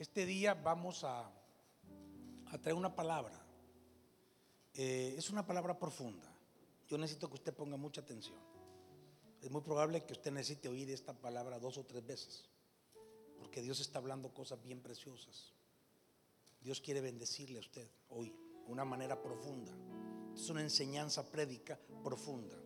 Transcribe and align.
Este 0.00 0.24
día 0.24 0.54
vamos 0.54 1.04
a, 1.04 1.30
traer 2.62 2.74
una 2.74 2.96
palabra. 2.96 3.38
Eh, 4.72 5.14
es 5.18 5.28
una 5.28 5.46
palabra 5.46 5.78
profunda. 5.78 6.26
Yo 6.88 6.96
necesito 6.96 7.28
que 7.28 7.34
usted 7.34 7.52
ponga 7.52 7.76
mucha 7.76 8.00
atención. 8.00 8.38
Es 9.42 9.50
muy 9.50 9.60
probable 9.60 10.02
que 10.06 10.14
usted 10.14 10.32
necesite 10.32 10.70
oír 10.70 10.90
esta 10.90 11.12
palabra 11.12 11.58
dos 11.58 11.76
o 11.76 11.84
tres 11.84 12.06
veces, 12.06 12.48
porque 13.36 13.60
Dios 13.60 13.78
está 13.80 13.98
hablando 13.98 14.32
cosas 14.32 14.62
bien 14.62 14.80
preciosas. 14.80 15.52
Dios 16.62 16.80
quiere 16.80 17.02
bendecirle 17.02 17.58
a 17.58 17.60
usted 17.60 17.86
hoy 18.08 18.30
de 18.64 18.72
una 18.72 18.86
manera 18.86 19.20
profunda. 19.20 19.72
Es 20.34 20.48
una 20.48 20.62
enseñanza 20.62 21.30
prédica 21.30 21.78
profunda. 22.02 22.56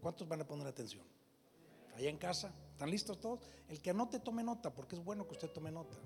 ¿Cuántos 0.00 0.26
van 0.26 0.40
a 0.40 0.44
poner 0.48 0.66
atención? 0.66 1.06
Allá 1.94 2.10
en 2.10 2.18
casa, 2.18 2.52
¿están 2.72 2.90
listos 2.90 3.20
todos? 3.20 3.38
El 3.68 3.80
que 3.80 3.90
anote, 3.90 4.18
tome 4.18 4.42
nota, 4.42 4.74
porque 4.74 4.96
es 4.96 5.04
bueno 5.04 5.24
que 5.28 5.34
usted 5.34 5.52
tome 5.52 5.70
nota. 5.70 5.96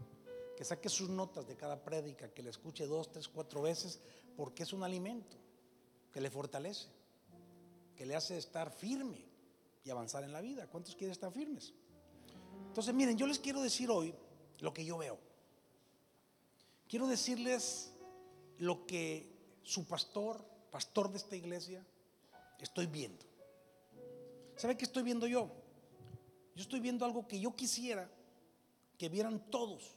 Que 0.56 0.64
saque 0.64 0.88
sus 0.88 1.08
notas 1.08 1.46
de 1.46 1.56
cada 1.56 1.82
prédica, 1.82 2.32
que 2.32 2.42
le 2.42 2.50
escuche 2.50 2.86
dos, 2.86 3.10
tres, 3.10 3.28
cuatro 3.28 3.62
veces, 3.62 4.00
porque 4.36 4.62
es 4.62 4.72
un 4.72 4.82
alimento 4.82 5.36
que 6.12 6.20
le 6.20 6.30
fortalece, 6.30 6.88
que 7.96 8.06
le 8.06 8.14
hace 8.14 8.38
estar 8.38 8.70
firme 8.70 9.24
y 9.84 9.90
avanzar 9.90 10.22
en 10.24 10.32
la 10.32 10.40
vida. 10.40 10.68
¿Cuántos 10.68 10.94
quieren 10.94 11.12
estar 11.12 11.32
firmes? 11.32 11.74
Entonces, 12.68 12.94
miren, 12.94 13.16
yo 13.16 13.26
les 13.26 13.38
quiero 13.38 13.60
decir 13.60 13.90
hoy 13.90 14.14
lo 14.60 14.72
que 14.72 14.84
yo 14.84 14.98
veo. 14.98 15.18
Quiero 16.88 17.06
decirles 17.06 17.92
lo 18.58 18.86
que 18.86 19.32
su 19.62 19.86
pastor, 19.86 20.44
pastor 20.70 21.10
de 21.10 21.18
esta 21.18 21.36
iglesia, 21.36 21.84
estoy 22.60 22.86
viendo. 22.86 23.24
¿Sabe 24.56 24.76
qué 24.76 24.84
estoy 24.84 25.02
viendo 25.02 25.26
yo? 25.26 25.50
Yo 26.54 26.62
estoy 26.62 26.80
viendo 26.80 27.04
algo 27.04 27.26
que 27.26 27.40
yo 27.40 27.54
quisiera 27.54 28.08
que 28.98 29.08
vieran 29.08 29.50
todos, 29.50 29.96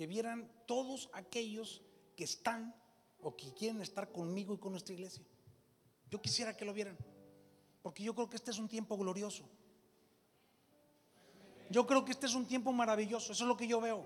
que 0.00 0.06
vieran 0.06 0.50
todos 0.64 1.10
aquellos 1.12 1.82
que 2.16 2.24
están 2.24 2.74
o 3.20 3.36
que 3.36 3.52
quieren 3.52 3.82
estar 3.82 4.10
conmigo 4.10 4.54
y 4.54 4.56
con 4.56 4.72
nuestra 4.72 4.94
iglesia. 4.94 5.22
Yo 6.10 6.22
quisiera 6.22 6.56
que 6.56 6.64
lo 6.64 6.72
vieran, 6.72 6.96
porque 7.82 8.02
yo 8.02 8.14
creo 8.14 8.30
que 8.30 8.36
este 8.36 8.50
es 8.50 8.58
un 8.58 8.66
tiempo 8.66 8.96
glorioso. 8.96 9.44
Yo 11.68 11.86
creo 11.86 12.02
que 12.02 12.12
este 12.12 12.24
es 12.24 12.34
un 12.34 12.46
tiempo 12.46 12.72
maravilloso, 12.72 13.32
eso 13.32 13.44
es 13.44 13.48
lo 13.48 13.58
que 13.58 13.66
yo 13.66 13.78
veo. 13.78 14.02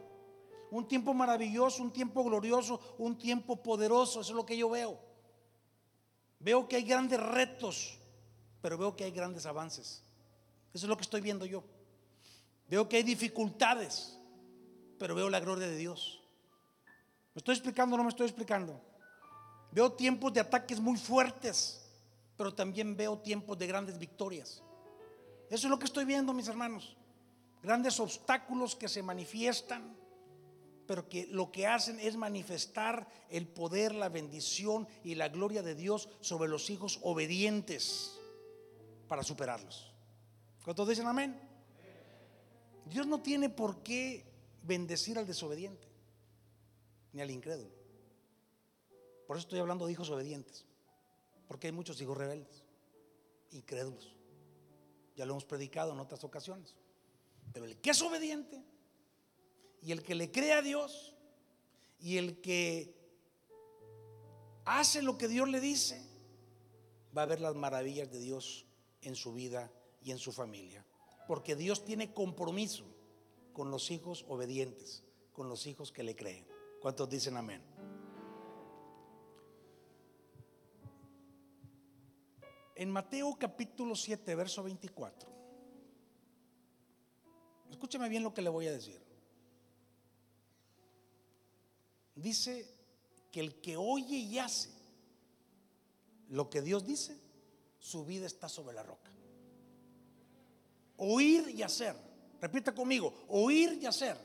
Un 0.72 0.88
tiempo 0.88 1.14
maravilloso, 1.14 1.80
un 1.80 1.92
tiempo 1.92 2.24
glorioso, 2.24 2.80
un 2.98 3.16
tiempo 3.16 3.62
poderoso, 3.62 4.22
eso 4.22 4.32
es 4.32 4.36
lo 4.36 4.44
que 4.44 4.56
yo 4.56 4.68
veo. 4.70 4.98
Veo 6.40 6.66
que 6.66 6.74
hay 6.74 6.82
grandes 6.82 7.20
retos, 7.20 8.00
pero 8.60 8.76
veo 8.76 8.96
que 8.96 9.04
hay 9.04 9.12
grandes 9.12 9.46
avances. 9.46 10.02
Eso 10.72 10.86
es 10.86 10.88
lo 10.88 10.96
que 10.96 11.04
estoy 11.04 11.20
viendo 11.20 11.46
yo. 11.46 11.62
Veo 12.68 12.88
que 12.88 12.96
hay 12.96 13.04
dificultades, 13.04 14.18
pero 14.98 15.14
veo 15.14 15.30
la 15.30 15.40
gloria 15.40 15.66
de 15.66 15.76
Dios. 15.76 16.22
¿Me 17.34 17.40
estoy 17.40 17.54
explicando 17.54 17.94
o 17.94 17.98
no 17.98 18.04
me 18.04 18.10
estoy 18.10 18.26
explicando? 18.26 18.80
Veo 19.72 19.92
tiempos 19.92 20.32
de 20.32 20.40
ataques 20.40 20.78
muy 20.78 20.96
fuertes, 20.96 21.84
pero 22.36 22.54
también 22.54 22.96
veo 22.96 23.18
tiempos 23.18 23.58
de 23.58 23.66
grandes 23.66 23.98
victorias. 23.98 24.62
Eso 25.50 25.66
es 25.66 25.70
lo 25.70 25.78
que 25.78 25.86
estoy 25.86 26.04
viendo, 26.04 26.32
mis 26.32 26.48
hermanos. 26.48 26.96
Grandes 27.62 27.98
obstáculos 27.98 28.76
que 28.76 28.88
se 28.88 29.02
manifiestan, 29.02 29.96
pero 30.86 31.08
que 31.08 31.26
lo 31.26 31.50
que 31.50 31.66
hacen 31.66 31.98
es 31.98 32.16
manifestar 32.16 33.08
el 33.30 33.48
poder, 33.48 33.94
la 33.94 34.08
bendición 34.08 34.86
y 35.02 35.14
la 35.14 35.28
gloria 35.28 35.62
de 35.62 35.74
Dios 35.74 36.08
sobre 36.20 36.48
los 36.48 36.70
hijos 36.70 37.00
obedientes 37.02 38.18
para 39.08 39.22
superarlos. 39.22 39.92
¿Cuántos 40.62 40.88
dicen 40.88 41.06
amén? 41.06 41.40
Dios 42.86 43.06
no 43.06 43.20
tiene 43.20 43.48
por 43.48 43.82
qué 43.82 44.24
bendecir 44.64 45.18
al 45.18 45.26
desobediente 45.26 45.86
ni 47.12 47.22
al 47.22 47.30
incrédulo. 47.30 47.74
Por 49.26 49.36
eso 49.36 49.46
estoy 49.46 49.60
hablando 49.60 49.86
de 49.86 49.92
hijos 49.92 50.10
obedientes, 50.10 50.66
porque 51.46 51.68
hay 51.68 51.72
muchos 51.72 52.00
hijos 52.00 52.16
rebeldes, 52.16 52.64
incrédulos. 53.52 54.14
Ya 55.16 55.24
lo 55.24 55.32
hemos 55.32 55.44
predicado 55.44 55.92
en 55.92 56.00
otras 56.00 56.24
ocasiones. 56.24 56.74
Pero 57.52 57.66
el 57.66 57.76
que 57.80 57.90
es 57.90 58.02
obediente 58.02 58.62
y 59.80 59.92
el 59.92 60.02
que 60.02 60.14
le 60.14 60.30
cree 60.30 60.52
a 60.54 60.62
Dios 60.62 61.14
y 62.00 62.16
el 62.16 62.40
que 62.40 62.94
hace 64.64 65.02
lo 65.02 65.16
que 65.16 65.28
Dios 65.28 65.48
le 65.48 65.60
dice, 65.60 66.02
va 67.16 67.22
a 67.22 67.26
ver 67.26 67.40
las 67.40 67.54
maravillas 67.54 68.10
de 68.10 68.18
Dios 68.18 68.66
en 69.02 69.14
su 69.14 69.32
vida 69.32 69.70
y 70.02 70.10
en 70.10 70.18
su 70.18 70.32
familia. 70.32 70.84
Porque 71.28 71.54
Dios 71.54 71.84
tiene 71.84 72.12
compromiso 72.12 72.93
con 73.54 73.70
los 73.70 73.90
hijos 73.90 74.26
obedientes, 74.28 75.04
con 75.32 75.48
los 75.48 75.66
hijos 75.66 75.92
que 75.92 76.02
le 76.02 76.14
creen. 76.14 76.46
¿Cuántos 76.82 77.08
dicen 77.08 77.38
amén? 77.38 77.62
En 82.74 82.90
Mateo 82.90 83.34
capítulo 83.38 83.94
7, 83.94 84.34
verso 84.34 84.62
24. 84.64 85.30
Escúcheme 87.70 88.08
bien 88.08 88.24
lo 88.24 88.34
que 88.34 88.42
le 88.42 88.50
voy 88.50 88.66
a 88.66 88.72
decir. 88.72 89.00
Dice 92.16 92.68
que 93.30 93.40
el 93.40 93.60
que 93.60 93.76
oye 93.76 94.16
y 94.16 94.38
hace 94.38 94.70
lo 96.28 96.50
que 96.50 96.60
Dios 96.60 96.84
dice, 96.84 97.16
su 97.78 98.04
vida 98.04 98.26
está 98.26 98.48
sobre 98.48 98.74
la 98.74 98.82
roca. 98.82 99.12
Oír 100.96 101.48
y 101.50 101.62
hacer. 101.62 102.13
Repita 102.44 102.74
conmigo, 102.74 103.14
oír 103.28 103.78
y 103.80 103.86
hacer. 103.86 104.18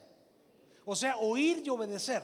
O 0.83 0.93
sea, 0.93 1.15
oír 1.15 1.63
y 1.65 1.69
obedecer. 1.69 2.21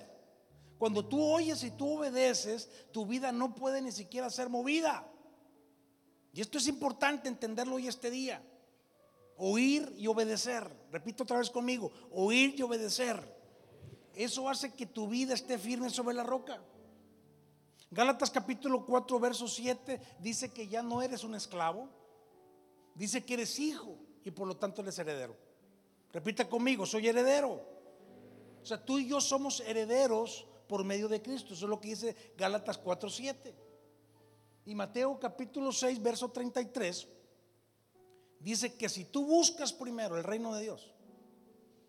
Cuando 0.78 1.06
tú 1.06 1.24
oyes 1.24 1.64
y 1.64 1.72
tú 1.72 2.00
obedeces, 2.00 2.70
tu 2.92 3.06
vida 3.06 3.32
no 3.32 3.56
puede 3.56 3.82
ni 3.82 3.94
siquiera 3.94 4.30
ser 4.30 4.50
movida. 4.50 5.10
Y 6.34 6.42
esto 6.42 6.58
es 6.58 6.68
importante 6.68 7.30
entenderlo 7.30 7.76
hoy 7.76 7.88
este 7.88 8.12
día. 8.12 8.44
Oír 9.38 9.90
y 9.98 10.08
obedecer. 10.08 10.70
Repito 10.92 11.24
otra 11.24 11.38
vez 11.38 11.50
conmigo, 11.50 11.94
oír 12.12 12.56
y 12.58 12.62
obedecer. 12.62 13.34
Eso 14.16 14.50
hace 14.50 14.74
que 14.74 14.86
tu 14.86 15.08
vida 15.08 15.34
esté 15.34 15.58
firme 15.58 15.90
sobre 15.90 16.14
la 16.14 16.24
roca. 16.24 16.62
Gálatas 17.90 18.32
capítulo 18.32 18.86
4, 18.86 19.18
verso 19.18 19.48
7 19.48 20.02
dice 20.20 20.52
que 20.52 20.68
ya 20.68 20.84
no 20.84 21.02
eres 21.02 21.24
un 21.24 21.36
esclavo. 21.36 21.88
Dice 22.96 23.24
que 23.24 23.36
eres 23.36 23.58
hijo 23.60 23.98
y 24.26 24.32
por 24.32 24.46
lo 24.46 24.58
tanto 24.58 24.82
eres 24.82 25.00
heredero. 25.00 25.45
Repita 26.16 26.48
conmigo, 26.48 26.86
soy 26.86 27.10
heredero. 27.10 27.62
O 28.64 28.66
sea, 28.66 28.82
tú 28.82 29.00
y 29.00 29.06
yo 29.10 29.20
somos 29.20 29.60
herederos 29.60 30.48
por 30.66 30.86
medio 30.86 31.10
de 31.10 31.22
Cristo. 31.22 31.54
Eso 31.54 31.66
es 31.66 31.70
lo 31.70 31.82
que 31.82 31.90
dice 31.90 32.16
Gálatas 32.38 32.78
4, 32.78 33.10
7. 33.10 33.54
Y 34.64 34.76
Mateo 34.76 35.20
capítulo 35.20 35.74
6, 35.74 36.02
verso 36.02 36.32
33, 36.32 37.06
dice 38.40 38.76
que 38.76 38.88
si 38.88 39.04
tú 39.04 39.26
buscas 39.26 39.74
primero 39.74 40.16
el 40.16 40.24
reino 40.24 40.56
de 40.56 40.62
Dios, 40.62 40.94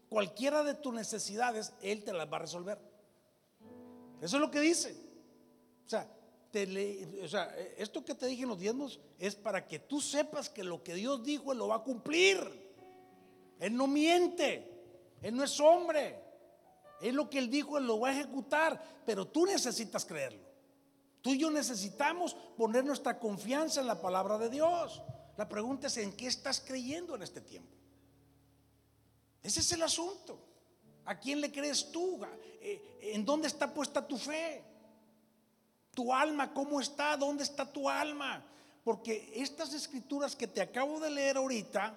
cualquiera 0.09 0.65
de 0.65 0.75
tus 0.75 0.93
necesidades, 0.93 1.73
Él 1.81 2.03
te 2.03 2.13
las 2.13 2.27
va 2.31 2.39
a 2.39 2.41
resolver. 2.41 2.81
Eso 4.21 4.39
es 4.39 4.41
lo 4.41 4.51
que 4.51 4.59
dice. 4.59 4.97
O 5.87 5.89
sea, 5.89 6.13
o 7.23 7.29
sea, 7.29 7.57
esto 7.79 8.05
que 8.05 8.17
te 8.17 8.27
dije 8.27 8.43
en 8.43 8.49
los 8.49 8.59
diezmos 8.59 8.99
es 9.21 9.37
para 9.37 9.69
que 9.69 9.79
tú 9.79 10.01
sepas 10.01 10.51
que 10.51 10.65
lo 10.65 10.83
que 10.83 10.95
Dios 10.95 11.23
dijo 11.23 11.53
Él 11.53 11.59
lo 11.59 11.69
va 11.69 11.77
a 11.77 11.85
cumplir. 11.85 12.66
Él 13.59 13.77
no 13.77 13.87
miente, 13.87 15.17
Él 15.23 15.37
no 15.37 15.45
es 15.45 15.59
hombre. 15.61 16.23
Es 17.01 17.13
lo 17.13 17.29
que 17.29 17.39
Él 17.39 17.51
dijo, 17.51 17.79
Él 17.79 17.87
lo 17.87 18.01
va 18.01 18.09
a 18.09 18.13
ejecutar, 18.13 18.83
pero 19.05 19.27
tú 19.27 19.47
necesitas 19.47 20.05
creerlo. 20.05 20.47
Tú 21.23 21.31
y 21.35 21.39
yo 21.39 21.51
necesitamos 21.51 22.35
poner 22.57 22.85
nuestra 22.85 23.19
confianza 23.19 23.81
en 23.81 23.87
la 23.87 24.01
palabra 24.01 24.39
de 24.39 24.49
Dios. 24.49 25.03
La 25.37 25.49
pregunta 25.49 25.89
es, 25.89 25.97
¿en 25.97 26.17
qué 26.17 26.29
estás 26.29 26.61
creyendo 26.61 27.15
en 27.15 27.23
este 27.23 27.41
tiempo? 27.41 27.75
Ese 29.43 29.61
es 29.61 29.73
el 29.73 29.83
asunto. 29.83 30.39
¿A 31.05 31.19
quién 31.19 31.41
le 31.41 31.53
crees 31.53 31.91
tú? 31.93 32.21
Eh, 32.61 33.13
¿En 33.15 33.25
dónde 33.25 33.49
está 33.49 33.73
puesta 33.73 34.07
tu 34.07 34.17
fe? 34.17 34.65
Tu 35.95 36.13
alma, 36.13 36.53
¿cómo 36.53 36.81
está? 36.81 37.17
¿Dónde 37.17 37.45
está 37.45 37.71
tu 37.71 37.89
alma? 37.89 38.45
Porque 38.83 39.33
estas 39.35 39.73
escrituras 39.73 40.37
que 40.37 40.47
te 40.47 40.61
acabo 40.61 41.01
de 41.01 41.11
leer 41.11 41.37
ahorita, 41.37 41.97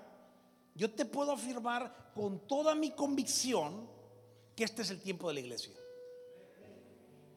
yo 0.80 0.90
te 0.90 1.04
puedo 1.04 1.34
afirmar 1.34 2.14
con 2.16 2.48
toda 2.48 2.74
mi 2.74 2.92
convicción 2.92 3.86
que 4.56 4.64
este 4.64 4.84
es 4.84 4.90
el 4.92 5.02
tiempo 5.02 5.28
de 5.28 5.34
la 5.34 5.40
iglesia. 5.42 5.74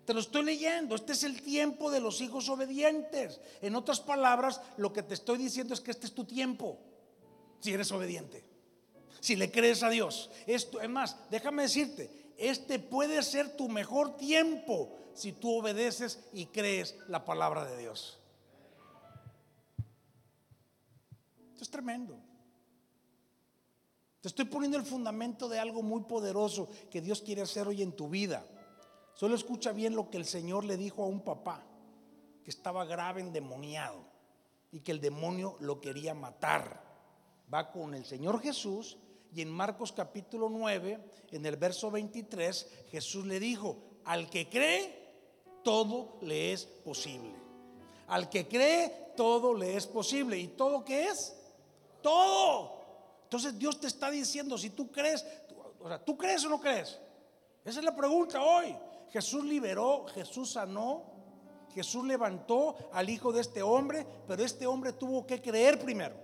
Te 0.04 0.14
lo 0.14 0.20
estoy 0.20 0.44
leyendo. 0.44 0.94
Este 0.94 1.10
es 1.10 1.24
el 1.24 1.42
tiempo 1.42 1.90
de 1.90 1.98
los 1.98 2.20
hijos 2.20 2.48
obedientes. 2.48 3.40
En 3.60 3.74
otras 3.74 3.98
palabras, 3.98 4.60
lo 4.76 4.92
que 4.92 5.02
te 5.02 5.14
estoy 5.14 5.38
diciendo 5.38 5.74
es 5.74 5.80
que 5.80 5.90
este 5.90 6.06
es 6.06 6.14
tu 6.14 6.24
tiempo. 6.24 6.78
Si 7.58 7.72
eres 7.72 7.90
obediente. 7.90 8.44
Si 9.18 9.34
le 9.34 9.50
crees 9.50 9.82
a 9.82 9.90
Dios. 9.90 10.30
Esto, 10.46 10.80
es 10.80 10.88
más, 10.88 11.16
déjame 11.28 11.62
decirte, 11.62 12.32
este 12.38 12.78
puede 12.78 13.20
ser 13.24 13.56
tu 13.56 13.68
mejor 13.68 14.16
tiempo 14.16 14.96
si 15.14 15.32
tú 15.32 15.58
obedeces 15.58 16.20
y 16.32 16.46
crees 16.46 16.94
la 17.08 17.24
palabra 17.24 17.64
de 17.64 17.76
Dios. 17.76 18.20
Esto 21.50 21.64
es 21.64 21.70
tremendo. 21.70 22.31
Te 24.22 24.28
estoy 24.28 24.44
poniendo 24.44 24.78
el 24.78 24.84
fundamento 24.84 25.48
de 25.48 25.58
algo 25.58 25.82
muy 25.82 26.04
poderoso 26.04 26.68
que 26.92 27.00
Dios 27.00 27.22
quiere 27.22 27.42
hacer 27.42 27.66
hoy 27.66 27.82
en 27.82 27.90
tu 27.90 28.08
vida. 28.08 28.46
Solo 29.14 29.34
escucha 29.34 29.72
bien 29.72 29.96
lo 29.96 30.10
que 30.10 30.16
el 30.16 30.26
Señor 30.26 30.64
le 30.64 30.76
dijo 30.76 31.02
a 31.02 31.08
un 31.08 31.22
papá 31.22 31.60
que 32.44 32.50
estaba 32.50 32.84
grave 32.84 33.20
endemoniado 33.20 33.98
y 34.70 34.78
que 34.78 34.92
el 34.92 35.00
demonio 35.00 35.56
lo 35.58 35.80
quería 35.80 36.14
matar. 36.14 36.84
Va 37.52 37.72
con 37.72 37.94
el 37.94 38.04
Señor 38.04 38.40
Jesús 38.40 38.96
y 39.34 39.42
en 39.42 39.50
Marcos 39.50 39.90
capítulo 39.90 40.48
9, 40.48 41.00
en 41.32 41.44
el 41.44 41.56
verso 41.56 41.90
23, 41.90 42.86
Jesús 42.92 43.26
le 43.26 43.40
dijo, 43.40 43.76
al 44.04 44.30
que 44.30 44.48
cree, 44.48 45.02
todo 45.64 46.18
le 46.22 46.52
es 46.52 46.64
posible. 46.64 47.34
Al 48.06 48.30
que 48.30 48.46
cree, 48.46 49.12
todo 49.16 49.52
le 49.52 49.76
es 49.76 49.88
posible. 49.88 50.38
¿Y 50.38 50.46
todo 50.46 50.84
qué 50.84 51.08
es? 51.08 51.36
Todo. 52.02 52.81
Entonces 53.32 53.58
Dios 53.58 53.80
te 53.80 53.86
está 53.86 54.10
diciendo, 54.10 54.58
si 54.58 54.68
tú 54.68 54.92
crees, 54.92 55.24
o 55.80 55.88
sea, 55.88 55.98
¿tú 56.04 56.18
crees 56.18 56.44
o 56.44 56.50
no 56.50 56.60
crees? 56.60 56.98
Esa 57.64 57.78
es 57.78 57.84
la 57.84 57.96
pregunta 57.96 58.42
hoy. 58.42 58.76
Jesús 59.08 59.42
liberó, 59.42 60.04
Jesús 60.08 60.52
sanó, 60.52 61.04
Jesús 61.72 62.04
levantó 62.04 62.76
al 62.92 63.08
hijo 63.08 63.32
de 63.32 63.40
este 63.40 63.62
hombre, 63.62 64.06
pero 64.28 64.44
este 64.44 64.66
hombre 64.66 64.92
tuvo 64.92 65.26
que 65.26 65.40
creer 65.40 65.78
primero. 65.78 66.14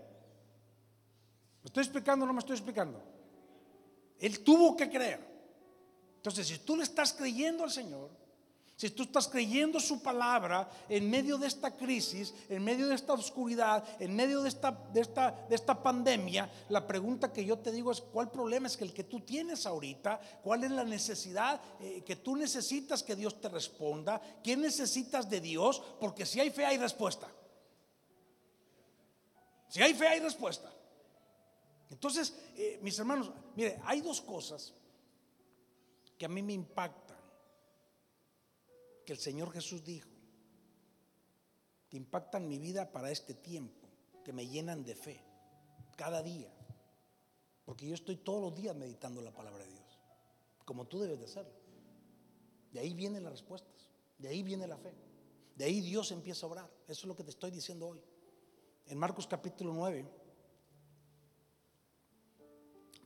¿Me 1.63 1.69
estoy 1.69 1.83
explicando 1.83 2.27
o 2.27 2.27
no 2.27 2.35
me 2.35 2.41
estoy 2.41 2.57
explicando? 2.57 3.03
Él 4.19 4.45
tuvo 4.45 4.77
que 4.77 4.91
creer. 4.91 5.27
Entonces, 6.17 6.47
si 6.47 6.59
tú 6.59 6.77
le 6.77 6.83
estás 6.83 7.15
creyendo 7.15 7.65
al 7.65 7.71
Señor, 7.71 8.11
si 8.79 8.91
tú 8.91 9.03
estás 9.03 9.27
creyendo 9.27 9.81
su 9.81 10.01
palabra 10.01 10.71
en 10.89 11.11
medio 11.11 11.37
de 11.37 11.49
esta 11.49 11.77
crisis, 11.77 12.33
en 12.49 12.63
medio 12.63 12.87
de 12.87 12.95
esta 12.95 13.13
oscuridad, 13.13 13.85
en 13.99 14.15
medio 14.15 14.41
de 14.41 14.49
esta, 14.49 14.71
de 14.71 15.01
esta, 15.01 15.33
de 15.49 15.57
esta 15.57 15.83
pandemia, 15.83 16.49
la 16.69 16.87
pregunta 16.87 17.33
que 17.33 17.45
yo 17.45 17.59
te 17.59 17.73
digo 17.73 17.91
es, 17.91 18.01
¿cuál 18.01 18.31
problema 18.31 18.69
es 18.69 18.81
el 18.81 18.95
que 18.95 19.03
tú 19.03 19.19
tienes 19.19 19.67
ahorita? 19.67 20.21
¿Cuál 20.45 20.63
es 20.63 20.71
la 20.71 20.85
necesidad 20.85 21.61
eh, 21.81 22.05
que 22.07 22.15
tú 22.15 22.37
necesitas 22.37 23.03
que 23.03 23.17
Dios 23.17 23.41
te 23.41 23.49
responda? 23.49 24.23
¿Qué 24.45 24.57
necesitas 24.57 25.29
de 25.29 25.41
Dios? 25.41 25.83
Porque 25.99 26.25
si 26.25 26.39
hay 26.39 26.51
fe 26.51 26.65
hay 26.65 26.79
respuesta. 26.79 27.27
Si 29.71 29.83
hay 29.83 29.93
fe 29.93 30.07
hay 30.07 30.21
respuesta. 30.21 30.73
Entonces, 31.91 32.33
eh, 32.57 32.79
mis 32.81 32.97
hermanos, 32.97 33.33
mire, 33.57 33.81
hay 33.85 34.03
dos 34.03 34.21
cosas 34.21 34.73
que 36.17 36.27
a 36.27 36.29
mí 36.29 36.45
me 36.45 36.53
impactan 36.53 37.08
que 39.09 39.15
el 39.15 39.19
Señor 39.19 39.51
Jesús 39.51 39.83
dijo, 39.83 40.11
que 41.89 41.97
impactan 41.97 42.47
mi 42.47 42.59
vida 42.59 42.93
para 42.93 43.11
este 43.11 43.33
tiempo, 43.33 43.89
que 44.23 44.35
me 44.35 44.47
llenan 44.47 44.85
de 44.85 44.95
fe, 44.95 45.25
cada 45.97 46.23
día. 46.23 46.53
Porque 47.65 47.87
yo 47.87 47.95
estoy 47.95 48.17
todos 48.17 48.43
los 48.43 48.55
días 48.55 48.77
meditando 48.77 49.23
la 49.23 49.33
palabra 49.33 49.65
de 49.65 49.73
Dios, 49.73 49.99
como 50.67 50.87
tú 50.87 51.01
debes 51.01 51.21
de 51.21 51.25
hacerlo. 51.25 51.55
De 52.71 52.81
ahí 52.81 52.93
vienen 52.93 53.23
las 53.23 53.33
respuestas, 53.33 53.89
de 54.19 54.29
ahí 54.29 54.43
viene 54.43 54.67
la 54.67 54.77
fe, 54.77 54.93
de 55.57 55.65
ahí 55.65 55.81
Dios 55.81 56.13
empieza 56.13 56.45
a 56.45 56.51
obrar. 56.51 56.71
Eso 56.87 57.01
es 57.01 57.05
lo 57.07 57.17
que 57.17 57.25
te 57.25 57.31
estoy 57.31 57.51
diciendo 57.51 57.89
hoy. 57.89 58.03
En 58.89 58.99
Marcos 58.99 59.27
capítulo 59.27 59.73
9, 59.73 60.07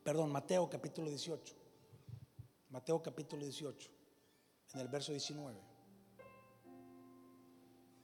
perdón, 0.02 0.32
Mateo 0.32 0.68
capítulo 0.68 1.08
18, 1.08 1.54
Mateo 2.70 3.00
capítulo 3.00 3.44
18, 3.44 3.88
en 4.74 4.80
el 4.80 4.88
verso 4.88 5.12
19. 5.12 5.71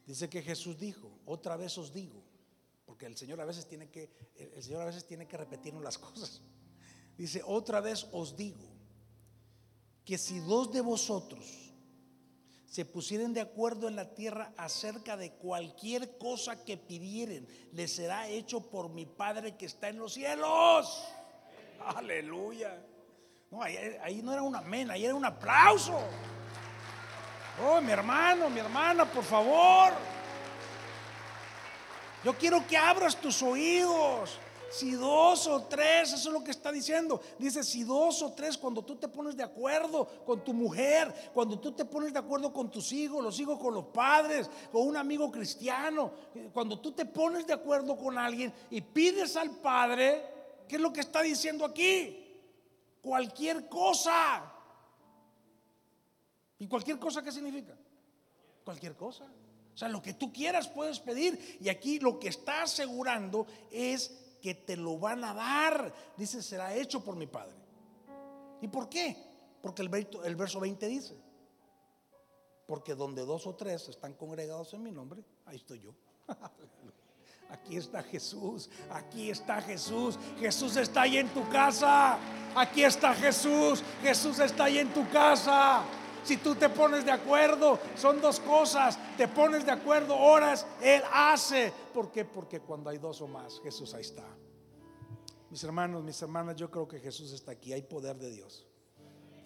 Dice 0.09 0.31
que 0.31 0.41
Jesús 0.41 0.79
dijo, 0.79 1.11
otra 1.27 1.55
vez 1.59 1.77
os 1.77 1.93
digo, 1.93 2.23
porque 2.87 3.05
el 3.05 3.15
Señor 3.15 3.43
a 3.43 3.45
veces 3.45 3.67
tiene 3.67 3.91
que, 3.91 4.09
el 4.39 4.63
Señor 4.63 4.81
a 4.81 4.87
veces 4.87 5.07
tiene 5.07 5.29
que 5.29 5.37
repetirnos 5.37 5.83
las 5.83 5.99
cosas. 6.09 6.41
Dice, 7.19 7.43
otra 7.45 7.83
vez 7.83 8.07
os 8.13 8.35
digo, 8.35 8.67
que 10.07 10.17
si 10.17 10.39
dos 10.39 10.73
de 10.73 10.81
vosotros 10.81 11.75
se 12.65 12.87
pusieren 12.87 13.35
de 13.35 13.43
acuerdo 13.43 13.87
en 13.87 13.97
la 13.97 14.15
tierra 14.15 14.55
acerca 14.57 15.19
de 15.19 15.35
cualquier 15.35 16.17
cosa 16.17 16.65
que 16.65 16.79
pidieren, 16.79 17.47
les 17.73 17.93
será 17.93 18.29
hecho 18.29 18.71
por 18.71 18.89
mi 18.89 19.05
Padre 19.05 19.59
que 19.59 19.67
está 19.67 19.91
en 19.91 19.99
los 19.99 20.15
cielos. 20.15 21.05
Aleluya. 21.85 22.83
No, 23.51 23.63
ahí, 23.63 23.77
ahí 24.01 24.23
no 24.23 24.33
era 24.33 24.43
un 24.43 24.57
amén, 24.57 24.91
ahí 24.91 25.05
era 25.05 25.15
un 25.15 25.27
aplauso. 25.27 26.01
Oh, 27.65 27.81
mi 27.81 27.91
hermano, 27.91 28.49
mi 28.49 28.61
hermana, 28.61 29.05
por 29.05 29.25
favor. 29.25 29.93
Yo 32.25 32.37
quiero 32.37 32.65
que 32.67 32.77
abras 32.77 33.17
tus 33.17 33.43
oídos. 33.43 34.39
Si 34.71 34.93
dos 34.93 35.47
o 35.47 35.63
tres, 35.63 36.13
eso 36.13 36.29
es 36.29 36.33
lo 36.33 36.45
que 36.45 36.51
está 36.51 36.71
diciendo. 36.71 37.21
Dice, 37.39 37.65
si 37.65 37.85
dos 37.85 38.21
o 38.23 38.33
tres, 38.33 38.59
cuando 38.59 38.83
tú 38.83 38.97
te 38.97 39.09
pones 39.09 39.35
de 39.35 39.43
acuerdo 39.43 40.07
con 40.27 40.45
tu 40.45 40.53
mujer, 40.53 41.31
cuando 41.33 41.59
tú 41.59 41.73
te 41.73 41.87
pones 41.87 42.13
de 42.13 42.19
acuerdo 42.19 42.53
con 42.53 42.71
tus 42.71 42.93
hijos, 42.93 43.25
los 43.25 43.41
hijos 43.41 43.59
con 43.59 43.73
los 43.73 43.87
padres, 43.87 44.49
con 44.71 44.87
un 44.87 44.97
amigo 44.97 45.33
cristiano, 45.33 46.13
cuando 46.53 46.79
tú 46.79 46.93
te 46.93 47.07
pones 47.07 47.47
de 47.47 47.55
acuerdo 47.55 47.97
con 47.97 48.19
alguien 48.19 48.53
y 48.71 48.83
pides 48.83 49.37
al 49.37 49.51
Padre, 49.53 50.23
¿qué 50.69 50.77
es 50.77 50.83
lo 50.83 50.93
que 50.93 51.01
está 51.01 51.23
diciendo 51.23 51.65
aquí? 51.65 52.27
Cualquier 53.01 53.69
cosa. 53.71 54.53
¿Y 56.59 56.67
cualquier 56.67 56.99
cosa 56.99 57.23
qué 57.23 57.33
significa? 57.33 57.77
Cualquier 58.65 58.97
cosa. 58.97 59.25
O 59.25 59.77
sea, 59.77 59.89
lo 59.89 60.03
que 60.03 60.15
tú 60.15 60.33
quieras 60.33 60.69
puedes 60.69 60.99
pedir. 60.99 61.59
Y 61.61 61.69
aquí 61.69 62.01
lo 62.01 62.19
que 62.19 62.29
está 62.29 62.63
asegurando 62.63 63.47
es 63.71 64.37
que 64.43 64.55
te 64.55 64.77
lo 64.77 64.99
van 64.99 65.25
a 65.25 65.35
dar. 65.35 65.95
Dice, 66.17 66.43
será 66.43 66.75
hecho 66.75 67.03
por 67.05 67.17
mi 67.17 67.27
Padre. 67.27 67.57
¿Y 68.61 68.69
por 68.69 68.89
qué? 68.89 69.17
Porque 69.63 69.83
el, 69.83 70.37
verso 70.37 70.61
20 70.61 70.87
dice, 70.87 71.17
porque 72.67 72.95
donde 72.95 73.23
dos 73.25 73.47
o 73.47 73.55
tres 73.55 73.89
están 73.89 74.15
congregados 74.15 74.73
en 74.75 74.83
mi 74.83 74.91
nombre, 74.91 75.25
ahí 75.47 75.57
estoy 75.57 75.81
yo. 75.81 75.95
Aquí 77.51 77.79
está 77.79 78.03
Jesús, 78.03 78.69
aquí 78.91 79.31
está 79.31 79.63
Jesús, 79.63 80.19
Jesús 80.39 80.77
está 80.77 81.03
ahí 81.03 81.17
en 81.17 81.31
tu 81.31 81.49
casa, 81.49 82.19
aquí 82.55 82.85
está 82.85 83.15
Jesús, 83.15 83.83
Jesús 84.03 84.39
está 84.39 84.65
ahí 84.65 84.77
en 84.77 84.93
tu 84.93 85.09
casa. 85.09 85.83
Si 86.25 86.37
tú 86.37 86.55
te 86.55 86.69
pones 86.69 87.05
de 87.05 87.11
acuerdo, 87.11 87.79
son 87.97 88.21
dos 88.21 88.41
cosas. 88.41 88.99
Te 89.17 89.29
pones 89.29 89.65
de 89.65 89.73
acuerdo, 89.73 90.17
horas, 90.17 90.67
Él 90.81 91.03
hace. 91.13 91.73
¿Por 91.93 92.11
qué? 92.11 92.25
Porque 92.25 92.61
cuando 92.61 92.91
hay 92.91 92.99
dos 92.99 93.21
o 93.21 93.27
más, 93.27 93.61
Jesús 93.61 93.95
ahí 93.95 94.03
está. 94.03 94.25
Mis 95.51 95.65
hermanos, 95.65 96.05
mis 96.05 96.21
hermanas, 96.21 96.57
yo 96.57 96.71
creo 96.71 96.87
que 96.87 97.01
Jesús 97.01 97.33
está 97.33 97.53
aquí. 97.53 97.73
Hay 97.73 97.83
poder 97.83 98.17
de 98.19 98.31
Dios. 98.31 98.68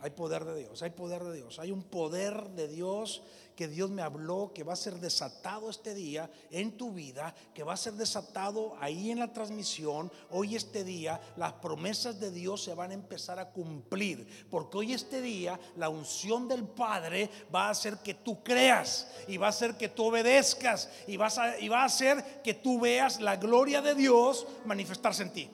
Hay 0.03 0.11
poder 0.11 0.45
de 0.45 0.59
Dios, 0.59 0.83
hay 0.83 0.91
poder 0.91 1.23
de 1.23 1.37
Dios. 1.37 1.61
Hay 1.61 1.71
un 1.71 1.85
poder 1.85 2.51
de 2.51 2.67
Dios 2.67 3.23
que 3.55 3.69
Dios 3.69 3.89
me 3.89 4.03
habló, 4.03 4.51
que 4.53 4.65
va 4.65 4.73
a 4.73 4.77
ser 4.77 4.95
desatado 4.95 5.71
este 5.71 5.95
día 5.95 6.29
en 6.51 6.77
tu 6.77 6.91
vida, 6.91 7.33
que 7.55 7.63
va 7.63 7.75
a 7.75 7.77
ser 7.77 7.93
desatado 7.93 8.75
ahí 8.81 9.13
en 9.13 9.21
la 9.21 9.33
transmisión. 9.33 10.11
Hoy 10.31 10.57
este 10.57 10.83
día 10.83 11.21
las 11.37 11.53
promesas 11.53 12.19
de 12.19 12.33
Dios 12.33 12.65
se 12.65 12.75
van 12.75 12.91
a 12.91 12.95
empezar 12.95 13.39
a 13.39 13.51
cumplir, 13.51 14.27
porque 14.51 14.79
hoy 14.79 14.93
este 14.93 15.21
día 15.21 15.61
la 15.77 15.89
unción 15.89 16.49
del 16.49 16.65
Padre 16.65 17.31
va 17.55 17.67
a 17.67 17.71
hacer 17.71 17.99
que 17.99 18.15
tú 18.15 18.43
creas 18.43 19.07
y 19.29 19.37
va 19.37 19.47
a 19.47 19.51
hacer 19.51 19.77
que 19.77 19.89
tú 19.89 20.07
obedezcas 20.07 20.91
y, 21.07 21.17
a, 21.21 21.61
y 21.61 21.69
va 21.69 21.83
a 21.83 21.87
hacer 21.87 22.43
que 22.43 22.55
tú 22.55 22.81
veas 22.81 23.21
la 23.21 23.37
gloria 23.37 23.81
de 23.81 23.95
Dios 23.95 24.49
manifestarse 24.65 25.23
en 25.23 25.33
ti. 25.33 25.51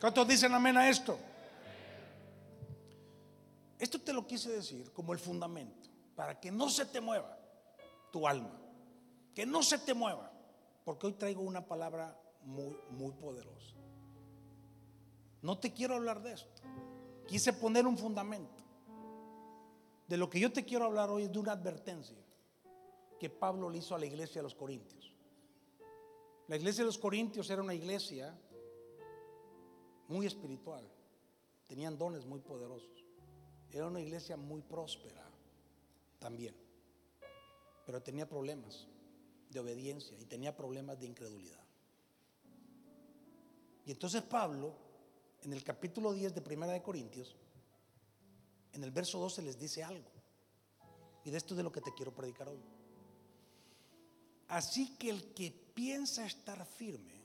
¿Cuántos 0.00 0.28
dicen 0.28 0.54
amén 0.54 0.76
a 0.76 0.88
esto? 0.88 1.18
Esto 3.82 4.00
te 4.00 4.12
lo 4.12 4.24
quise 4.28 4.48
decir 4.48 4.92
como 4.92 5.12
el 5.12 5.18
fundamento, 5.18 5.88
para 6.14 6.38
que 6.38 6.52
no 6.52 6.70
se 6.70 6.86
te 6.86 7.00
mueva 7.00 7.36
tu 8.12 8.28
alma, 8.28 8.56
que 9.34 9.44
no 9.44 9.60
se 9.60 9.76
te 9.76 9.92
mueva, 9.92 10.30
porque 10.84 11.08
hoy 11.08 11.14
traigo 11.14 11.42
una 11.42 11.66
palabra 11.66 12.16
muy, 12.44 12.78
muy 12.90 13.10
poderosa. 13.10 13.74
No 15.42 15.58
te 15.58 15.72
quiero 15.72 15.96
hablar 15.96 16.22
de 16.22 16.34
esto, 16.34 16.62
quise 17.26 17.52
poner 17.54 17.84
un 17.84 17.98
fundamento. 17.98 18.62
De 20.06 20.16
lo 20.16 20.30
que 20.30 20.38
yo 20.38 20.52
te 20.52 20.64
quiero 20.64 20.84
hablar 20.84 21.10
hoy 21.10 21.24
es 21.24 21.32
de 21.32 21.40
una 21.40 21.50
advertencia 21.50 22.24
que 23.18 23.30
Pablo 23.30 23.68
le 23.68 23.78
hizo 23.78 23.96
a 23.96 23.98
la 23.98 24.06
iglesia 24.06 24.36
de 24.36 24.44
los 24.44 24.54
Corintios. 24.54 25.12
La 26.46 26.54
iglesia 26.54 26.84
de 26.84 26.86
los 26.86 26.98
Corintios 26.98 27.50
era 27.50 27.60
una 27.60 27.74
iglesia 27.74 28.32
muy 30.06 30.24
espiritual, 30.24 30.88
tenían 31.66 31.98
dones 31.98 32.24
muy 32.24 32.38
poderosos. 32.38 33.01
Era 33.72 33.86
una 33.86 34.00
iglesia 34.00 34.36
muy 34.36 34.60
próspera 34.60 35.24
también, 36.18 36.54
pero 37.86 38.02
tenía 38.02 38.28
problemas 38.28 38.86
de 39.50 39.60
obediencia 39.60 40.16
y 40.20 40.26
tenía 40.26 40.54
problemas 40.54 41.00
de 41.00 41.06
incredulidad. 41.06 41.64
Y 43.86 43.90
entonces 43.90 44.22
Pablo, 44.22 44.74
en 45.42 45.54
el 45.54 45.64
capítulo 45.64 46.12
10 46.12 46.34
de 46.34 46.42
Primera 46.42 46.72
de 46.72 46.82
Corintios, 46.82 47.34
en 48.72 48.84
el 48.84 48.90
verso 48.90 49.18
12 49.18 49.42
les 49.42 49.58
dice 49.58 49.82
algo. 49.82 50.10
Y 51.24 51.30
de 51.30 51.38
esto 51.38 51.54
es 51.54 51.58
de 51.58 51.62
lo 51.62 51.72
que 51.72 51.80
te 51.80 51.94
quiero 51.94 52.14
predicar 52.14 52.48
hoy. 52.48 52.60
Así 54.48 54.96
que 54.96 55.08
el 55.08 55.32
que 55.32 55.50
piensa 55.50 56.26
estar 56.26 56.64
firme, 56.66 57.22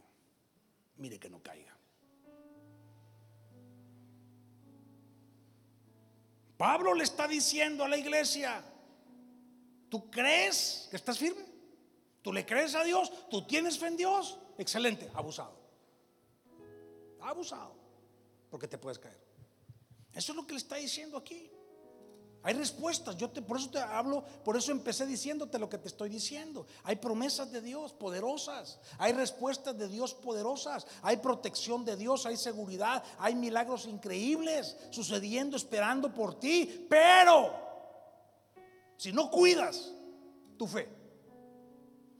mire 0.97 1.19
que 1.19 1.29
no 1.29 1.43
caiga. 1.43 1.76
Pablo 6.57 6.93
le 6.93 7.03
está 7.03 7.27
diciendo 7.27 7.83
a 7.83 7.87
la 7.87 7.97
iglesia, 7.97 8.63
¿tú 9.89 10.09
crees 10.09 10.87
que 10.89 10.95
estás 10.95 11.17
firme? 11.17 11.45
¿Tú 12.21 12.33
le 12.33 12.45
crees 12.45 12.75
a 12.75 12.83
Dios? 12.83 13.11
¿Tú 13.29 13.45
tienes 13.45 13.77
fe 13.77 13.87
en 13.87 13.97
Dios? 13.97 14.39
Excelente, 14.57 15.09
abusado. 15.13 15.55
Abusado, 17.21 17.75
porque 18.49 18.67
te 18.67 18.77
puedes 18.77 18.97
caer. 18.99 19.21
Eso 20.13 20.31
es 20.31 20.35
lo 20.35 20.47
que 20.47 20.53
le 20.53 20.57
está 20.57 20.77
diciendo 20.77 21.17
aquí. 21.17 21.51
Hay 22.43 22.53
respuestas. 22.53 23.17
Yo 23.17 23.29
te, 23.29 23.41
por 23.41 23.57
eso 23.57 23.69
te 23.69 23.79
hablo, 23.79 24.23
por 24.43 24.55
eso 24.55 24.71
empecé 24.71 25.05
diciéndote 25.05 25.59
lo 25.59 25.69
que 25.69 25.77
te 25.77 25.87
estoy 25.87 26.09
diciendo. 26.09 26.65
Hay 26.83 26.97
promesas 26.97 27.51
de 27.51 27.61
Dios 27.61 27.93
poderosas. 27.93 28.79
Hay 28.97 29.13
respuestas 29.13 29.77
de 29.77 29.87
Dios 29.87 30.13
poderosas. 30.13 30.87
Hay 31.01 31.17
protección 31.17 31.83
de 31.83 31.95
Dios. 31.95 32.25
Hay 32.25 32.37
seguridad. 32.37 33.03
Hay 33.19 33.35
milagros 33.35 33.85
increíbles 33.85 34.77
sucediendo, 34.91 35.57
esperando 35.57 36.13
por 36.13 36.39
ti. 36.39 36.85
Pero 36.89 37.53
si 38.97 39.11
no 39.11 39.29
cuidas 39.29 39.91
tu 40.57 40.67
fe, 40.67 40.89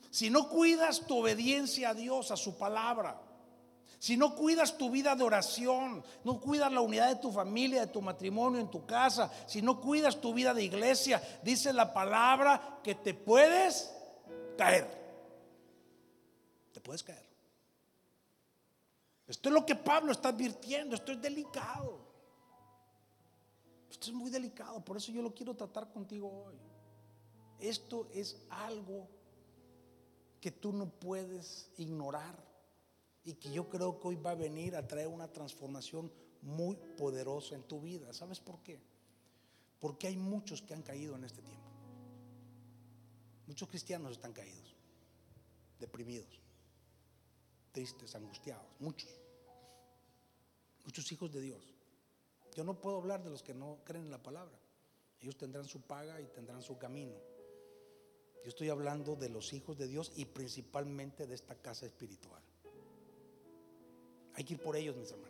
si 0.09 0.29
no 0.29 0.50
cuidas 0.50 1.01
tu 1.01 1.17
obediencia 1.19 1.89
a 1.89 1.93
Dios, 1.93 2.31
a 2.31 2.38
su 2.38 2.57
palabra, 2.57 3.21
si 4.07 4.15
no 4.15 4.33
cuidas 4.33 4.77
tu 4.77 4.89
vida 4.89 5.17
de 5.17 5.23
oración, 5.25 6.01
no 6.23 6.39
cuidas 6.39 6.71
la 6.71 6.79
unidad 6.79 7.09
de 7.09 7.17
tu 7.17 7.29
familia, 7.29 7.81
de 7.81 7.91
tu 7.91 8.01
matrimonio, 8.01 8.61
en 8.61 8.71
tu 8.71 8.85
casa, 8.85 9.29
si 9.45 9.61
no 9.61 9.81
cuidas 9.81 10.21
tu 10.21 10.33
vida 10.33 10.53
de 10.53 10.63
iglesia, 10.63 11.21
dice 11.43 11.73
la 11.73 11.93
palabra 11.93 12.79
que 12.81 12.95
te 12.95 13.13
puedes 13.13 13.93
caer. 14.57 14.87
Te 16.71 16.79
puedes 16.79 17.03
caer. 17.03 17.27
Esto 19.27 19.49
es 19.49 19.53
lo 19.53 19.65
que 19.65 19.75
Pablo 19.75 20.13
está 20.13 20.29
advirtiendo, 20.29 20.95
esto 20.95 21.11
es 21.11 21.21
delicado. 21.21 21.99
Esto 23.89 24.07
es 24.07 24.13
muy 24.13 24.31
delicado, 24.31 24.79
por 24.85 24.95
eso 24.95 25.11
yo 25.11 25.21
lo 25.21 25.35
quiero 25.35 25.53
tratar 25.53 25.91
contigo 25.91 26.45
hoy. 26.45 26.55
Esto 27.59 28.07
es 28.13 28.37
algo 28.51 29.09
que 30.39 30.51
tú 30.51 30.71
no 30.71 30.87
puedes 30.87 31.69
ignorar 31.75 32.46
y 33.27 33.34
que 33.34 33.51
yo 33.51 33.67
creo 33.67 34.00
que 34.00 34.07
hoy 34.07 34.15
va 34.15 34.31
a 34.31 34.36
venir 34.36 34.74
a 34.77 34.88
traer 34.88 35.10
una 35.10 35.27
transformación 35.27 36.10
muy 36.43 36.77
poderosa 36.98 37.55
en 37.55 37.63
tu 37.63 37.81
vida. 37.81 38.13
¿Sabes 38.13 38.39
por 38.39 38.63
qué? 38.63 38.79
Porque 39.81 40.07
hay 40.07 40.15
muchos 40.15 40.62
que 40.62 40.74
han 40.74 40.81
caído 40.81 41.13
en 41.17 41.25
este 41.25 41.41
tiempo. 41.41 41.69
Muchos 43.46 43.67
cristianos 43.67 44.13
están 44.13 44.31
caídos, 44.31 44.74
deprimidos, 45.77 46.39
tristes, 47.74 48.15
angustiados, 48.15 48.65
muchos. 48.79 49.10
Muchos 50.86 51.12
hijos 51.12 51.29
de 51.34 51.41
Dios. 51.41 51.75
Yo 52.55 52.63
no 52.63 52.79
puedo 52.79 52.96
hablar 52.96 53.25
de 53.25 53.29
los 53.29 53.43
que 53.43 53.53
no 53.53 53.79
creen 53.84 54.05
en 54.05 54.12
la 54.12 54.24
palabra. 54.24 54.57
Ellos 55.19 55.36
tendrán 55.36 55.65
su 55.65 55.81
paga 55.81 56.22
y 56.22 56.27
tendrán 56.27 56.62
su 56.62 56.77
camino. 56.77 57.17
Yo 58.41 58.48
estoy 58.48 58.69
hablando 58.69 59.17
de 59.17 59.27
los 59.27 59.51
hijos 59.51 59.77
de 59.77 59.89
Dios 59.89 60.13
y 60.15 60.24
principalmente 60.24 61.27
de 61.27 61.36
esta 61.36 61.55
casa 61.55 61.86
espiritual. 61.86 62.46
Hay 64.38 64.44
que 64.44 64.53
ir 64.53 64.60
por 64.60 64.75
ellos, 64.75 64.96
mis 64.96 65.12
hermanos. 65.12 65.26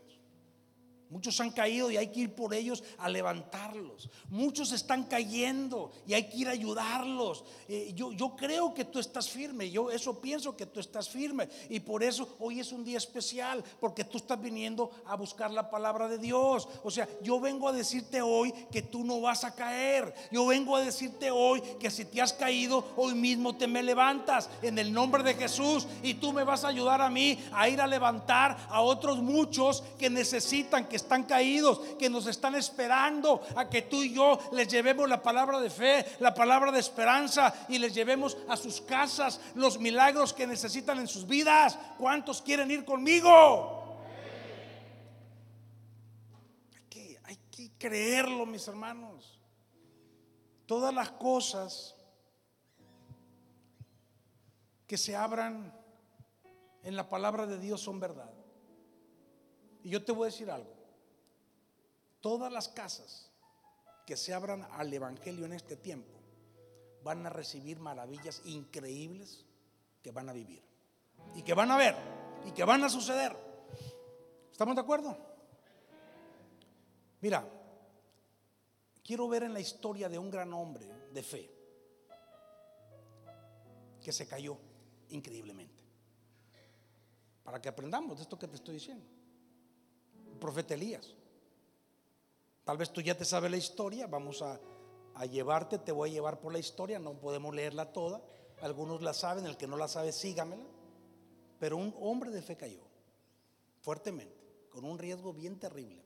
Muchos 1.09 1.39
han 1.39 1.51
caído 1.51 1.89
y 1.89 1.95
hay 1.95 2.07
que 2.07 2.19
ir 2.21 2.35
por 2.35 2.53
ellos 2.53 2.83
a 2.97 3.07
levantarlos. 3.07 4.09
Muchos 4.29 4.73
están 4.73 5.05
cayendo 5.05 5.91
y 6.05 6.13
hay 6.13 6.27
que 6.27 6.37
ir 6.37 6.49
a 6.49 6.51
ayudarlos. 6.51 7.45
Eh, 7.69 7.93
yo, 7.95 8.11
yo 8.11 8.35
creo 8.35 8.73
que 8.73 8.83
tú 8.83 8.99
estás 8.99 9.29
firme. 9.29 9.71
Yo 9.71 9.89
eso 9.89 10.19
pienso 10.19 10.57
que 10.57 10.65
tú 10.65 10.81
estás 10.81 11.07
firme. 11.07 11.47
Y 11.69 11.79
por 11.79 12.03
eso 12.03 12.35
hoy 12.39 12.59
es 12.59 12.73
un 12.73 12.83
día 12.83 12.97
especial. 12.97 13.63
Porque 13.79 14.03
tú 14.03 14.17
estás 14.17 14.41
viniendo 14.41 14.91
a 15.05 15.15
buscar 15.15 15.49
la 15.49 15.69
palabra 15.69 16.09
de 16.09 16.17
Dios. 16.17 16.67
O 16.83 16.91
sea, 16.91 17.07
yo 17.23 17.39
vengo 17.39 17.69
a 17.69 17.73
decirte 17.73 18.21
hoy 18.21 18.51
que 18.69 18.81
tú 18.81 19.05
no 19.05 19.21
vas 19.21 19.45
a 19.45 19.55
caer. 19.55 20.13
Yo 20.29 20.45
vengo 20.45 20.75
a 20.75 20.81
decirte 20.81 21.31
hoy 21.31 21.61
que 21.79 21.89
si 21.89 22.03
te 22.03 22.21
has 22.21 22.33
caído, 22.33 22.83
hoy 22.97 23.15
mismo 23.15 23.55
te 23.55 23.67
me 23.67 23.81
levantas 23.81 24.49
en 24.61 24.77
el 24.77 24.91
nombre 24.91 25.23
de 25.23 25.35
Jesús. 25.35 25.87
Y 26.03 26.15
tú 26.15 26.33
me 26.33 26.43
vas 26.43 26.65
a 26.65 26.67
ayudar 26.67 27.01
a 27.01 27.09
mí 27.09 27.39
a 27.53 27.69
ir 27.69 27.79
a 27.79 27.87
levantar 27.87 28.57
a 28.69 28.81
otros 28.81 29.19
muchos 29.19 29.83
que 29.97 30.09
necesitan 30.09 30.85
que 30.85 30.96
están 30.97 31.23
caídos, 31.23 31.79
que 31.97 32.09
nos 32.09 32.27
están 32.27 32.55
esperando 32.55 33.41
a 33.55 33.69
que 33.69 33.83
tú 33.83 34.03
y 34.03 34.13
yo 34.13 34.37
les 34.51 34.67
llevemos 34.67 35.07
la 35.07 35.21
palabra 35.21 35.59
de 35.59 35.69
fe, 35.69 36.05
la 36.19 36.33
palabra 36.33 36.71
de 36.71 36.79
esperanza 36.79 37.53
y 37.69 37.77
les 37.77 37.93
llevemos 37.93 38.37
a 38.49 38.57
sus 38.57 38.81
casas 38.81 39.39
los 39.55 39.79
milagros 39.79 40.33
que 40.33 40.45
necesitan 40.45 40.99
en 40.99 41.07
sus 41.07 41.25
vidas. 41.25 41.77
¿Cuántos 41.97 42.41
quieren 42.41 42.69
ir 42.69 42.83
conmigo? 42.83 43.85
Hay 47.23 47.37
que, 47.51 47.71
creerlo, 47.77 48.45
mis 48.45 48.67
hermanos. 48.67 49.39
Todas 50.65 50.93
las 50.93 51.11
cosas 51.11 51.95
que 54.85 54.97
se 54.97 55.15
abran 55.15 55.73
en 56.83 56.95
la 56.95 57.09
palabra 57.09 57.45
de 57.45 57.59
Dios 57.59 57.81
son 57.81 57.99
verdad. 57.99 58.31
Y 59.83 59.89
yo 59.89 60.03
te 60.03 60.11
voy 60.11 60.23
a 60.23 60.31
decir 60.31 60.49
algo 60.49 60.76
todas 62.21 62.51
las 62.51 62.69
casas 62.69 63.31
que 64.05 64.17
se 64.17 64.33
abran 64.33 64.67
al 64.71 64.93
Evangelio 64.93 65.45
en 65.45 65.53
este 65.53 65.75
tiempo 65.75 66.17
van 67.03 67.25
a 67.25 67.29
recibir 67.29 67.79
maravillas 67.79 68.41
increíbles 68.45 69.45
que 70.01 70.11
van 70.11 70.29
a 70.29 70.33
vivir 70.33 70.63
y 71.35 71.41
que 71.41 71.53
van 71.53 71.71
a 71.71 71.77
ver 71.77 71.95
y 72.45 72.51
que 72.51 72.63
van 72.63 72.83
a 72.83 72.89
suceder. 72.89 73.35
¿Estamos 74.51 74.75
de 74.75 74.81
acuerdo? 74.81 75.17
Mira, 77.21 77.47
quiero 79.03 79.27
ver 79.27 79.43
en 79.43 79.53
la 79.53 79.59
historia 79.59 80.09
de 80.09 80.17
un 80.17 80.29
gran 80.29 80.53
hombre 80.53 80.85
de 81.11 81.23
fe 81.23 81.51
que 84.01 84.11
se 84.11 84.27
cayó 84.27 84.57
increíblemente. 85.09 85.83
Para 87.43 87.61
que 87.61 87.69
aprendamos 87.69 88.17
de 88.17 88.23
esto 88.23 88.37
que 88.37 88.47
te 88.47 88.55
estoy 88.55 88.75
diciendo. 88.75 89.05
El 90.31 90.37
profeta 90.37 90.73
Elías. 90.73 91.15
Tal 92.67 92.75
vez 92.75 92.91
tú 92.91 92.99
ya 92.99 93.15
te 93.15 93.23
sabes 93.23 93.49
la 93.49 93.55
historia, 93.55 94.07
vamos 94.07 94.41
a, 94.41 94.59
llevarte, 95.25 95.77
te 95.77 95.93
voy 95.93 96.09
a 96.09 96.13
llevar 96.13 96.41
por 96.41 96.51
la 96.51 96.59
historia, 96.59 96.99
no 96.99 97.13
podemos 97.13 97.55
leerla 97.55 97.93
toda, 97.93 98.21
algunos 98.59 99.01
la 99.01 99.13
saben, 99.13 99.45
el 99.45 99.55
que 99.55 99.67
no 99.67 99.77
la 99.77 99.87
sabe, 99.87 100.11
sígamela. 100.11 100.65
Pero 101.59 101.77
un 101.77 101.95
hombre 101.97 102.29
de 102.29 102.41
fe 102.41 102.57
cayó, 102.57 102.81
fuertemente, 103.79 104.35
con 104.69 104.83
un 104.83 104.99
riesgo 104.99 105.31
bien 105.31 105.57
terrible. 105.57 106.03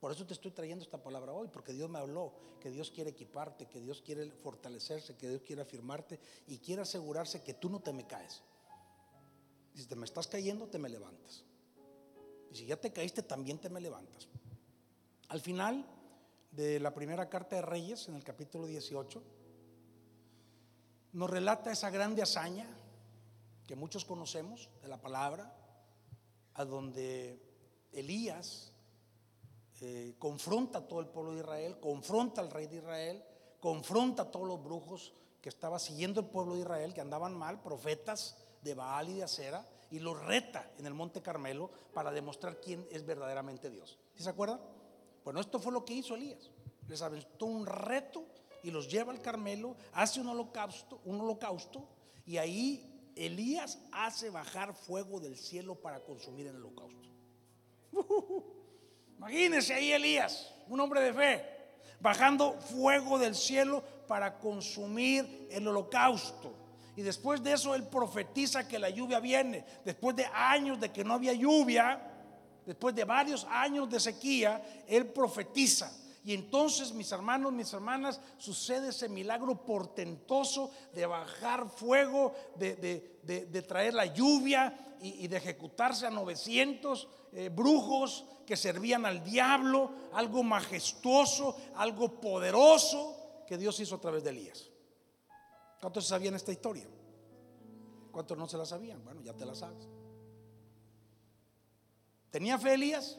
Por 0.00 0.10
eso 0.10 0.26
te 0.26 0.32
estoy 0.32 0.50
trayendo 0.50 0.82
esta 0.82 1.00
palabra 1.00 1.34
hoy, 1.34 1.46
porque 1.46 1.72
Dios 1.72 1.88
me 1.88 2.00
habló 2.00 2.32
que 2.60 2.72
Dios 2.72 2.90
quiere 2.90 3.10
equiparte, 3.10 3.66
que 3.66 3.78
Dios 3.78 4.02
quiere 4.02 4.28
fortalecerse, 4.32 5.16
que 5.16 5.28
Dios 5.28 5.42
quiere 5.42 5.62
afirmarte 5.62 6.18
y 6.48 6.58
quiere 6.58 6.82
asegurarse 6.82 7.44
que 7.44 7.54
tú 7.54 7.70
no 7.70 7.78
te 7.78 7.92
me 7.92 8.08
caes. 8.08 8.42
Si 9.72 9.86
te 9.86 9.94
me 9.94 10.04
estás 10.04 10.26
cayendo, 10.26 10.66
te 10.66 10.80
me 10.80 10.88
levantas. 10.88 11.44
Y 12.50 12.56
si 12.56 12.66
ya 12.66 12.76
te 12.76 12.92
caíste, 12.92 13.22
también 13.22 13.60
te 13.60 13.68
me 13.68 13.80
levantas. 13.80 14.26
Al 15.32 15.40
final 15.40 15.86
de 16.50 16.78
la 16.78 16.92
primera 16.92 17.30
carta 17.30 17.56
de 17.56 17.62
Reyes, 17.62 18.06
en 18.06 18.16
el 18.16 18.22
capítulo 18.22 18.66
18, 18.66 19.22
nos 21.14 21.30
relata 21.30 21.72
esa 21.72 21.88
grande 21.88 22.20
hazaña 22.20 22.68
que 23.66 23.74
muchos 23.74 24.04
conocemos 24.04 24.68
de 24.82 24.88
la 24.88 25.00
palabra, 25.00 25.56
a 26.52 26.66
donde 26.66 27.40
Elías 27.92 28.74
eh, 29.80 30.16
confronta 30.18 30.80
a 30.80 30.86
todo 30.86 31.00
el 31.00 31.06
pueblo 31.06 31.32
de 31.32 31.40
Israel, 31.40 31.80
confronta 31.80 32.42
al 32.42 32.50
rey 32.50 32.66
de 32.66 32.76
Israel, 32.76 33.24
confronta 33.58 34.24
a 34.24 34.30
todos 34.30 34.46
los 34.46 34.62
brujos 34.62 35.14
que 35.40 35.48
estaba 35.48 35.78
siguiendo 35.78 36.20
el 36.20 36.26
pueblo 36.26 36.56
de 36.56 36.60
Israel, 36.60 36.92
que 36.92 37.00
andaban 37.00 37.34
mal, 37.34 37.62
profetas 37.62 38.36
de 38.60 38.74
Baal 38.74 39.08
y 39.08 39.14
de 39.14 39.22
Acera, 39.22 39.66
y 39.90 39.98
los 39.98 40.22
reta 40.26 40.70
en 40.76 40.84
el 40.84 40.92
monte 40.92 41.22
Carmelo 41.22 41.70
para 41.94 42.12
demostrar 42.12 42.60
quién 42.60 42.86
es 42.90 43.06
verdaderamente 43.06 43.70
Dios. 43.70 43.98
¿Sí 44.14 44.22
se 44.22 44.28
acuerdan? 44.28 44.60
Bueno, 45.24 45.40
esto 45.40 45.58
fue 45.58 45.72
lo 45.72 45.84
que 45.84 45.94
hizo 45.94 46.14
Elías. 46.14 46.50
Les 46.88 47.02
aventó 47.02 47.46
un 47.46 47.66
reto 47.66 48.24
y 48.62 48.70
los 48.70 48.88
lleva 48.88 49.12
al 49.12 49.20
Carmelo, 49.20 49.76
hace 49.92 50.20
un 50.20 50.28
holocausto, 50.28 51.00
un 51.04 51.20
holocausto 51.20 51.88
y 52.26 52.36
ahí 52.36 53.10
Elías 53.16 53.78
hace 53.92 54.30
bajar 54.30 54.74
fuego 54.74 55.20
del 55.20 55.36
cielo 55.36 55.74
para 55.74 56.00
consumir 56.00 56.46
el 56.46 56.56
holocausto. 56.56 57.08
Imagínense 59.18 59.74
ahí 59.74 59.92
Elías, 59.92 60.52
un 60.68 60.80
hombre 60.80 61.00
de 61.00 61.12
fe, 61.12 61.44
bajando 62.00 62.54
fuego 62.54 63.18
del 63.18 63.34
cielo 63.34 63.82
para 64.08 64.38
consumir 64.38 65.48
el 65.50 65.66
holocausto. 65.68 66.54
Y 66.96 67.02
después 67.02 67.42
de 67.42 67.52
eso 67.52 67.74
él 67.74 67.84
profetiza 67.84 68.68
que 68.68 68.78
la 68.78 68.90
lluvia 68.90 69.20
viene. 69.20 69.64
Después 69.84 70.14
de 70.16 70.26
años 70.26 70.78
de 70.80 70.92
que 70.92 71.04
no 71.04 71.14
había 71.14 71.32
lluvia, 71.32 72.11
después 72.66 72.94
de 72.94 73.04
varios 73.04 73.44
años 73.50 73.88
de 73.90 74.00
sequía, 74.00 74.84
él 74.86 75.06
profetiza 75.06 75.92
Y 76.24 76.34
entonces, 76.34 76.92
mis 76.92 77.10
hermanos, 77.10 77.52
mis 77.52 77.72
hermanas, 77.72 78.20
sucede 78.38 78.90
ese 78.90 79.08
milagro 79.08 79.64
portentoso 79.64 80.70
de 80.94 81.04
bajar 81.06 81.68
fuego, 81.68 82.32
de, 82.56 83.64
traer 83.66 83.94
la 83.94 84.06
lluvia 84.06 84.96
y, 85.00 85.26
de 85.26 85.36
ejecutarse 85.36 86.06
a 86.06 86.10
900 86.10 87.08
eh, 87.32 87.48
brujos 87.48 88.24
que 88.46 88.56
servían 88.56 89.04
al 89.04 89.24
diablo, 89.24 89.90
algo 90.12 90.42
majestuoso, 90.44 91.56
algo 91.74 92.20
poderoso 92.20 93.16
que 93.46 93.58
Dios 93.58 93.80
hizo 93.80 93.96
a 93.96 94.00
través 94.00 94.22
de 94.22 94.30
Elías. 94.30 94.70
¿Cuántos 95.80 96.06
sabían 96.06 96.34
esta 96.34 96.52
historia? 96.52 96.86
¿Cuántos 98.12 98.38
no 98.38 98.46
se 98.46 98.56
la 98.56 98.64
sabían? 98.64 99.02
Bueno, 99.04 99.20
ya 99.22 99.32
te 99.32 99.44
la 99.44 99.54
sabes. 99.54 99.88
¿Tenía 102.32 102.58
fe 102.58 102.74
Elías? 102.74 103.18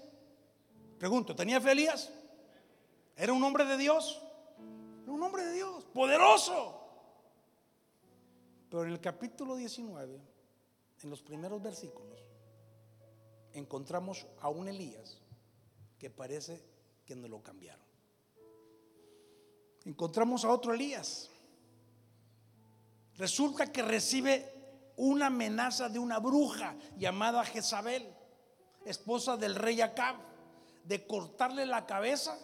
Pregunto, 0.98 1.36
¿tenía 1.36 1.62
fe 1.62 1.72
Elías? 1.72 2.12
¿Era 3.16 3.32
un 3.32 3.44
hombre 3.44 3.64
de 3.64 3.78
Dios? 3.78 4.20
Era 5.04 5.12
un 5.12 5.22
hombre 5.22 5.46
de 5.46 5.54
Dios, 5.54 5.86
poderoso. 5.94 6.82
Pero 8.70 8.86
en 8.86 8.90
el 8.90 9.00
capítulo 9.00 9.56
19, 9.56 10.20
en 11.04 11.10
los 11.12 11.22
primeros 11.22 11.62
versículos, 11.62 12.20
encontramos 13.54 14.26
a 14.42 14.50
un 14.50 14.68
Elías 14.68 15.20
que 16.00 16.10
parece 16.10 16.60
que 17.06 17.16
no 17.16 17.28
lo 17.28 17.44
cambiaron. 17.44 17.86
Encontramos 19.86 20.44
a 20.44 20.50
otro 20.50 20.74
Elías. 20.74 21.30
Resulta 23.18 23.72
que 23.72 23.84
recibe 23.84 24.52
una 24.96 25.28
amenaza 25.28 25.88
de 25.88 26.00
una 26.00 26.18
bruja 26.18 26.76
llamada 26.98 27.46
Jezabel, 27.46 28.12
esposa 28.86 29.38
del 29.38 29.56
rey 29.56 29.82
Acab, 29.82 30.16
de 30.84 31.06
cortarle 31.08 31.66
la 31.66 31.86
cabeza 31.86 32.38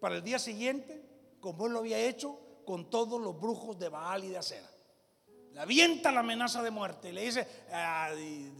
para 0.00 0.16
el 0.16 0.22
día 0.22 0.38
siguiente, 0.38 1.02
como 1.40 1.66
él 1.66 1.72
lo 1.72 1.78
había 1.80 1.98
hecho 1.98 2.38
con 2.64 2.90
todos 2.90 3.20
los 3.20 3.38
brujos 3.40 3.78
de 3.78 3.88
Baal 3.88 4.24
y 4.24 4.28
de 4.28 4.38
Acera. 4.38 4.68
Le 5.52 5.60
avienta 5.60 6.12
la 6.12 6.20
amenaza 6.20 6.62
de 6.62 6.70
muerte 6.70 7.08
y 7.08 7.12
le 7.12 7.24
dice, 7.24 7.46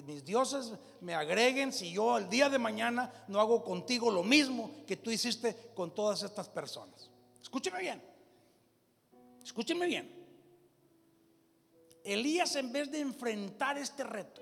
mis 0.07 0.25
dioses 0.25 0.73
me 1.01 1.15
agreguen 1.15 1.73
si 1.73 1.93
yo 1.93 2.17
el 2.17 2.29
día 2.29 2.49
de 2.49 2.59
mañana 2.59 3.25
no 3.29 3.41
hago 3.41 3.63
contigo 3.63 4.11
lo 4.11 4.23
mismo 4.23 4.71
que 4.87 4.97
tú 4.97 5.11
hiciste 5.11 5.73
con 5.75 5.95
todas 5.95 6.23
estas 6.23 6.49
personas. 6.49 7.11
Escúcheme 7.41 7.81
bien, 7.81 8.03
escúcheme 9.43 9.87
bien. 9.87 10.19
Elías 12.03 12.57
en 12.57 12.73
vez 12.73 12.91
de 12.91 13.01
enfrentar 13.01 13.77
este 13.77 14.03
reto, 14.03 14.41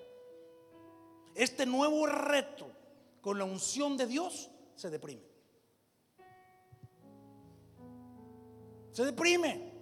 este 1.36 1.66
nuevo 1.66 2.06
reto 2.06 2.70
con 3.20 3.38
la 3.38 3.44
unción 3.44 3.96
de 3.96 4.06
Dios, 4.06 4.50
se 4.74 4.90
deprime. 4.90 5.22
Se 8.92 9.04
deprime. 9.04 9.72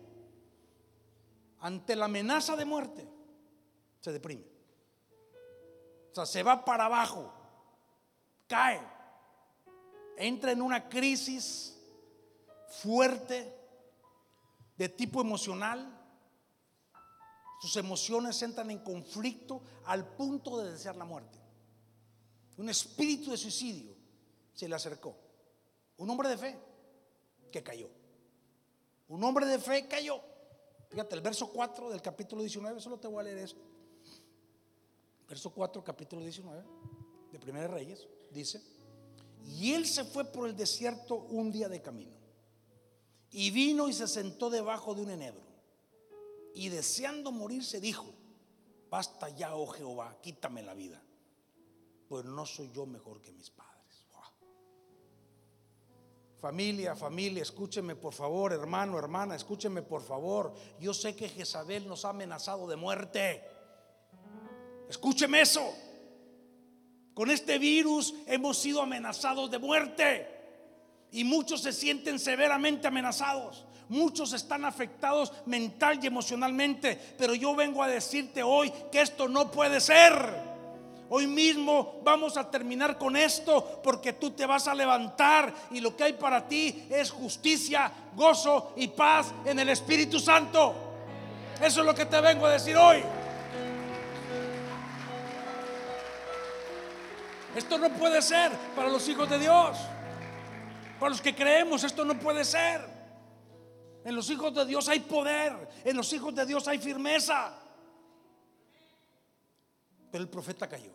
Ante 1.60 1.96
la 1.96 2.06
amenaza 2.06 2.56
de 2.56 2.64
muerte, 2.64 3.08
se 4.00 4.12
deprime. 4.12 4.44
O 6.10 6.14
sea, 6.14 6.26
se 6.26 6.42
va 6.42 6.64
para 6.64 6.86
abajo, 6.86 7.32
cae, 8.46 8.80
entra 10.16 10.52
en 10.52 10.62
una 10.62 10.88
crisis 10.88 11.76
fuerte 12.68 13.56
de 14.76 14.88
tipo 14.88 15.20
emocional 15.20 15.94
sus 17.64 17.76
emociones 17.78 18.42
entran 18.42 18.70
en 18.70 18.80
conflicto 18.80 19.62
al 19.86 20.04
punto 20.04 20.58
de 20.58 20.72
desear 20.72 20.96
la 20.96 21.06
muerte. 21.06 21.38
Un 22.56 22.68
espíritu 22.68 23.30
de 23.30 23.36
suicidio 23.36 23.94
se 24.52 24.68
le 24.68 24.74
acercó. 24.74 25.16
Un 25.98 26.10
hombre 26.10 26.28
de 26.28 26.36
fe 26.36 26.58
que 27.50 27.62
cayó. 27.62 27.88
Un 29.08 29.22
hombre 29.24 29.46
de 29.46 29.58
fe 29.58 29.86
cayó. 29.88 30.20
Fíjate, 30.88 31.14
el 31.14 31.20
verso 31.20 31.50
4 31.52 31.90
del 31.90 32.02
capítulo 32.02 32.42
19, 32.42 32.80
solo 32.80 32.98
te 32.98 33.08
voy 33.08 33.20
a 33.20 33.24
leer 33.24 33.38
esto. 33.38 33.60
Verso 35.28 35.50
4, 35.50 35.82
capítulo 35.82 36.22
19 36.22 36.62
de 37.32 37.38
Primera 37.38 37.66
Reyes, 37.66 38.06
dice, 38.30 38.62
y 39.44 39.72
él 39.72 39.86
se 39.86 40.04
fue 40.04 40.24
por 40.24 40.48
el 40.48 40.54
desierto 40.54 41.16
un 41.16 41.50
día 41.50 41.68
de 41.68 41.82
camino, 41.82 42.12
y 43.30 43.50
vino 43.50 43.88
y 43.88 43.92
se 43.92 44.06
sentó 44.06 44.50
debajo 44.50 44.94
de 44.94 45.02
un 45.02 45.10
enebro 45.10 45.44
y 46.54 46.68
deseando 46.68 47.32
morirse 47.32 47.80
dijo, 47.80 48.06
basta 48.88 49.28
ya, 49.28 49.56
oh 49.56 49.66
Jehová, 49.66 50.16
quítame 50.22 50.62
la 50.62 50.72
vida, 50.72 51.02
pues 52.14 52.26
no 52.26 52.46
soy 52.46 52.70
yo 52.72 52.86
mejor 52.86 53.20
que 53.20 53.32
mis 53.32 53.50
padres. 53.50 54.06
Familia, 56.38 56.94
familia, 56.94 57.42
escúcheme 57.42 57.96
por 57.96 58.14
favor, 58.14 58.52
hermano, 58.52 58.96
hermana, 58.96 59.34
escúcheme 59.34 59.82
por 59.82 60.00
favor. 60.00 60.54
Yo 60.78 60.94
sé 60.94 61.16
que 61.16 61.28
Jezabel 61.28 61.88
nos 61.88 62.04
ha 62.04 62.10
amenazado 62.10 62.68
de 62.68 62.76
muerte. 62.76 63.42
Escúcheme 64.88 65.40
eso. 65.40 65.74
Con 67.14 67.32
este 67.32 67.58
virus 67.58 68.14
hemos 68.28 68.58
sido 68.58 68.80
amenazados 68.80 69.50
de 69.50 69.58
muerte. 69.58 70.28
Y 71.10 71.24
muchos 71.24 71.62
se 71.62 71.72
sienten 71.72 72.20
severamente 72.20 72.86
amenazados. 72.86 73.64
Muchos 73.88 74.34
están 74.34 74.64
afectados 74.64 75.32
mental 75.46 75.98
y 76.00 76.06
emocionalmente, 76.06 77.16
pero 77.18 77.34
yo 77.34 77.56
vengo 77.56 77.82
a 77.82 77.88
decirte 77.88 78.44
hoy 78.44 78.72
que 78.92 79.00
esto 79.00 79.26
no 79.28 79.50
puede 79.50 79.80
ser. 79.80 80.53
Hoy 81.10 81.26
mismo 81.26 82.00
vamos 82.02 82.36
a 82.36 82.50
terminar 82.50 82.96
con 82.96 83.16
esto 83.16 83.80
porque 83.82 84.14
tú 84.14 84.30
te 84.30 84.46
vas 84.46 84.66
a 84.68 84.74
levantar 84.74 85.52
y 85.70 85.80
lo 85.80 85.94
que 85.94 86.04
hay 86.04 86.12
para 86.14 86.48
ti 86.48 86.86
es 86.90 87.10
justicia, 87.10 87.92
gozo 88.14 88.72
y 88.76 88.88
paz 88.88 89.32
en 89.44 89.58
el 89.58 89.68
Espíritu 89.68 90.18
Santo. 90.18 90.74
Eso 91.60 91.80
es 91.80 91.86
lo 91.86 91.94
que 91.94 92.06
te 92.06 92.20
vengo 92.20 92.46
a 92.46 92.52
decir 92.52 92.76
hoy. 92.76 93.02
Esto 97.54 97.78
no 97.78 97.90
puede 97.90 98.20
ser 98.20 98.50
para 98.74 98.88
los 98.88 99.08
hijos 99.08 99.28
de 99.28 99.38
Dios. 99.38 99.78
Para 100.98 101.10
los 101.10 101.20
que 101.20 101.34
creemos, 101.34 101.84
esto 101.84 102.04
no 102.04 102.18
puede 102.18 102.44
ser. 102.44 102.80
En 104.04 104.14
los 104.14 104.28
hijos 104.30 104.54
de 104.54 104.66
Dios 104.66 104.88
hay 104.88 105.00
poder. 105.00 105.68
En 105.84 105.96
los 105.96 106.12
hijos 106.12 106.34
de 106.34 106.44
Dios 106.46 106.66
hay 106.66 106.78
firmeza. 106.78 107.54
Pero 110.14 110.22
el 110.22 110.30
profeta 110.30 110.68
cayó. 110.68 110.92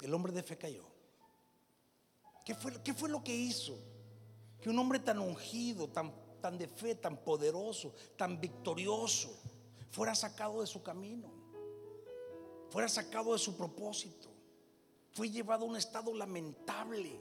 El 0.00 0.14
hombre 0.14 0.32
de 0.32 0.42
fe 0.42 0.56
cayó. 0.56 0.82
¿Qué 2.42 2.54
fue, 2.54 2.82
qué 2.82 2.94
fue 2.94 3.10
lo 3.10 3.22
que 3.22 3.36
hizo? 3.36 3.78
Que 4.62 4.70
un 4.70 4.78
hombre 4.78 4.98
tan 4.98 5.18
ungido, 5.18 5.90
tan, 5.90 6.10
tan 6.40 6.56
de 6.56 6.68
fe, 6.68 6.94
tan 6.94 7.18
poderoso, 7.18 7.92
tan 8.16 8.40
victorioso, 8.40 9.38
fuera 9.90 10.14
sacado 10.14 10.62
de 10.62 10.66
su 10.66 10.82
camino. 10.82 11.30
Fuera 12.70 12.88
sacado 12.88 13.34
de 13.34 13.38
su 13.38 13.58
propósito. 13.58 14.30
Fue 15.10 15.28
llevado 15.28 15.66
a 15.66 15.68
un 15.68 15.76
estado 15.76 16.14
lamentable 16.14 17.20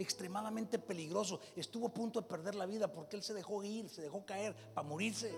extremadamente 0.00 0.80
peligroso. 0.80 1.38
Estuvo 1.54 1.86
a 1.86 1.94
punto 1.94 2.20
de 2.20 2.26
perder 2.26 2.56
la 2.56 2.66
vida 2.66 2.92
porque 2.92 3.14
él 3.14 3.22
se 3.22 3.34
dejó 3.34 3.62
ir, 3.62 3.88
se 3.88 4.02
dejó 4.02 4.26
caer 4.26 4.56
para 4.74 4.84
morirse. 4.84 5.32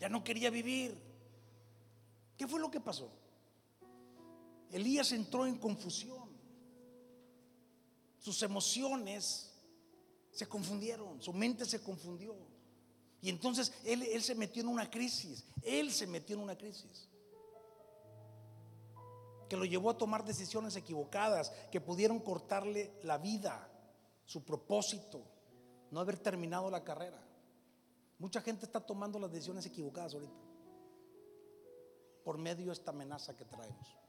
Ya 0.00 0.08
no 0.08 0.24
quería 0.24 0.50
vivir. 0.50 1.00
¿Qué 2.36 2.48
fue 2.48 2.58
lo 2.58 2.68
que 2.68 2.80
pasó? 2.80 3.12
Elías 4.70 5.12
entró 5.12 5.46
en 5.46 5.58
confusión. 5.58 6.30
Sus 8.18 8.42
emociones 8.42 9.50
se 10.30 10.46
confundieron, 10.46 11.20
su 11.20 11.32
mente 11.32 11.64
se 11.64 11.82
confundió. 11.82 12.34
Y 13.22 13.28
entonces 13.28 13.72
él, 13.84 14.22
se 14.22 14.34
metió 14.34 14.62
en 14.62 14.68
una 14.68 14.90
crisis. 14.90 15.44
Él 15.62 15.92
se 15.92 16.06
metió 16.06 16.36
en 16.36 16.42
una 16.42 16.56
crisis 16.56 17.08
que 19.48 19.56
lo 19.56 19.64
llevó 19.64 19.90
a 19.90 19.98
tomar 19.98 20.24
decisiones 20.24 20.76
equivocadas, 20.76 21.50
que 21.72 21.80
pudieron 21.80 22.20
cortarle 22.20 22.92
la 23.02 23.18
vida, 23.18 23.68
su 24.24 24.44
propósito, 24.44 25.24
no 25.90 25.98
haber 25.98 26.18
terminado 26.18 26.70
la 26.70 26.84
carrera. 26.84 27.20
Mucha 28.20 28.40
gente 28.42 28.64
está 28.64 28.78
tomando 28.78 29.18
las 29.18 29.32
decisiones 29.32 29.66
equivocadas 29.66 30.14
ahorita, 30.14 30.40
por 32.22 32.38
medio 32.38 32.66
de 32.66 32.72
esta 32.74 32.92
amenaza 32.92 33.36
que 33.36 33.44
traemos. 33.44 33.99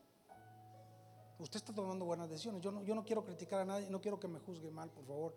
Usted 1.41 1.57
está 1.57 1.73
tomando 1.73 2.05
buenas 2.05 2.29
decisiones. 2.29 2.61
Yo 2.61 2.71
no, 2.71 2.83
yo 2.83 2.93
no 2.93 3.03
quiero 3.03 3.25
criticar 3.25 3.61
a 3.61 3.65
nadie, 3.65 3.89
no 3.89 3.99
quiero 3.99 4.19
que 4.19 4.27
me 4.27 4.39
juzgue 4.39 4.69
mal, 4.69 4.91
por 4.91 5.03
favor. 5.05 5.35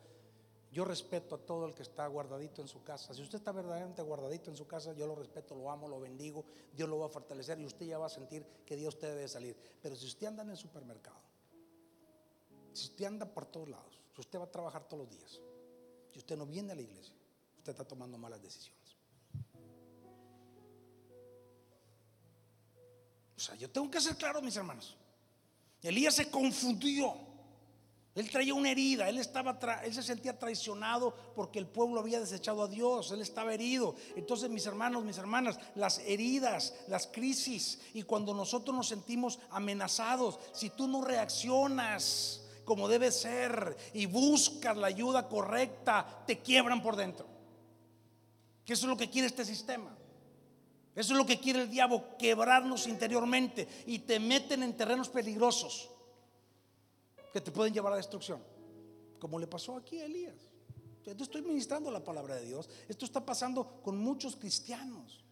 Yo 0.70 0.84
respeto 0.84 1.36
a 1.36 1.38
todo 1.38 1.64
el 1.64 1.74
que 1.74 1.82
está 1.82 2.06
guardadito 2.08 2.60
en 2.60 2.68
su 2.68 2.82
casa. 2.82 3.14
Si 3.14 3.22
usted 3.22 3.38
está 3.38 3.52
verdaderamente 3.52 4.02
guardadito 4.02 4.50
en 4.50 4.56
su 4.56 4.66
casa, 4.66 4.92
yo 4.92 5.06
lo 5.06 5.14
respeto, 5.14 5.54
lo 5.54 5.70
amo, 5.70 5.88
lo 5.88 6.00
bendigo. 6.00 6.44
Dios 6.74 6.88
lo 6.90 6.98
va 6.98 7.06
a 7.06 7.08
fortalecer 7.08 7.58
y 7.58 7.64
usted 7.64 7.86
ya 7.86 7.96
va 7.96 8.06
a 8.06 8.10
sentir 8.10 8.44
que 8.66 8.76
Dios 8.76 8.94
usted 8.94 9.14
debe 9.14 9.28
salir. 9.28 9.56
Pero 9.80 9.96
si 9.96 10.06
usted 10.06 10.26
anda 10.26 10.42
en 10.42 10.50
el 10.50 10.58
supermercado, 10.58 11.16
si 12.74 12.88
usted 12.88 13.06
anda 13.06 13.24
por 13.24 13.46
todos 13.46 13.68
lados, 13.70 13.98
si 14.14 14.20
usted 14.20 14.38
va 14.38 14.44
a 14.44 14.50
trabajar 14.50 14.84
todos 14.86 15.04
los 15.04 15.10
días, 15.10 15.40
si 16.12 16.18
usted 16.18 16.36
no 16.36 16.44
viene 16.44 16.72
a 16.72 16.74
la 16.74 16.82
iglesia, 16.82 17.14
usted 17.56 17.72
está 17.72 17.84
tomando 17.84 18.18
malas 18.18 18.42
decisiones. 18.42 18.96
O 23.36 23.40
sea, 23.40 23.54
yo 23.54 23.70
tengo 23.70 23.90
que 23.90 24.00
ser 24.02 24.16
claro, 24.16 24.42
mis 24.42 24.56
hermanos. 24.56 24.98
Elías 25.84 26.14
se 26.14 26.30
confundió. 26.30 27.14
Él 28.14 28.30
traía 28.30 28.54
una 28.54 28.70
herida, 28.70 29.08
él 29.08 29.18
estaba 29.18 29.58
él 29.84 29.92
se 29.92 30.02
sentía 30.02 30.38
traicionado 30.38 31.14
porque 31.34 31.58
el 31.58 31.66
pueblo 31.66 31.98
había 31.98 32.20
desechado 32.20 32.62
a 32.62 32.68
Dios, 32.68 33.10
él 33.10 33.20
estaba 33.20 33.52
herido. 33.52 33.96
Entonces, 34.14 34.48
mis 34.50 34.66
hermanos, 34.66 35.04
mis 35.04 35.18
hermanas, 35.18 35.58
las 35.74 35.98
heridas, 35.98 36.74
las 36.86 37.08
crisis 37.08 37.80
y 37.92 38.02
cuando 38.02 38.32
nosotros 38.32 38.74
nos 38.74 38.86
sentimos 38.86 39.40
amenazados, 39.50 40.38
si 40.52 40.70
tú 40.70 40.86
no 40.86 41.02
reaccionas 41.02 42.42
como 42.64 42.88
debe 42.88 43.10
ser 43.10 43.76
y 43.92 44.06
buscas 44.06 44.76
la 44.76 44.86
ayuda 44.86 45.28
correcta, 45.28 46.22
te 46.24 46.38
quiebran 46.38 46.82
por 46.82 46.94
dentro. 46.94 47.26
Que 48.64 48.74
eso 48.74 48.86
es 48.86 48.90
lo 48.90 48.96
que 48.96 49.10
quiere 49.10 49.26
este 49.26 49.44
sistema. 49.44 49.94
Eso 50.94 51.12
es 51.12 51.18
lo 51.18 51.26
que 51.26 51.40
quiere 51.40 51.62
el 51.62 51.70
diablo, 51.70 52.16
quebrarnos 52.16 52.86
interiormente 52.86 53.66
y 53.86 54.00
te 54.00 54.20
meten 54.20 54.62
en 54.62 54.76
terrenos 54.76 55.08
peligrosos 55.08 55.90
que 57.32 57.40
te 57.40 57.50
pueden 57.50 57.74
llevar 57.74 57.94
a 57.94 57.96
destrucción, 57.96 58.40
como 59.18 59.38
le 59.38 59.48
pasó 59.48 59.76
aquí 59.76 59.98
a 59.98 60.04
Elías. 60.04 60.50
Yo 61.04 61.24
estoy 61.24 61.42
ministrando 61.42 61.90
la 61.90 62.02
palabra 62.02 62.36
de 62.36 62.46
Dios. 62.46 62.68
Esto 62.88 63.04
está 63.04 63.24
pasando 63.24 63.82
con 63.82 63.98
muchos 63.98 64.36
cristianos. 64.36 65.23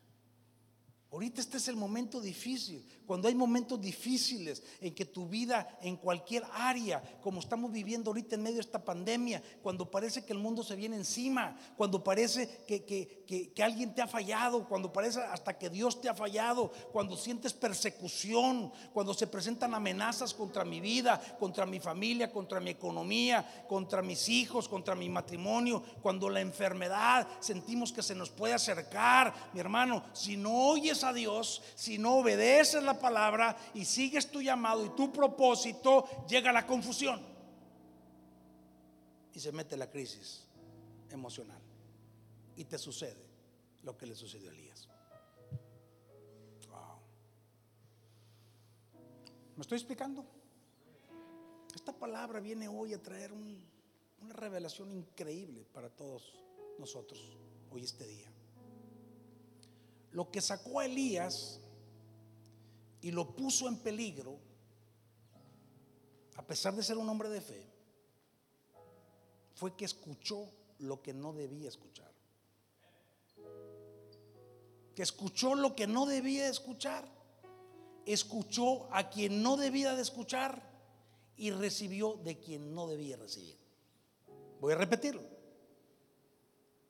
Ahorita 1.13 1.43
este 1.43 1.59
es 1.59 1.69
el 1.69 1.77
momento 1.77 2.23
difícil, 2.23 2.83
cuando 3.07 3.29
hay 3.29 3.35
momentos 3.35 3.79
difíciles 3.79 4.63
en 4.81 4.95
que 4.95 5.05
tu 5.05 5.29
vida 5.29 5.79
en 5.83 5.97
cualquier 5.99 6.43
área, 6.55 7.03
como 7.21 7.41
estamos 7.41 7.71
viviendo 7.71 8.09
ahorita 8.09 8.37
en 8.37 8.43
medio 8.43 8.57
de 8.57 8.63
esta 8.63 8.83
pandemia, 8.83 9.43
cuando 9.63 9.91
parece 9.91 10.25
que 10.25 10.33
el 10.33 10.39
mundo 10.39 10.65
se 10.65 10.75
viene 10.75 10.97
encima, 10.97 11.55
cuando 11.77 12.03
parece 12.03 12.65
que, 12.67 12.83
que, 12.87 13.63
alguien 13.63 13.95
te 13.95 14.01
ha 14.01 14.09
fallado, 14.09 14.67
cuando 14.67 14.91
parece 14.91 15.21
hasta 15.21 15.59
que 15.59 15.69
Dios 15.69 16.01
te 16.01 16.09
ha 16.09 16.15
fallado, 16.15 16.73
cuando 16.93 17.19
sientes 17.19 17.53
persecución, 17.53 18.73
cuando 18.95 19.13
se 19.13 19.27
presentan 19.27 19.75
amenazas 19.75 20.33
contra 20.33 20.65
mi 20.65 20.81
vida, 20.81 21.21
contra 21.39 21.67
mi 21.67 21.79
familia, 21.79 22.33
contra 22.33 22.59
mi 22.59 22.71
economía, 22.71 23.67
contra 23.69 24.01
mis 24.01 24.31
hijos, 24.31 24.67
contra 24.67 24.95
mi 24.95 25.11
matrimonio, 25.11 25.83
cuando 26.01 26.31
la 26.31 26.41
enfermedad 26.41 27.29
sentimos 27.41 27.93
que 27.93 28.03
se 28.03 28.15
nos 28.15 28.31
puede 28.31 28.55
acercar, 28.55 29.51
mi 29.53 29.61
hermano, 29.61 30.03
si 30.15 30.39
no 30.39 30.69
oyes 30.69 31.02
a 31.05 31.13
Dios, 31.13 31.63
si 31.75 31.99
no 31.99 32.17
obedeces 32.17 32.83
la 32.83 32.99
palabra 32.99 33.57
y 33.75 33.85
sigues 33.85 34.31
tu 34.31 34.41
llamado 34.41 34.85
y 34.85 34.91
tu 34.91 35.13
propósito, 35.13 36.27
llega 36.29 36.53
la 36.53 36.67
confusión. 36.67 37.21
Y 39.35 39.41
se 39.41 39.53
mete 39.53 39.77
la 39.77 39.91
crisis 39.91 40.45
emocional. 41.11 41.61
Y 42.57 42.65
te 42.65 42.79
sucede 42.79 43.27
lo 43.83 43.97
que 43.97 44.07
le 44.07 44.15
sucedió 44.15 44.51
a 44.51 44.55
Elías. 44.55 44.89
¿Me 49.57 49.63
estoy 49.63 49.77
explicando? 49.77 50.25
Esta 51.75 51.93
palabra 51.93 52.41
viene 52.41 52.69
hoy 52.69 52.95
a 52.95 53.03
traer 53.03 53.33
una 53.33 54.33
revelación 54.35 54.91
increíble 54.91 55.65
para 55.73 55.91
todos 55.91 56.35
nosotros 56.79 57.37
hoy 57.71 57.85
este 57.85 58.07
día 58.07 58.32
lo 60.13 60.31
que 60.31 60.41
sacó 60.41 60.81
a 60.81 60.87
Elías 60.87 61.61
y 63.01 63.11
lo 63.11 63.35
puso 63.35 63.69
en 63.69 63.79
peligro, 63.79 64.39
a 66.37 66.47
pesar 66.47 66.75
de 66.75 66.83
ser 66.83 66.97
un 66.99 67.09
hombre 67.09 67.29
de 67.29 67.41
fe, 67.41 67.67
fue 69.55 69.75
que 69.77 69.85
escuchó 69.85 70.49
lo 70.79 71.03
que 71.03 71.13
no 71.13 71.33
debía 71.33 71.69
escuchar. 71.69 72.13
Que 74.95 75.03
escuchó 75.03 75.55
lo 75.55 75.75
que 75.75 75.87
no 75.87 76.07
debía 76.07 76.49
escuchar. 76.49 77.09
Escuchó 78.05 78.93
a 78.93 79.09
quien 79.09 79.43
no 79.43 79.57
debía 79.57 79.95
de 79.95 80.03
escuchar 80.03 80.63
y 81.37 81.51
recibió 81.51 82.15
de 82.25 82.39
quien 82.39 82.75
no 82.75 82.87
debía 82.87 83.17
recibir. 83.17 83.57
Voy 84.61 84.75
a 84.75 84.77
repetirlo. 84.77 85.23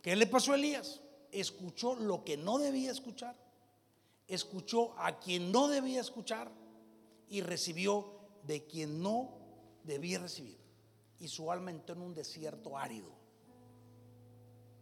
¿Qué 0.02 0.16
le 0.16 0.26
pasó 0.26 0.52
a 0.52 0.56
Elías? 0.56 1.00
Escuchó 1.32 1.96
lo 1.96 2.24
que 2.24 2.36
no 2.36 2.58
debía 2.58 2.90
escuchar, 2.90 3.34
escuchó 4.28 4.94
a 4.98 5.18
quien 5.18 5.50
no 5.50 5.68
debía 5.68 6.00
escuchar 6.00 6.50
y 7.28 7.40
recibió 7.40 8.12
de 8.44 8.66
quien 8.66 9.02
no 9.02 9.30
debía 9.84 10.18
recibir. 10.18 10.58
Y 11.18 11.28
su 11.28 11.50
alma 11.50 11.70
entró 11.70 11.94
en 11.94 12.02
un 12.02 12.14
desierto 12.14 12.76
árido. 12.76 13.10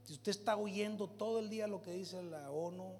Si 0.04 0.14
usted 0.14 0.30
está 0.30 0.56
oyendo 0.56 1.08
todo 1.08 1.38
el 1.38 1.48
día 1.48 1.68
lo 1.68 1.82
que 1.82 1.92
dice 1.92 2.22
la 2.22 2.50
ONU, 2.50 2.94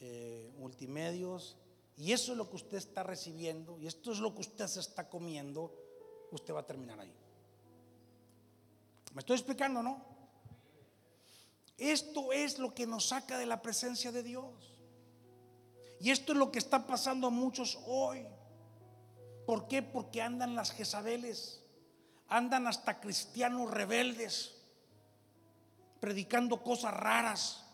eh, 0.00 0.52
multimedios, 0.58 1.56
y 1.96 2.10
eso 2.12 2.32
es 2.32 2.38
lo 2.38 2.50
que 2.50 2.56
usted 2.56 2.78
está 2.78 3.04
recibiendo, 3.04 3.78
y 3.78 3.86
esto 3.86 4.10
es 4.10 4.18
lo 4.18 4.34
que 4.34 4.40
usted 4.40 4.66
se 4.66 4.80
está 4.80 5.08
comiendo, 5.08 5.72
usted 6.32 6.52
va 6.52 6.60
a 6.60 6.66
terminar 6.66 6.98
ahí. 6.98 7.14
¿Me 9.12 9.20
estoy 9.20 9.36
explicando, 9.36 9.80
no? 9.80 10.13
Esto 11.78 12.32
es 12.32 12.58
lo 12.58 12.74
que 12.74 12.86
nos 12.86 13.08
saca 13.08 13.38
de 13.38 13.46
la 13.46 13.60
presencia 13.60 14.12
de 14.12 14.22
Dios. 14.22 14.74
Y 16.00 16.10
esto 16.10 16.32
es 16.32 16.38
lo 16.38 16.52
que 16.52 16.58
está 16.58 16.86
pasando 16.86 17.26
a 17.28 17.30
muchos 17.30 17.78
hoy. 17.86 18.26
¿Por 19.46 19.66
qué? 19.68 19.82
Porque 19.82 20.22
andan 20.22 20.54
las 20.54 20.70
Jezabeles, 20.70 21.62
andan 22.28 22.66
hasta 22.66 23.00
cristianos 23.00 23.70
rebeldes, 23.70 24.62
predicando 26.00 26.62
cosas 26.62 26.94
raras, 26.94 27.64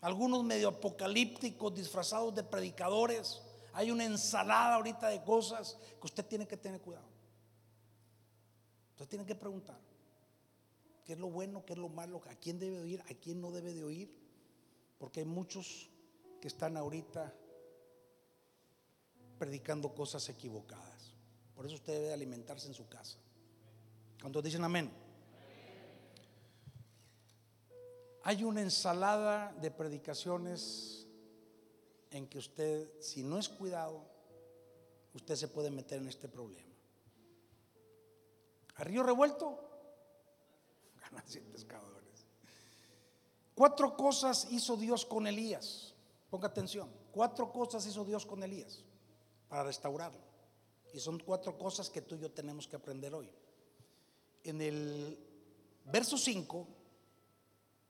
algunos 0.00 0.44
medio 0.44 0.68
apocalípticos 0.68 1.74
disfrazados 1.74 2.34
de 2.34 2.44
predicadores. 2.44 3.42
Hay 3.74 3.90
una 3.90 4.04
ensalada 4.04 4.74
ahorita 4.76 5.08
de 5.08 5.22
cosas 5.22 5.76
que 6.00 6.06
usted 6.06 6.24
tiene 6.24 6.46
que 6.46 6.56
tener 6.56 6.80
cuidado. 6.80 7.08
Usted 8.92 9.08
tiene 9.08 9.26
que 9.26 9.34
preguntar 9.34 9.87
qué 11.08 11.14
es 11.14 11.18
lo 11.18 11.30
bueno, 11.30 11.64
qué 11.64 11.72
es 11.72 11.78
lo 11.78 11.88
malo, 11.88 12.20
a 12.28 12.34
quién 12.34 12.58
debe 12.58 12.76
de 12.76 12.82
oír, 12.82 13.00
a 13.08 13.14
quién 13.14 13.40
no 13.40 13.50
debe 13.50 13.72
de 13.72 13.82
oír, 13.82 14.14
porque 14.98 15.20
hay 15.20 15.26
muchos 15.26 15.88
que 16.38 16.48
están 16.48 16.76
ahorita 16.76 17.34
predicando 19.38 19.94
cosas 19.94 20.28
equivocadas. 20.28 21.14
Por 21.56 21.64
eso 21.64 21.76
usted 21.76 21.94
debe 21.94 22.12
alimentarse 22.12 22.68
en 22.68 22.74
su 22.74 22.86
casa. 22.90 23.16
¿Cuántos 24.20 24.44
dicen 24.44 24.62
amén? 24.62 24.90
Hay 28.24 28.44
una 28.44 28.60
ensalada 28.60 29.54
de 29.62 29.70
predicaciones 29.70 31.06
en 32.10 32.26
que 32.26 32.36
usted, 32.36 33.00
si 33.00 33.22
no 33.22 33.38
es 33.38 33.48
cuidado, 33.48 34.04
usted 35.14 35.36
se 35.36 35.48
puede 35.48 35.70
meter 35.70 36.02
en 36.02 36.08
este 36.08 36.28
problema. 36.28 36.68
A 38.74 38.84
río 38.84 39.02
revuelto, 39.02 39.67
pescadores. 41.52 42.26
Cuatro 43.54 43.96
cosas 43.96 44.46
hizo 44.50 44.76
Dios 44.76 45.04
con 45.04 45.26
Elías. 45.26 45.94
Ponga 46.30 46.48
atención. 46.48 46.90
Cuatro 47.10 47.52
cosas 47.52 47.86
hizo 47.86 48.04
Dios 48.04 48.24
con 48.24 48.42
Elías 48.42 48.84
para 49.48 49.64
restaurarlo. 49.64 50.20
Y 50.92 51.00
son 51.00 51.18
cuatro 51.18 51.58
cosas 51.58 51.90
que 51.90 52.02
tú 52.02 52.14
y 52.14 52.20
yo 52.20 52.30
tenemos 52.30 52.66
que 52.66 52.76
aprender 52.76 53.14
hoy. 53.14 53.30
En 54.44 54.60
el 54.62 55.18
verso 55.84 56.16
5 56.16 56.66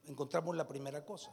encontramos 0.06 0.56
la 0.56 0.66
primera 0.66 1.04
cosa. 1.04 1.30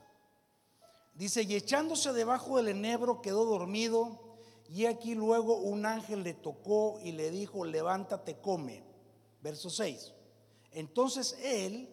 Dice, 1.13 1.43
y 1.43 1.56
echándose 1.56 2.12
debajo 2.12 2.58
del 2.58 2.67
enebro 2.67 3.21
quedó 3.21 3.45
dormido, 3.45 4.36
y 4.67 4.86
aquí 4.86 5.15
luego 5.15 5.58
un 5.58 5.86
ángel 5.86 6.24
le 6.24 6.34
tocó 6.34 7.00
y 7.02 7.13
le 7.13 7.32
dijo, 7.32 7.63
levántate, 7.63 8.41
come. 8.41 8.84
Verso 9.41 9.69
6. 9.69 10.14
Entonces 10.76 11.40
él 11.42 11.90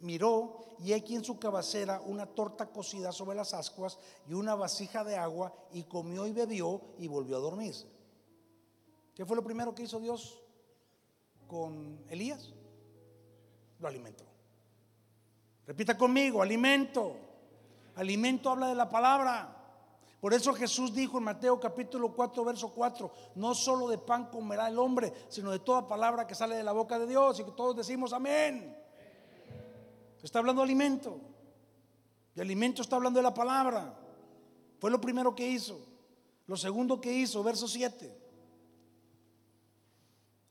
miró 0.00 0.60
y 0.78 0.92
aquí 0.92 1.16
en 1.16 1.24
su 1.24 1.38
cabecera 1.38 2.00
una 2.02 2.26
torta 2.26 2.66
cocida 2.66 3.10
sobre 3.10 3.36
las 3.36 3.54
ascuas 3.54 3.98
y 4.28 4.34
una 4.34 4.54
vasija 4.54 5.02
de 5.02 5.16
agua 5.16 5.52
y 5.72 5.84
comió 5.84 6.26
y 6.26 6.32
bebió 6.32 6.82
y 6.98 7.08
volvió 7.08 7.38
a 7.38 7.40
dormirse. 7.40 7.86
¿Qué 9.14 9.24
fue 9.24 9.34
lo 9.34 9.42
primero 9.42 9.74
que 9.74 9.82
hizo 9.82 9.98
Dios 9.98 10.42
con 11.46 12.04
Elías? 12.10 12.52
Lo 13.80 13.88
alimentó. 13.88 14.24
Repita 15.66 15.96
conmigo, 15.96 16.42
alimento. 16.42 17.16
Alimento 17.96 18.50
habla 18.50 18.68
de 18.68 18.74
la 18.74 18.90
palabra. 18.90 19.57
Por 20.20 20.34
eso 20.34 20.52
Jesús 20.52 20.92
dijo 20.92 21.18
en 21.18 21.24
Mateo 21.24 21.60
capítulo 21.60 22.12
4, 22.12 22.44
verso 22.44 22.74
4, 22.74 23.12
no 23.36 23.54
solo 23.54 23.88
de 23.88 23.98
pan 23.98 24.26
comerá 24.30 24.66
el 24.68 24.78
hombre, 24.78 25.12
sino 25.28 25.52
de 25.52 25.60
toda 25.60 25.86
palabra 25.86 26.26
que 26.26 26.34
sale 26.34 26.56
de 26.56 26.64
la 26.64 26.72
boca 26.72 26.98
de 26.98 27.06
Dios 27.06 27.38
y 27.38 27.44
que 27.44 27.52
todos 27.52 27.76
decimos 27.76 28.12
amén. 28.12 28.76
Está 30.22 30.40
hablando 30.40 30.62
de 30.62 30.66
alimento. 30.66 31.20
Y 32.34 32.40
alimento 32.40 32.82
está 32.82 32.96
hablando 32.96 33.18
de 33.18 33.22
la 33.22 33.34
palabra. 33.34 33.96
Fue 34.80 34.90
lo 34.90 35.00
primero 35.00 35.34
que 35.34 35.48
hizo. 35.48 35.78
Lo 36.46 36.56
segundo 36.56 37.00
que 37.00 37.12
hizo, 37.12 37.42
verso 37.42 37.68
7. 37.68 38.18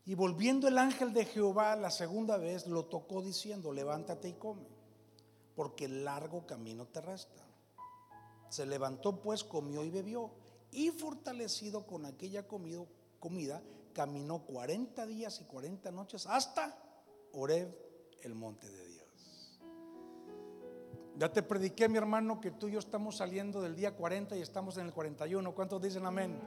Y 0.05 0.15
volviendo 0.15 0.67
el 0.67 0.77
ángel 0.77 1.11
de 1.11 1.25
Jehová 1.25 1.75
la 1.75 1.91
segunda 1.91 2.37
vez, 2.37 2.67
lo 2.67 2.85
tocó 2.85 3.21
diciendo, 3.21 3.73
levántate 3.73 4.29
y 4.29 4.33
come, 4.33 4.67
porque 5.53 5.85
el 5.85 6.05
largo 6.05 6.45
camino 6.45 6.85
te 6.85 7.01
resta. 7.01 7.46
Se 8.49 8.65
levantó 8.65 9.19
pues, 9.19 9.43
comió 9.43 9.83
y 9.83 9.89
bebió, 9.89 10.31
y 10.71 10.89
fortalecido 10.91 11.85
con 11.85 12.05
aquella 12.05 12.47
comida, 12.47 13.61
caminó 13.93 14.45
40 14.45 15.05
días 15.05 15.41
y 15.41 15.45
40 15.45 15.91
noches 15.91 16.27
hasta 16.27 16.77
Oreb, 17.33 17.75
el 18.21 18.35
monte 18.35 18.69
de 18.69 18.87
Dios. 18.87 19.57
Ya 21.17 21.31
te 21.31 21.41
prediqué, 21.41 21.89
mi 21.89 21.97
hermano, 21.97 22.39
que 22.39 22.51
tú 22.51 22.67
y 22.67 22.73
yo 22.73 22.79
estamos 22.79 23.17
saliendo 23.17 23.59
del 23.61 23.75
día 23.75 23.95
40 23.95 24.37
y 24.37 24.41
estamos 24.41 24.77
en 24.77 24.85
el 24.85 24.93
41. 24.93 25.55
¿Cuántos 25.55 25.81
dicen 25.81 26.05
amén? 26.05 26.39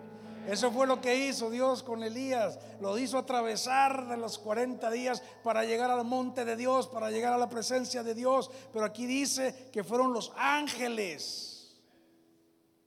Eso 0.47 0.71
fue 0.71 0.87
lo 0.87 1.01
que 1.01 1.29
hizo 1.29 1.51
Dios 1.51 1.83
con 1.83 2.03
Elías. 2.03 2.59
Lo 2.81 2.97
hizo 2.97 3.19
atravesar 3.19 4.09
de 4.09 4.17
los 4.17 4.39
40 4.39 4.91
días 4.91 5.23
para 5.43 5.65
llegar 5.65 5.91
al 5.91 6.05
monte 6.05 6.45
de 6.45 6.57
Dios, 6.57 6.87
para 6.87 7.11
llegar 7.11 7.33
a 7.33 7.39
la 7.39 7.49
presencia 7.49 8.03
de 8.03 8.15
Dios. 8.15 8.51
Pero 8.73 8.85
aquí 8.85 9.07
dice 9.07 9.71
que 9.73 9.83
fueron 9.83 10.13
los 10.13 10.33
ángeles 10.37 11.50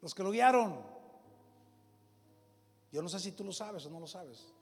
los 0.03 0.13
que 0.13 0.21
lo 0.21 0.31
guiaron. 0.31 0.81
Yo 2.91 3.01
no 3.01 3.07
sé 3.07 3.21
si 3.21 3.31
tú 3.31 3.45
lo 3.45 3.53
sabes 3.53 3.85
o 3.85 3.89
no 3.89 4.01
lo 4.01 4.05
sabes. 4.05 4.53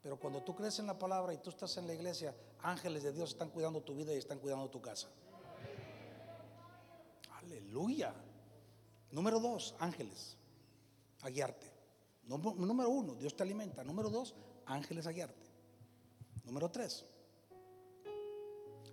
Pero 0.00 0.16
cuando 0.16 0.42
tú 0.44 0.54
crees 0.54 0.78
en 0.78 0.86
la 0.86 0.96
palabra 0.96 1.34
y 1.34 1.38
tú 1.38 1.50
estás 1.50 1.76
en 1.76 1.88
la 1.88 1.92
iglesia, 1.92 2.32
ángeles 2.60 3.02
de 3.02 3.12
Dios 3.12 3.30
están 3.30 3.50
cuidando 3.50 3.82
tu 3.82 3.96
vida 3.96 4.14
y 4.14 4.18
están 4.18 4.38
cuidando 4.38 4.70
tu 4.70 4.80
casa. 4.80 5.08
Aleluya. 7.42 8.14
Número 9.10 9.40
dos, 9.40 9.74
ángeles 9.80 10.36
a 11.22 11.30
guiarte. 11.30 11.66
Número 12.28 12.88
uno, 12.88 13.16
Dios 13.16 13.34
te 13.34 13.42
alimenta. 13.42 13.82
Número 13.82 14.08
dos, 14.08 14.36
ángeles 14.66 15.08
a 15.08 15.10
guiarte. 15.10 15.50
Número 16.44 16.70
tres. 16.70 17.04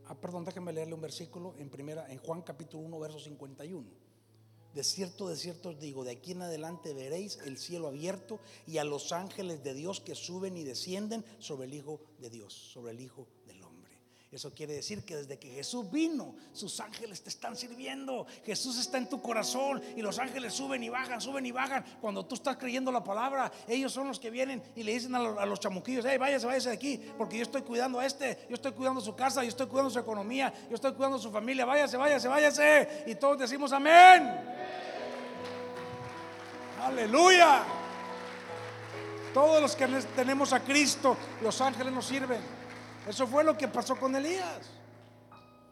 Ah, 0.08 0.15
perdón, 0.15 0.43
déjenme 0.43 0.73
leerle 0.73 0.95
un 0.95 1.01
versículo 1.01 1.53
en 1.58 1.69
primera, 1.69 2.12
en 2.12 2.17
Juan 2.17 2.41
capítulo 2.41 2.84
1, 2.84 2.99
verso 2.99 3.19
51. 3.19 4.02
De 4.73 4.83
cierto, 4.83 5.29
de 5.29 5.36
cierto 5.36 5.69
os 5.69 5.79
digo, 5.79 6.03
de 6.03 6.12
aquí 6.12 6.31
en 6.31 6.41
adelante 6.41 6.93
veréis 6.93 7.38
el 7.45 7.57
cielo 7.57 7.88
abierto 7.88 8.39
y 8.65 8.79
a 8.79 8.83
los 8.83 9.12
ángeles 9.12 9.63
de 9.63 9.73
Dios 9.75 9.99
que 10.01 10.15
suben 10.15 10.57
y 10.57 10.63
descienden 10.63 11.23
sobre 11.39 11.67
el 11.67 11.75
Hijo 11.75 12.01
de 12.19 12.29
Dios, 12.31 12.53
sobre 12.53 12.91
el 12.91 13.01
Hijo 13.01 13.27
eso 14.33 14.51
quiere 14.51 14.73
decir 14.73 15.05
que 15.05 15.15
desde 15.15 15.38
que 15.38 15.47
Jesús 15.51 15.91
vino, 15.91 16.36
sus 16.53 16.79
ángeles 16.79 17.21
te 17.21 17.29
están 17.29 17.55
sirviendo. 17.55 18.25
Jesús 18.43 18.79
está 18.79 18.97
en 18.97 19.07
tu 19.07 19.21
corazón 19.21 19.79
y 19.95 20.01
los 20.01 20.17
ángeles 20.17 20.53
suben 20.53 20.81
y 20.83 20.89
bajan, 20.89 21.21
suben 21.21 21.45
y 21.45 21.51
bajan. 21.51 21.86
Cuando 22.01 22.25
tú 22.25 22.33
estás 22.33 22.57
creyendo 22.57 22.91
la 22.91 23.03
palabra, 23.03 23.51
ellos 23.67 23.93
son 23.93 24.07
los 24.07 24.19
que 24.19 24.31
vienen 24.31 24.63
y 24.75 24.81
le 24.81 24.93
dicen 24.93 25.13
a 25.13 25.45
los, 25.45 25.59
chamuquillos, 25.59 26.03
hey, 26.09 26.17
váyase, 26.17 26.47
váyase 26.47 26.69
de 26.69 26.75
aquí, 26.75 26.99
porque 27.15 27.38
yo 27.38 27.43
estoy 27.43 27.62
cuidando 27.62 27.99
a 27.99 28.07
este, 28.07 28.47
yo 28.49 28.55
estoy 28.55 28.71
cuidando 28.71 29.01
su 29.01 29.15
casa, 29.15 29.43
yo 29.43 29.49
estoy 29.49 29.67
cuidando 29.67 29.91
su 29.91 29.99
economía, 29.99 30.51
yo 30.67 30.75
estoy 30.75 30.93
cuidando 30.93 31.19
su 31.19 31.29
familia, 31.29 31.65
váyase, 31.65 31.95
váyase, 31.95 32.27
váyase. 32.27 33.03
Y 33.05 33.13
todos 33.13 33.38
decimos 33.38 33.71
amén. 33.71 34.52
Aleluya. 36.84 37.63
Todos 39.34 39.62
los 39.62 39.74
que 39.74 39.88
tenemos 40.15 40.52
a 40.52 40.62
Cristo, 40.62 41.15
los 41.41 41.62
ángeles 41.62 41.93
nos 41.93 42.06
sirven. 42.06 42.41
Eso 43.08 43.26
fue 43.26 43.46
lo 43.46 43.58
que 43.58 43.69
pasó 43.69 43.96
con 43.96 44.13
Elías. 44.15 44.69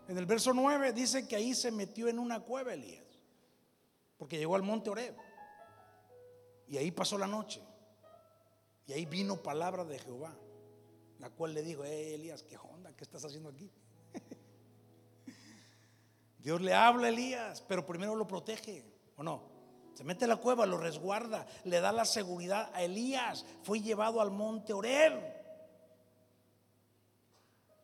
En 0.08 0.17
el 0.17 0.26
verso 0.26 0.54
9 0.54 0.93
dice 0.93 1.28
que 1.28 1.36
ahí 1.36 1.54
se 1.54 1.69
metió 1.69 2.08
en 2.08 2.17
una 2.17 2.39
cueva 2.39 2.74
Elías, 2.74 3.06
porque 4.17 4.38
llegó 4.38 4.56
al 4.56 4.63
monte 4.63 4.89
Oreb. 4.89 5.15
Y 6.69 6.78
ahí 6.78 6.91
pasó 6.91 7.17
la 7.17 7.28
noche. 7.28 7.62
Y 8.88 8.93
ahí 8.93 9.06
vino 9.06 9.36
palabra 9.36 9.84
de 9.84 10.00
Jehová, 10.00 10.34
la 11.19 11.30
cual 11.30 11.54
le 11.54 11.62
dijo, 11.62 11.84
hey 11.86 12.13
Elías, 12.13 12.41
¿qué 12.43 12.58
onda? 12.58 12.95
¿Qué 12.95 13.04
estás 13.04 13.26
haciendo 13.26 13.50
aquí? 13.50 13.69
Dios 16.39 16.62
le 16.62 16.74
habla 16.74 17.08
a 17.08 17.10
Elías, 17.10 17.62
pero 17.67 17.86
primero 17.86 18.15
lo 18.15 18.26
protege, 18.26 18.86
¿o 19.17 19.24
no? 19.24 19.50
Se 19.93 20.04
mete 20.04 20.25
en 20.25 20.30
la 20.30 20.38
cueva, 20.38 20.65
lo 20.65 20.77
resguarda, 20.77 21.45
le 21.65 21.80
da 21.80 21.91
la 21.91 22.06
seguridad 22.06 22.71
a 22.73 22.84
Elías. 22.84 23.45
Fue 23.63 23.82
llevado 23.82 24.21
al 24.21 24.32
monte 24.32 24.73
Oreb. 24.73 25.41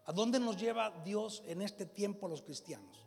¿A 0.05 0.13
dónde 0.13 0.39
nos 0.39 0.57
lleva 0.57 0.91
Dios 1.03 1.43
en 1.45 1.61
este 1.61 1.85
tiempo 1.85 2.27
a 2.27 2.29
los 2.29 2.41
cristianos? 2.41 3.05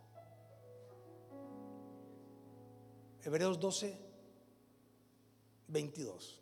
Hebreos 3.22 3.58
12, 3.58 3.98
22 5.68 6.40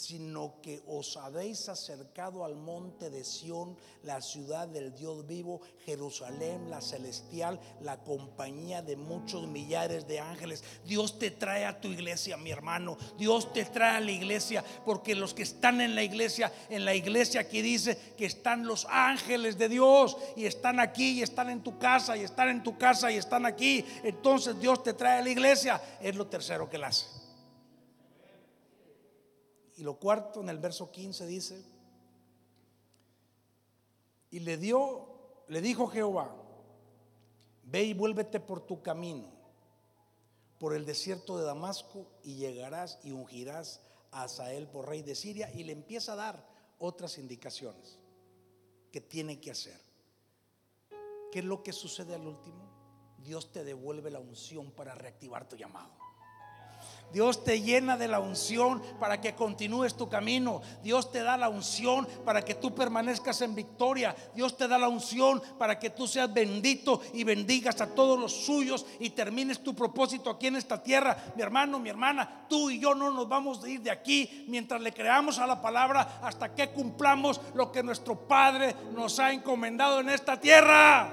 sino 0.00 0.60
que 0.62 0.80
os 0.86 1.16
habéis 1.18 1.68
acercado 1.68 2.44
al 2.44 2.56
monte 2.56 3.10
de 3.10 3.22
Sión, 3.22 3.76
la 4.02 4.22
ciudad 4.22 4.66
del 4.66 4.94
Dios 4.94 5.26
vivo, 5.26 5.60
Jerusalén, 5.84 6.70
la 6.70 6.80
celestial, 6.80 7.60
la 7.82 7.98
compañía 7.98 8.80
de 8.80 8.96
muchos 8.96 9.46
millares 9.46 10.08
de 10.08 10.18
ángeles. 10.18 10.64
Dios 10.86 11.18
te 11.18 11.30
trae 11.30 11.66
a 11.66 11.78
tu 11.78 11.88
iglesia, 11.88 12.38
mi 12.38 12.50
hermano. 12.50 12.96
Dios 13.18 13.52
te 13.52 13.66
trae 13.66 13.98
a 13.98 14.00
la 14.00 14.10
iglesia, 14.10 14.64
porque 14.86 15.14
los 15.14 15.34
que 15.34 15.42
están 15.42 15.82
en 15.82 15.94
la 15.94 16.02
iglesia, 16.02 16.50
en 16.70 16.86
la 16.86 16.94
iglesia 16.94 17.42
aquí 17.42 17.60
dice 17.60 18.14
que 18.16 18.24
están 18.24 18.66
los 18.66 18.86
ángeles 18.88 19.58
de 19.58 19.68
Dios 19.68 20.16
y 20.34 20.46
están 20.46 20.80
aquí 20.80 21.18
y 21.18 21.22
están 21.22 21.50
en 21.50 21.62
tu 21.62 21.78
casa 21.78 22.16
y 22.16 22.22
están 22.22 22.48
en 22.48 22.62
tu 22.62 22.78
casa 22.78 23.12
y 23.12 23.16
están 23.16 23.44
aquí. 23.44 23.84
Entonces 24.02 24.58
Dios 24.58 24.82
te 24.82 24.94
trae 24.94 25.18
a 25.18 25.22
la 25.22 25.30
iglesia. 25.30 25.80
Es 26.00 26.16
lo 26.16 26.26
tercero 26.26 26.70
que 26.70 26.76
él 26.76 26.84
hace. 26.84 27.19
Y 29.80 29.82
lo 29.82 29.94
cuarto, 29.94 30.42
en 30.42 30.50
el 30.50 30.58
verso 30.58 30.90
15 30.90 31.26
dice, 31.26 31.64
y 34.30 34.40
le 34.40 34.58
dio, 34.58 35.08
le 35.48 35.62
dijo 35.62 35.86
Jehová, 35.86 36.36
ve 37.62 37.84
y 37.84 37.94
vuélvete 37.94 38.40
por 38.40 38.60
tu 38.60 38.82
camino, 38.82 39.30
por 40.58 40.74
el 40.74 40.84
desierto 40.84 41.38
de 41.38 41.46
Damasco, 41.46 42.06
y 42.22 42.34
llegarás 42.34 42.98
y 43.02 43.12
ungirás 43.12 43.80
a 44.10 44.24
Asael 44.24 44.68
por 44.68 44.86
rey 44.86 45.00
de 45.00 45.14
Siria, 45.14 45.50
y 45.54 45.64
le 45.64 45.72
empieza 45.72 46.12
a 46.12 46.16
dar 46.16 46.46
otras 46.78 47.16
indicaciones 47.16 47.98
que 48.92 49.00
tiene 49.00 49.40
que 49.40 49.52
hacer. 49.52 49.80
¿Qué 51.32 51.38
es 51.38 51.44
lo 51.46 51.62
que 51.62 51.72
sucede 51.72 52.14
al 52.14 52.26
último? 52.26 52.68
Dios 53.24 53.50
te 53.50 53.64
devuelve 53.64 54.10
la 54.10 54.20
unción 54.20 54.72
para 54.72 54.94
reactivar 54.94 55.48
tu 55.48 55.56
llamado. 55.56 55.94
Dios 57.12 57.44
te 57.44 57.60
llena 57.60 57.96
de 57.96 58.08
la 58.08 58.20
unción 58.20 58.82
para 58.98 59.20
que 59.20 59.34
continúes 59.34 59.96
tu 59.96 60.08
camino. 60.08 60.62
Dios 60.82 61.10
te 61.10 61.22
da 61.22 61.36
la 61.36 61.48
unción 61.48 62.06
para 62.24 62.44
que 62.44 62.54
tú 62.54 62.74
permanezcas 62.74 63.40
en 63.42 63.54
victoria. 63.54 64.14
Dios 64.34 64.56
te 64.56 64.68
da 64.68 64.78
la 64.78 64.88
unción 64.88 65.42
para 65.58 65.78
que 65.78 65.90
tú 65.90 66.06
seas 66.06 66.32
bendito 66.32 67.00
y 67.12 67.24
bendigas 67.24 67.80
a 67.80 67.94
todos 67.94 68.18
los 68.18 68.44
suyos 68.44 68.86
y 68.98 69.10
termines 69.10 69.62
tu 69.62 69.74
propósito 69.74 70.30
aquí 70.30 70.46
en 70.46 70.56
esta 70.56 70.82
tierra. 70.82 71.16
Mi 71.36 71.42
hermano, 71.42 71.78
mi 71.78 71.90
hermana, 71.90 72.46
tú 72.48 72.70
y 72.70 72.78
yo 72.78 72.94
no 72.94 73.10
nos 73.10 73.28
vamos 73.28 73.62
a 73.64 73.68
ir 73.68 73.80
de 73.80 73.90
aquí 73.90 74.44
mientras 74.48 74.80
le 74.80 74.92
creamos 74.92 75.38
a 75.38 75.46
la 75.46 75.60
palabra 75.60 76.20
hasta 76.22 76.54
que 76.54 76.70
cumplamos 76.70 77.40
lo 77.54 77.72
que 77.72 77.82
nuestro 77.82 78.28
Padre 78.28 78.74
nos 78.92 79.18
ha 79.18 79.32
encomendado 79.32 80.00
en 80.00 80.10
esta 80.10 80.38
tierra. 80.38 81.10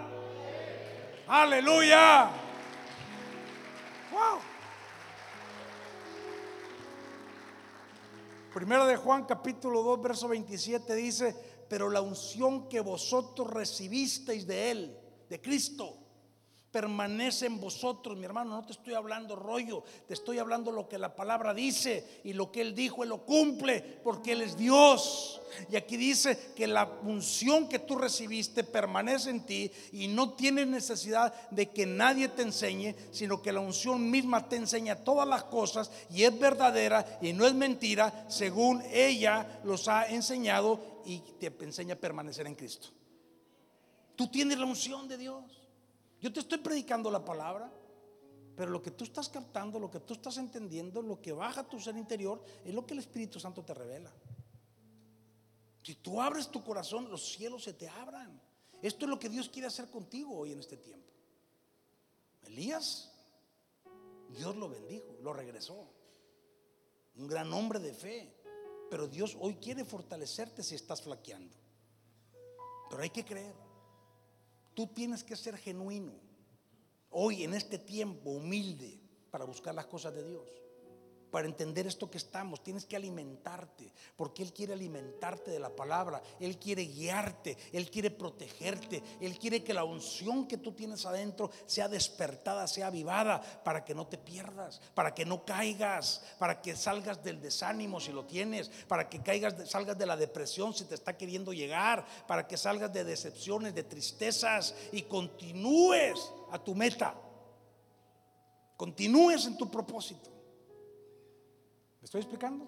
Aleluya. 1.27 2.29
Wow. 4.12 4.56
Primero 8.53 8.86
de 8.88 8.95
Juan 8.95 9.25
capítulo 9.25 9.83
2 9.83 10.01
verso 10.01 10.27
27 10.27 10.95
dice, 10.95 11.36
pero 11.69 11.89
la 11.89 12.01
unción 12.01 12.67
que 12.69 12.79
vosotros 12.79 13.51
recibisteis 13.51 14.47
de 14.47 14.71
Él, 14.71 14.97
de 15.29 15.41
Cristo, 15.41 16.06
permanece 16.71 17.45
en 17.45 17.60
vosotros, 17.60 18.17
mi 18.17 18.25
hermano. 18.25 18.51
No 18.51 18.65
te 18.65 18.73
estoy 18.73 18.93
hablando 18.93 19.36
rollo, 19.36 19.84
te 20.08 20.13
estoy 20.13 20.39
hablando 20.39 20.71
lo 20.71 20.88
que 20.88 20.97
la 20.97 21.15
palabra 21.15 21.53
dice 21.53 22.21
y 22.23 22.34
lo 22.34 22.51
que 22.51 22.62
Él 22.62 22.75
dijo, 22.75 23.03
Él 23.03 23.10
lo 23.10 23.25
cumple 23.25 23.82
porque 24.03 24.34
Él 24.34 24.41
es 24.41 24.58
Dios. 24.58 25.41
Y 25.71 25.75
aquí 25.75 25.97
dice 25.97 26.53
que 26.56 26.67
la 26.67 26.86
unción 27.03 27.69
que 27.69 27.80
tú 27.80 27.95
recibiste 27.95 28.63
permanece 28.63 29.30
en 29.30 29.45
ti 29.45 29.71
y 29.93 30.08
no 30.08 30.34
tienes 30.34 30.67
necesidad 30.67 31.34
de 31.49 31.69
que 31.69 31.86
nadie 31.86 32.27
te 32.27 32.41
enseñe, 32.41 32.95
sino 33.12 33.41
que 33.41 33.53
la 33.53 33.62
unción 33.62 34.10
misma 34.10 34.47
te 34.47 34.58
enseña 34.58 34.95
todas 34.97 35.27
las 35.27 35.45
cosas 35.45 35.89
y 36.12 36.23
es 36.23 36.38
verdadera 36.38 37.19
y 37.21 37.34
no 37.34 37.47
es 37.47 37.53
mentira, 37.53 38.25
según 38.27 38.84
ella 38.91 39.62
los 39.63 39.88
ha 39.88 40.08
enseñado 40.08 41.01
y 41.06 41.19
te 41.39 41.47
enseña 41.62 41.95
a 41.95 41.97
permanecer 41.97 42.45
en 42.45 42.56
Cristo. 42.56 42.89
Tú 44.15 44.27
tienes 44.27 44.58
la 44.58 44.65
unción 44.65 45.08
de 45.08 45.17
Dios. 45.17 45.66
Yo 46.19 46.34
te 46.34 46.39
estoy 46.39 46.58
predicando 46.58 47.12
la 47.12 47.23
palabra, 47.23 47.71
pero 48.56 48.71
lo 48.71 48.82
que 48.82 48.91
tú 48.91 49.03
estás 49.03 49.30
captando, 49.30 49.80
lo 49.80 49.91
que 49.91 49.99
tú 49.99 50.13
estás 50.13 50.38
entendiendo, 50.38 51.01
lo 51.01 51.21
que 51.21 51.32
baja 51.32 51.63
tu 51.63 51.80
ser 51.80 51.95
interior, 51.95 52.43
es 52.65 52.73
lo 52.73 52.86
que 52.86 52.93
el 52.93 52.99
Espíritu 52.99 53.39
Santo 53.39 53.63
te 53.63 53.73
revela. 53.73 54.12
Si 55.84 55.95
tú 55.95 56.21
abres 56.21 56.49
tu 56.49 56.63
corazón, 56.63 57.10
los 57.10 57.32
cielos 57.32 57.63
se 57.63 57.73
te 57.73 57.88
abran. 57.88 58.41
Esto 58.82 59.06
es 59.06 59.10
lo 59.10 59.19
que 59.19 59.30
Dios 59.30 59.47
quiere 59.47 59.67
hacer 59.67 59.89
contigo 59.89 60.36
hoy 60.36 60.51
en 60.51 60.60
este 60.60 60.75
tiempo. 60.75 61.13
Elías, 62.43 63.12
Dios 64.30 64.56
lo 64.56 64.69
bendijo, 64.69 65.15
lo 65.21 65.34
regresó. 65.34 65.88
Un 67.15 67.27
gran 67.27 67.53
hombre 67.53 67.80
de 67.80 67.93
fe. 67.93 68.34
Pero 68.89 69.08
Dios 69.08 69.38
hoy 69.39 69.56
quiere 69.56 69.84
fortalecerte 69.84 70.63
si 70.63 70.75
estás 70.75 71.01
flaqueando. 71.01 71.56
Pero 72.89 73.01
hay 73.01 73.10
que 73.10 73.25
creer. 73.25 73.56
Tú 74.77 74.85
tienes 74.85 75.23
que 75.23 75.35
ser 75.35 75.57
genuino. 75.57 76.13
Hoy, 77.09 77.43
en 77.43 77.55
este 77.55 77.79
tiempo, 77.79 78.29
humilde 78.29 78.99
para 79.31 79.43
buscar 79.43 79.73
las 79.73 79.87
cosas 79.87 80.13
de 80.13 80.23
Dios. 80.23 80.47
Para 81.31 81.47
entender 81.47 81.87
esto 81.87 82.09
que 82.09 82.17
estamos. 82.17 82.63
Tienes 82.63 82.85
que 82.85 82.95
alimentarte, 82.95 83.91
porque 84.15 84.43
Él 84.43 84.53
quiere 84.53 84.73
alimentarte 84.73 85.51
de 85.51 85.59
la 85.59 85.75
palabra. 85.75 86.21
Él 86.39 86.57
quiere 86.57 86.85
guiarte, 86.85 87.57
Él 87.71 87.89
quiere 87.89 88.11
protegerte, 88.11 89.03
Él 89.19 89.37
quiere 89.37 89.63
que 89.63 89.73
la 89.73 89.83
unción 89.83 90.47
que 90.47 90.57
tú 90.57 90.71
tienes 90.71 91.05
adentro 91.05 91.49
sea 91.65 91.87
despertada, 91.87 92.67
sea 92.67 92.87
avivada, 92.87 93.41
para 93.63 93.83
que 93.83 93.95
no 93.95 94.07
te 94.07 94.17
pierdas, 94.17 94.81
para 94.93 95.13
que 95.13 95.25
no 95.25 95.45
caigas, 95.45 96.23
para 96.39 96.61
que 96.61 96.75
salgas 96.75 97.23
del 97.23 97.41
desánimo 97.41 97.99
si 97.99 98.11
lo 98.11 98.25
tienes, 98.25 98.69
para 98.87 99.09
que 99.09 99.21
caigas, 99.21 99.69
salgas 99.69 99.97
de 99.97 100.05
la 100.05 100.17
depresión 100.17 100.73
si 100.73 100.85
te 100.85 100.95
está 100.95 101.17
queriendo 101.17 101.53
llegar, 101.53 102.05
para 102.27 102.47
que 102.47 102.57
salgas 102.57 102.93
de 102.93 103.03
decepciones, 103.03 103.75
de 103.75 103.83
tristezas 103.83 104.75
y 104.91 105.03
continúes 105.03 106.31
a 106.51 106.59
tu 106.59 106.75
meta. 106.75 107.15
Continúes 108.75 109.45
en 109.47 109.57
tu 109.57 109.69
propósito. 109.69 110.37
¿Me 112.07 112.09
estoy 112.09 112.21
explicando? 112.21 112.65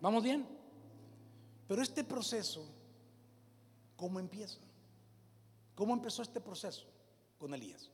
¿Vamos 0.00 0.22
bien? 0.22 0.48
Pero 1.68 1.82
este 1.82 2.02
proceso, 2.02 2.64
¿cómo 3.94 4.18
empieza? 4.18 4.58
¿Cómo 5.74 5.92
empezó 5.92 6.22
este 6.22 6.40
proceso 6.40 6.86
con 7.36 7.52
Elías? 7.52 7.90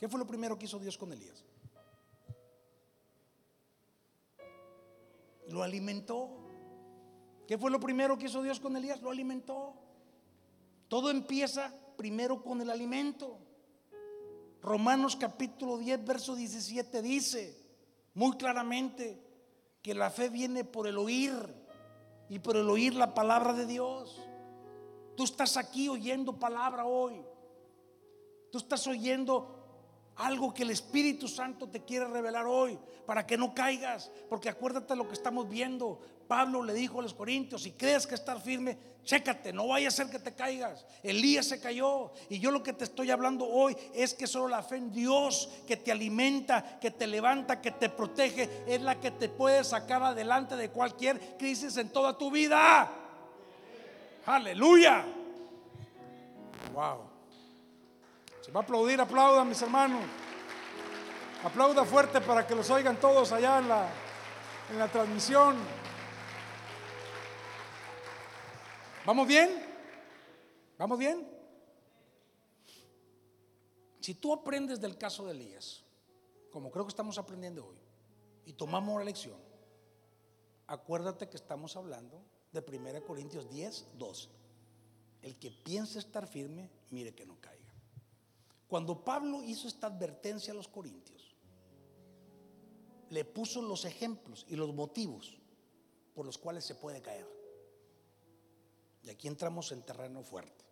¿Qué 0.00 0.08
fue 0.08 0.18
lo 0.18 0.26
primero 0.26 0.58
que 0.58 0.64
hizo 0.64 0.78
Dios 0.78 0.96
con 0.96 1.12
Elías? 1.12 1.44
Lo 5.48 5.62
alimentó. 5.62 6.30
¿Qué 7.46 7.58
fue 7.58 7.70
lo 7.70 7.78
primero 7.78 8.16
que 8.16 8.24
hizo 8.24 8.42
Dios 8.42 8.58
con 8.58 8.78
Elías? 8.78 9.02
Lo 9.02 9.10
alimentó. 9.10 9.74
Todo 10.88 11.10
empieza 11.10 11.70
primero 11.98 12.42
con 12.42 12.62
el 12.62 12.70
alimento. 12.70 13.38
Romanos 14.62 15.14
capítulo 15.14 15.76
10, 15.76 16.06
verso 16.06 16.34
17 16.34 17.02
dice 17.02 17.64
muy 18.14 18.36
claramente, 18.36 19.23
que 19.84 19.92
la 19.92 20.08
fe 20.10 20.30
viene 20.30 20.64
por 20.64 20.86
el 20.86 20.96
oír 20.96 21.34
y 22.30 22.38
por 22.38 22.56
el 22.56 22.70
oír 22.70 22.94
la 22.94 23.12
palabra 23.12 23.52
de 23.52 23.66
Dios. 23.66 24.18
Tú 25.14 25.24
estás 25.24 25.58
aquí 25.58 25.90
oyendo 25.90 26.38
palabra 26.38 26.86
hoy. 26.86 27.22
Tú 28.50 28.56
estás 28.56 28.86
oyendo 28.86 30.10
algo 30.16 30.54
que 30.54 30.62
el 30.62 30.70
Espíritu 30.70 31.28
Santo 31.28 31.68
te 31.68 31.84
quiere 31.84 32.06
revelar 32.06 32.46
hoy 32.46 32.78
para 33.04 33.26
que 33.26 33.36
no 33.36 33.54
caigas. 33.54 34.10
Porque 34.30 34.48
acuérdate 34.48 34.96
lo 34.96 35.06
que 35.06 35.12
estamos 35.12 35.50
viendo. 35.50 36.00
Pablo 36.26 36.62
le 36.62 36.74
dijo 36.74 37.00
a 37.00 37.02
los 37.02 37.14
corintios, 37.14 37.62
si 37.62 37.72
crees 37.72 38.06
que 38.06 38.14
estar 38.14 38.40
firme, 38.40 38.76
chécate, 39.04 39.52
no 39.52 39.68
vaya 39.68 39.88
a 39.88 39.90
ser 39.90 40.08
que 40.08 40.18
te 40.18 40.34
caigas. 40.34 40.84
Elías 41.02 41.46
se 41.46 41.60
cayó. 41.60 42.12
Y 42.28 42.38
yo 42.38 42.50
lo 42.50 42.62
que 42.62 42.72
te 42.72 42.84
estoy 42.84 43.10
hablando 43.10 43.46
hoy 43.46 43.76
es 43.94 44.14
que 44.14 44.26
solo 44.26 44.48
la 44.48 44.62
fe 44.62 44.76
en 44.76 44.92
Dios 44.92 45.48
que 45.66 45.76
te 45.76 45.92
alimenta, 45.92 46.78
que 46.80 46.90
te 46.90 47.06
levanta, 47.06 47.60
que 47.60 47.70
te 47.70 47.88
protege, 47.88 48.64
es 48.66 48.80
la 48.80 48.98
que 48.98 49.10
te 49.10 49.28
puede 49.28 49.62
sacar 49.64 50.02
adelante 50.02 50.56
de 50.56 50.70
cualquier 50.70 51.36
crisis 51.36 51.76
en 51.76 51.90
toda 51.90 52.16
tu 52.16 52.30
vida. 52.30 52.90
Aleluya. 54.26 55.04
Wow. 56.72 57.10
Se 58.40 58.50
va 58.50 58.60
a 58.60 58.62
aplaudir, 58.62 59.00
aplaudan 59.00 59.48
mis 59.48 59.60
hermanos. 59.62 60.02
Aplauda 61.44 61.84
fuerte 61.84 62.22
para 62.22 62.46
que 62.46 62.54
los 62.54 62.70
oigan 62.70 62.96
todos 62.96 63.30
allá 63.32 63.58
en 63.58 63.68
la, 63.68 63.86
en 64.70 64.78
la 64.78 64.88
transmisión. 64.88 65.83
¿Vamos 69.06 69.28
bien? 69.28 69.50
¿Vamos 70.78 70.98
bien? 70.98 71.28
Si 74.00 74.14
tú 74.14 74.32
aprendes 74.32 74.80
del 74.80 74.96
caso 74.96 75.26
de 75.26 75.32
Elías, 75.32 75.84
como 76.50 76.70
creo 76.70 76.86
que 76.86 76.90
estamos 76.90 77.18
aprendiendo 77.18 77.66
hoy, 77.66 77.76
y 78.46 78.54
tomamos 78.54 78.98
la 78.98 79.04
lección, 79.04 79.38
acuérdate 80.66 81.28
que 81.28 81.36
estamos 81.36 81.76
hablando 81.76 82.22
de 82.52 82.64
1 82.66 83.04
Corintios 83.04 83.48
10, 83.50 83.98
12. 83.98 84.28
El 85.20 85.38
que 85.38 85.50
piense 85.50 85.98
estar 85.98 86.26
firme, 86.26 86.70
mire 86.90 87.14
que 87.14 87.26
no 87.26 87.38
caiga. 87.40 87.74
Cuando 88.68 89.04
Pablo 89.04 89.42
hizo 89.42 89.68
esta 89.68 89.88
advertencia 89.88 90.52
a 90.52 90.56
los 90.56 90.68
corintios, 90.68 91.34
le 93.10 93.24
puso 93.26 93.60
los 93.60 93.84
ejemplos 93.84 94.46
y 94.48 94.56
los 94.56 94.74
motivos 94.74 95.38
por 96.14 96.24
los 96.24 96.38
cuales 96.38 96.64
se 96.64 96.74
puede 96.74 97.02
caer. 97.02 97.43
Y 99.04 99.10
aquí 99.10 99.28
entramos 99.28 99.70
en 99.72 99.82
terreno 99.82 100.22
fuerte. 100.22 100.64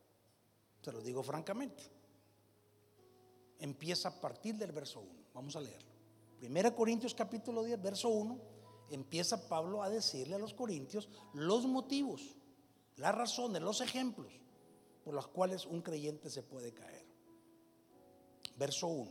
Se 0.81 0.91
lo 0.91 1.01
digo 1.01 1.23
francamente. 1.23 1.83
Empieza 3.59 4.09
a 4.09 4.21
partir 4.21 4.57
del 4.57 4.73
verso 4.73 5.01
1. 5.01 5.11
Vamos 5.35 5.55
a 5.57 5.61
leerlo. 5.61 5.93
Primera 6.39 6.75
Corintios 6.75 7.15
capítulo 7.15 7.63
10, 7.63 7.81
verso 7.81 8.09
1. 8.09 8.39
Empieza 8.91 9.49
Pablo 9.49 9.83
a 9.83 9.91
decirle 9.91 10.35
a 10.35 10.39
los 10.39 10.55
corintios 10.55 11.09
los 11.35 11.67
motivos, 11.67 12.37
las 12.97 13.15
razones, 13.15 13.63
los 13.63 13.81
ejemplos 13.81 14.33
por 15.05 15.15
los 15.15 15.29
cuales 15.29 15.65
un 15.67 15.81
creyente 15.83 16.29
se 16.29 16.43
puede 16.43 16.73
caer 16.73 17.13
verso 18.57 18.87
1. 18.87 19.11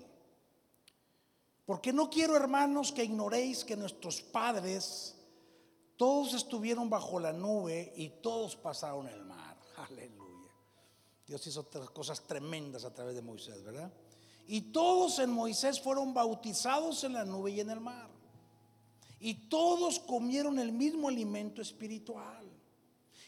Porque 1.65 1.93
no 1.93 2.09
quiero, 2.09 2.35
hermanos, 2.35 2.91
que 2.91 3.03
ignoréis 3.03 3.63
que 3.63 3.75
nuestros 3.75 4.21
padres 4.21 5.15
todos 6.01 6.33
estuvieron 6.33 6.89
bajo 6.89 7.19
la 7.19 7.31
nube 7.31 7.93
y 7.95 8.09
todos 8.23 8.55
pasaron 8.55 9.07
el 9.07 9.23
mar. 9.23 9.55
Aleluya. 9.87 10.49
Dios 11.27 11.45
hizo 11.45 11.69
cosas 11.93 12.23
tremendas 12.25 12.85
a 12.85 12.91
través 12.91 13.13
de 13.13 13.21
Moisés, 13.21 13.63
¿verdad? 13.63 13.93
Y 14.47 14.61
todos 14.71 15.19
en 15.19 15.29
Moisés 15.29 15.79
fueron 15.79 16.11
bautizados 16.11 17.03
en 17.03 17.13
la 17.13 17.23
nube 17.23 17.51
y 17.51 17.59
en 17.59 17.69
el 17.69 17.79
mar. 17.79 18.09
Y 19.19 19.47
todos 19.47 19.99
comieron 19.99 20.57
el 20.57 20.71
mismo 20.71 21.07
alimento 21.07 21.61
espiritual. 21.61 22.49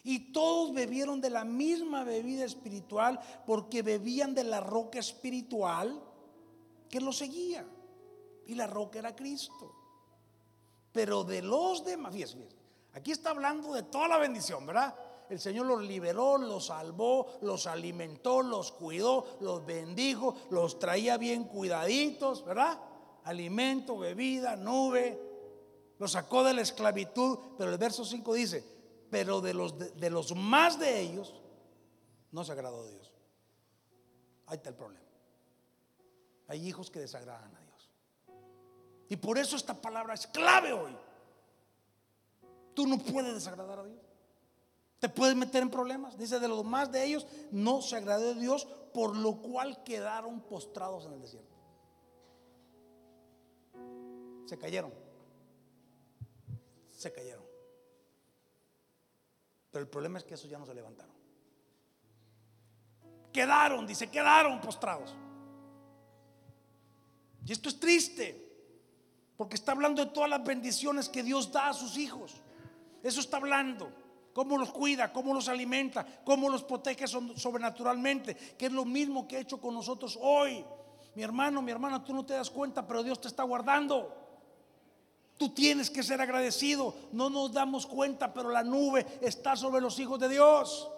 Y 0.04 0.32
todos 0.32 0.74
bebieron 0.74 1.22
de 1.22 1.30
la 1.30 1.46
misma 1.46 2.04
bebida 2.04 2.44
espiritual 2.44 3.20
porque 3.46 3.84
bebían 3.84 4.34
de 4.34 4.46
la 4.46 4.62
roca 4.62 4.98
espiritual 4.98 6.02
que 6.90 7.00
lo 7.00 7.14
seguía. 7.14 7.68
Y 8.48 8.56
la 8.56 8.66
roca 8.66 8.98
era 8.98 9.16
Cristo. 9.16 9.76
Pero 10.92 11.24
de 11.24 11.44
los 11.44 11.86
demás, 11.86 12.16
aquí 12.94 13.12
está 13.12 13.32
hablando 13.32 13.74
de 13.74 13.84
toda 13.84 14.08
la 14.08 14.18
bendición, 14.18 14.66
¿verdad? 14.66 14.96
El 15.30 15.40
Señor 15.40 15.66
los 15.66 15.82
liberó, 15.82 16.38
los 16.38 16.68
salvó, 16.68 17.40
los 17.42 17.66
alimentó, 17.66 18.42
los 18.42 18.72
cuidó, 18.72 19.38
los 19.40 19.66
bendijo, 19.66 20.36
los 20.50 20.80
traía 20.80 21.18
bien 21.18 21.46
cuidaditos, 21.46 22.46
¿verdad? 22.46 22.80
Alimento, 23.24 23.98
bebida, 23.98 24.56
nube, 24.56 25.20
los 25.98 26.12
sacó 26.12 26.44
de 26.44 26.54
la 26.54 26.62
esclavitud. 26.62 27.40
Pero 27.58 27.72
el 27.72 27.78
verso 27.78 28.04
5 28.04 28.34
dice, 28.34 28.64
pero 29.10 29.42
de 29.42 29.54
los, 29.54 29.78
de, 29.78 30.10
los 30.10 30.36
más 30.36 30.78
de 30.80 31.00
ellos 31.00 31.34
no 32.32 32.44
se 32.44 32.52
agradó 32.52 32.86
Dios. 32.86 33.14
Ahí 34.48 34.58
está 34.58 34.70
el 34.70 34.76
problema. 34.76 35.06
Hay 36.48 36.68
hijos 36.68 36.92
que 36.92 37.00
desagradan 37.00 37.56
a 37.56 37.60
Dios. 37.60 37.90
Y 39.10 39.16
por 39.16 39.38
eso 39.38 39.56
esta 39.56 39.82
palabra 39.82 40.14
es 40.14 40.28
clave 40.28 40.74
hoy. 40.74 40.96
Tú 42.74 42.88
no 42.88 42.98
puedes 42.98 43.34
desagradar 43.34 43.80
a 43.80 43.86
Dios. 43.86 44.02
Te 45.00 45.10
puedes 45.10 45.36
meter 45.36 45.62
en 45.62 45.70
problemas. 45.70 46.18
Dice, 46.18 46.40
de 46.40 46.48
los 46.48 46.64
más 46.64 46.92
de 46.92 47.04
ellos 47.04 47.28
no 47.52 47.82
se 47.82 47.98
agradó 47.98 48.32
a 48.32 48.34
Dios, 48.36 48.66
por 48.94 49.16
lo 49.16 49.42
cual 49.42 49.84
quedaron 49.84 50.42
postrados 50.42 51.06
en 51.06 51.14
el 51.14 51.22
desierto. 51.22 51.56
Se 54.46 54.58
cayeron. 54.58 54.94
Se 56.92 57.12
cayeron. 57.12 57.44
Pero 59.72 59.84
el 59.84 59.90
problema 59.90 60.20
es 60.20 60.24
que 60.24 60.36
esos 60.36 60.50
ya 60.50 60.58
no 60.58 60.66
se 60.66 60.74
levantaron. 60.74 61.16
Quedaron, 63.34 63.88
dice, 63.88 64.10
quedaron 64.10 64.62
postrados. 64.62 65.14
Y 67.46 67.52
esto 67.52 67.68
es 67.68 67.80
triste, 67.80 68.42
porque 69.36 69.56
está 69.56 69.74
hablando 69.74 70.06
de 70.06 70.12
todas 70.12 70.30
las 70.30 70.44
bendiciones 70.44 71.10
que 71.10 71.24
Dios 71.24 71.52
da 71.52 71.70
a 71.70 71.74
sus 71.74 71.98
hijos. 71.98 72.42
Eso 73.04 73.20
está 73.20 73.38
hablando. 73.38 73.92
Cómo 74.34 74.58
los 74.58 74.72
cuida, 74.72 75.14
cómo 75.14 75.34
los 75.34 75.48
alimenta, 75.48 76.06
cómo 76.26 76.50
los 76.50 76.64
protege 76.64 77.06
sobrenaturalmente, 77.08 78.36
que 78.58 78.66
es 78.66 78.72
lo 78.72 78.84
mismo 78.84 79.28
que 79.28 79.38
ha 79.38 79.40
hecho 79.40 79.62
con 79.62 79.76
nosotros 79.76 80.18
hoy. 80.20 80.66
Mi 81.14 81.22
hermano, 81.22 81.62
mi 81.62 81.72
hermana, 81.72 82.04
tú 82.04 82.14
no 82.14 82.26
te 82.26 82.34
das 82.34 82.50
cuenta, 82.50 82.88
pero 82.88 83.04
Dios 83.04 83.22
te 83.22 83.28
está 83.28 83.44
guardando. 83.44 84.24
Tú 85.38 85.50
tienes 85.50 85.90
que 85.90 86.02
ser 86.02 86.22
agradecido. 86.22 86.96
No 87.12 87.30
nos 87.30 87.54
damos 87.54 87.86
cuenta, 87.86 88.34
pero 88.34 88.50
la 88.50 88.64
nube 88.64 89.06
está 89.22 89.56
sobre 89.56 89.82
los 89.82 90.00
hijos 90.00 90.20
de 90.20 90.30
Dios. 90.30 90.90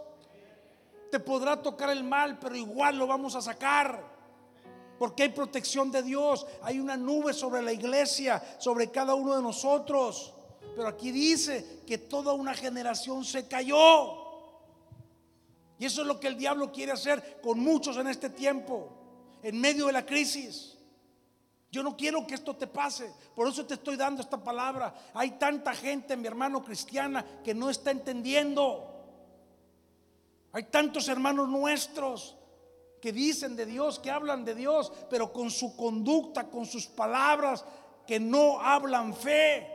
Te 1.11 1.19
podrá 1.19 1.61
tocar 1.61 1.89
el 1.89 2.03
mal, 2.03 2.39
pero 2.39 2.55
igual 2.55 2.97
lo 2.97 3.07
vamos 3.07 3.35
a 3.35 3.41
sacar. 3.41 4.15
Porque 4.97 5.23
hay 5.23 5.29
protección 5.29 5.91
de 5.91 6.03
Dios. 6.03 6.45
Hay 6.61 6.79
una 6.79 6.95
nube 6.95 7.33
sobre 7.33 7.61
la 7.61 7.73
iglesia, 7.73 8.41
sobre 8.59 8.91
cada 8.91 9.15
uno 9.15 9.35
de 9.35 9.41
nosotros. 9.41 10.34
Pero 10.75 10.87
aquí 10.87 11.11
dice 11.11 11.81
que 11.85 11.97
toda 11.97 12.33
una 12.33 12.53
generación 12.53 13.25
se 13.25 13.47
cayó. 13.47 14.25
Y 15.77 15.85
eso 15.85 16.01
es 16.01 16.07
lo 16.07 16.19
que 16.19 16.27
el 16.27 16.37
diablo 16.37 16.71
quiere 16.71 16.91
hacer 16.91 17.39
con 17.41 17.59
muchos 17.59 17.97
en 17.97 18.07
este 18.07 18.29
tiempo, 18.29 18.89
en 19.43 19.59
medio 19.59 19.87
de 19.87 19.93
la 19.93 20.05
crisis. 20.05 20.77
Yo 21.71 21.83
no 21.83 21.97
quiero 21.97 22.25
que 22.25 22.35
esto 22.35 22.55
te 22.55 22.67
pase. 22.67 23.11
Por 23.35 23.49
eso 23.49 23.65
te 23.65 23.73
estoy 23.73 23.97
dando 23.97 24.21
esta 24.21 24.41
palabra. 24.41 24.95
Hay 25.13 25.31
tanta 25.31 25.73
gente, 25.73 26.15
mi 26.15 26.27
hermano 26.27 26.63
cristiana, 26.63 27.25
que 27.43 27.53
no 27.53 27.69
está 27.69 27.91
entendiendo. 27.91 28.91
Hay 30.53 30.63
tantos 30.63 31.09
hermanos 31.09 31.49
nuestros 31.49 32.37
que 33.01 33.11
dicen 33.11 33.57
de 33.57 33.65
Dios, 33.65 33.99
que 33.99 34.09
hablan 34.09 34.45
de 34.45 34.55
Dios, 34.55 34.91
pero 35.09 35.33
con 35.33 35.51
su 35.51 35.75
conducta, 35.75 36.49
con 36.49 36.65
sus 36.65 36.87
palabras, 36.87 37.65
que 38.07 38.21
no 38.21 38.61
hablan 38.61 39.13
fe. 39.13 39.74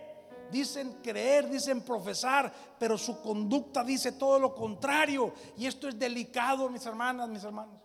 Dicen 0.51 0.99
creer, 1.03 1.49
dicen 1.49 1.83
profesar, 1.83 2.53
pero 2.79 2.99
su 2.99 3.21
conducta 3.21 3.85
dice 3.85 4.13
todo 4.13 4.39
lo 4.39 4.55
contrario. 4.55 5.33
Y 5.57 5.67
esto 5.67 5.89
es 5.89 5.99
delicado, 5.99 6.69
mis 6.69 6.85
hermanas, 6.87 7.29
mis 7.29 7.45
hermanos. 7.45 7.81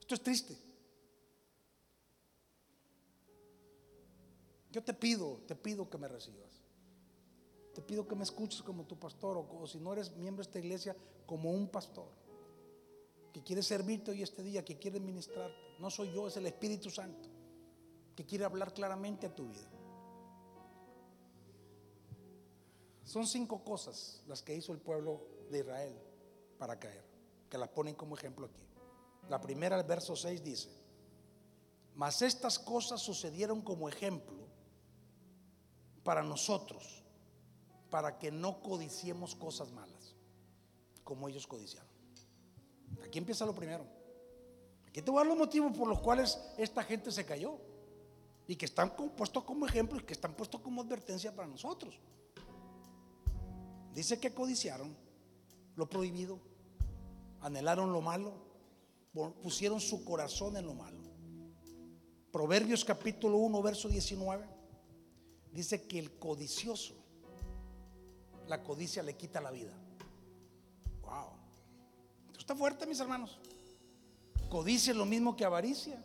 Esto 0.00 0.14
es 0.14 0.22
triste. 0.22 0.56
Yo 4.70 4.82
te 4.82 4.94
pido, 4.94 5.40
te 5.46 5.56
pido 5.56 5.88
que 5.90 5.98
me 5.98 6.08
recibas. 6.08 6.60
Te 7.74 7.82
pido 7.82 8.06
que 8.06 8.14
me 8.14 8.24
escuches 8.24 8.62
como 8.62 8.84
tu 8.84 8.98
pastor 8.98 9.36
o, 9.36 9.66
si 9.66 9.78
no 9.78 9.92
eres 9.92 10.16
miembro 10.16 10.42
de 10.42 10.48
esta 10.48 10.58
iglesia, 10.58 10.96
como 11.26 11.50
un 11.52 11.68
pastor 11.68 12.08
que 13.32 13.42
quiere 13.42 13.62
servirte 13.62 14.10
hoy 14.10 14.22
este 14.22 14.42
día, 14.42 14.64
que 14.64 14.78
quiere 14.78 14.98
ministrarte. 14.98 15.56
No 15.78 15.90
soy 15.90 16.12
yo, 16.12 16.26
es 16.26 16.36
el 16.36 16.46
Espíritu 16.46 16.90
Santo 16.90 17.28
que 18.16 18.26
quiere 18.26 18.44
hablar 18.44 18.74
claramente 18.74 19.26
a 19.26 19.34
tu 19.34 19.48
vida. 19.48 19.68
Son 23.10 23.26
cinco 23.26 23.64
cosas 23.64 24.22
las 24.28 24.40
que 24.40 24.54
hizo 24.54 24.72
el 24.72 24.78
pueblo 24.78 25.26
de 25.50 25.58
Israel 25.58 25.98
para 26.58 26.78
caer, 26.78 27.04
que 27.50 27.58
las 27.58 27.68
ponen 27.68 27.96
como 27.96 28.14
ejemplo 28.14 28.46
aquí. 28.46 28.62
La 29.28 29.40
primera, 29.40 29.76
el 29.76 29.82
verso 29.82 30.14
6 30.14 30.44
dice, 30.44 30.68
mas 31.96 32.22
estas 32.22 32.56
cosas 32.56 33.00
sucedieron 33.00 33.62
como 33.62 33.88
ejemplo 33.88 34.46
para 36.04 36.22
nosotros, 36.22 37.02
para 37.90 38.16
que 38.16 38.30
no 38.30 38.62
codiciemos 38.62 39.34
cosas 39.34 39.72
malas, 39.72 40.14
como 41.02 41.28
ellos 41.28 41.48
codiciaron. 41.48 41.90
Aquí 43.04 43.18
empieza 43.18 43.44
lo 43.44 43.56
primero. 43.56 43.84
Aquí 44.86 45.02
te 45.02 45.10
voy 45.10 45.18
a 45.18 45.24
dar 45.24 45.26
los 45.26 45.36
motivos 45.36 45.76
por 45.76 45.88
los 45.88 45.98
cuales 45.98 46.38
esta 46.56 46.84
gente 46.84 47.10
se 47.10 47.26
cayó 47.26 47.58
y 48.46 48.54
que 48.54 48.66
están 48.66 48.94
puestos 48.94 49.42
como 49.42 49.66
ejemplo 49.66 49.98
y 49.98 50.04
que 50.04 50.12
están 50.12 50.32
puestos 50.34 50.60
como 50.60 50.82
advertencia 50.82 51.34
para 51.34 51.48
nosotros. 51.48 51.98
Dice 53.94 54.20
que 54.20 54.32
codiciaron 54.32 54.96
lo 55.76 55.88
prohibido, 55.88 56.38
anhelaron 57.40 57.92
lo 57.92 58.00
malo, 58.00 58.32
pusieron 59.42 59.80
su 59.80 60.04
corazón 60.04 60.56
en 60.56 60.66
lo 60.66 60.74
malo. 60.74 60.98
Proverbios 62.30 62.84
capítulo 62.84 63.38
1, 63.38 63.62
verso 63.62 63.88
19, 63.88 64.46
dice 65.52 65.86
que 65.86 65.98
el 65.98 66.18
codicioso, 66.18 66.94
la 68.46 68.62
codicia 68.62 69.02
le 69.02 69.16
quita 69.16 69.40
la 69.40 69.50
vida. 69.50 69.72
Wow. 71.02 71.30
Está 72.38 72.54
fuerte, 72.54 72.86
mis 72.86 73.00
hermanos. 73.00 73.40
Codicia 74.48 74.92
es 74.92 74.96
lo 74.96 75.06
mismo 75.06 75.36
que 75.36 75.44
avaricia. 75.44 76.02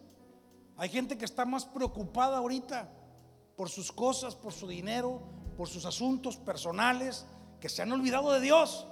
Hay 0.78 0.90
gente 0.90 1.18
que 1.18 1.26
está 1.26 1.46
más 1.46 1.66
preocupada 1.66 2.38
ahorita 2.38 2.90
por 3.56 3.70
sus 3.70 3.92
cosas, 3.92 4.36
por 4.36 4.52
su 4.52 4.68
dinero, 4.68 5.22
por 5.58 5.68
sus 5.68 5.86
asuntos 5.86 6.38
personales, 6.38 7.26
que 7.66 7.70
se 7.70 7.82
han 7.82 7.92
olvidado 7.92 8.32
de 8.32 8.42
Dios. 8.42 8.86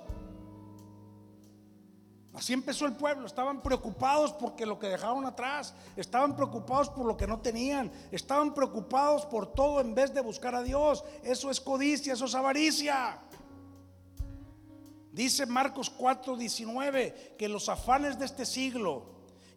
Así 2.34 2.54
empezó 2.54 2.88
el 2.88 2.96
pueblo, 2.96 3.28
estaban 3.28 3.62
preocupados 3.62 4.34
porque 4.34 4.66
lo 4.66 4.80
que 4.80 4.88
dejaron 4.88 5.28
atrás, 5.28 5.76
estaban 5.96 6.36
preocupados 6.36 6.90
por 6.90 7.06
lo 7.06 7.16
que 7.16 7.28
no 7.28 7.40
tenían, 7.40 7.92
estaban 8.12 8.52
preocupados 8.52 9.28
por 9.28 9.54
todo 9.54 9.80
en 9.80 9.94
vez 9.94 10.12
de 10.12 10.22
buscar 10.22 10.56
a 10.56 10.64
Dios. 10.64 11.06
Eso 11.22 11.52
es 11.52 11.62
codicia, 11.62 12.14
eso 12.14 12.26
es 12.26 12.34
avaricia. 12.34 13.20
Dice 15.12 15.46
Marcos 15.46 15.92
4, 15.92 16.36
19 16.36 17.36
que 17.38 17.48
los 17.48 17.70
afanes 17.70 18.18
de 18.18 18.26
este 18.26 18.44
siglo 18.44 19.06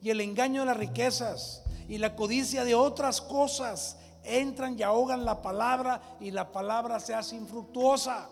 y 0.03 0.11
el 0.11 0.21
engaño 0.21 0.61
de 0.61 0.67
las 0.67 0.77
riquezas 0.77 1.63
y 1.89 1.97
la 1.97 2.15
codicia 2.15 2.67
de 2.67 2.75
otras 2.75 3.23
cosas 3.23 3.97
entran 4.25 4.79
y 4.79 4.83
ahogan 4.83 5.25
la 5.25 5.41
palabra 5.41 6.03
y 6.21 6.33
la 6.33 6.53
palabra 6.53 7.01
se 7.01 7.15
hace 7.15 7.35
infructuosa. 7.35 8.29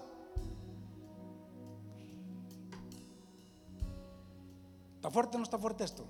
¿Está 5.04 5.12
fuerte 5.12 5.36
o 5.36 5.38
no 5.38 5.44
está 5.44 5.58
fuerte 5.58 5.84
esto? 5.84 6.02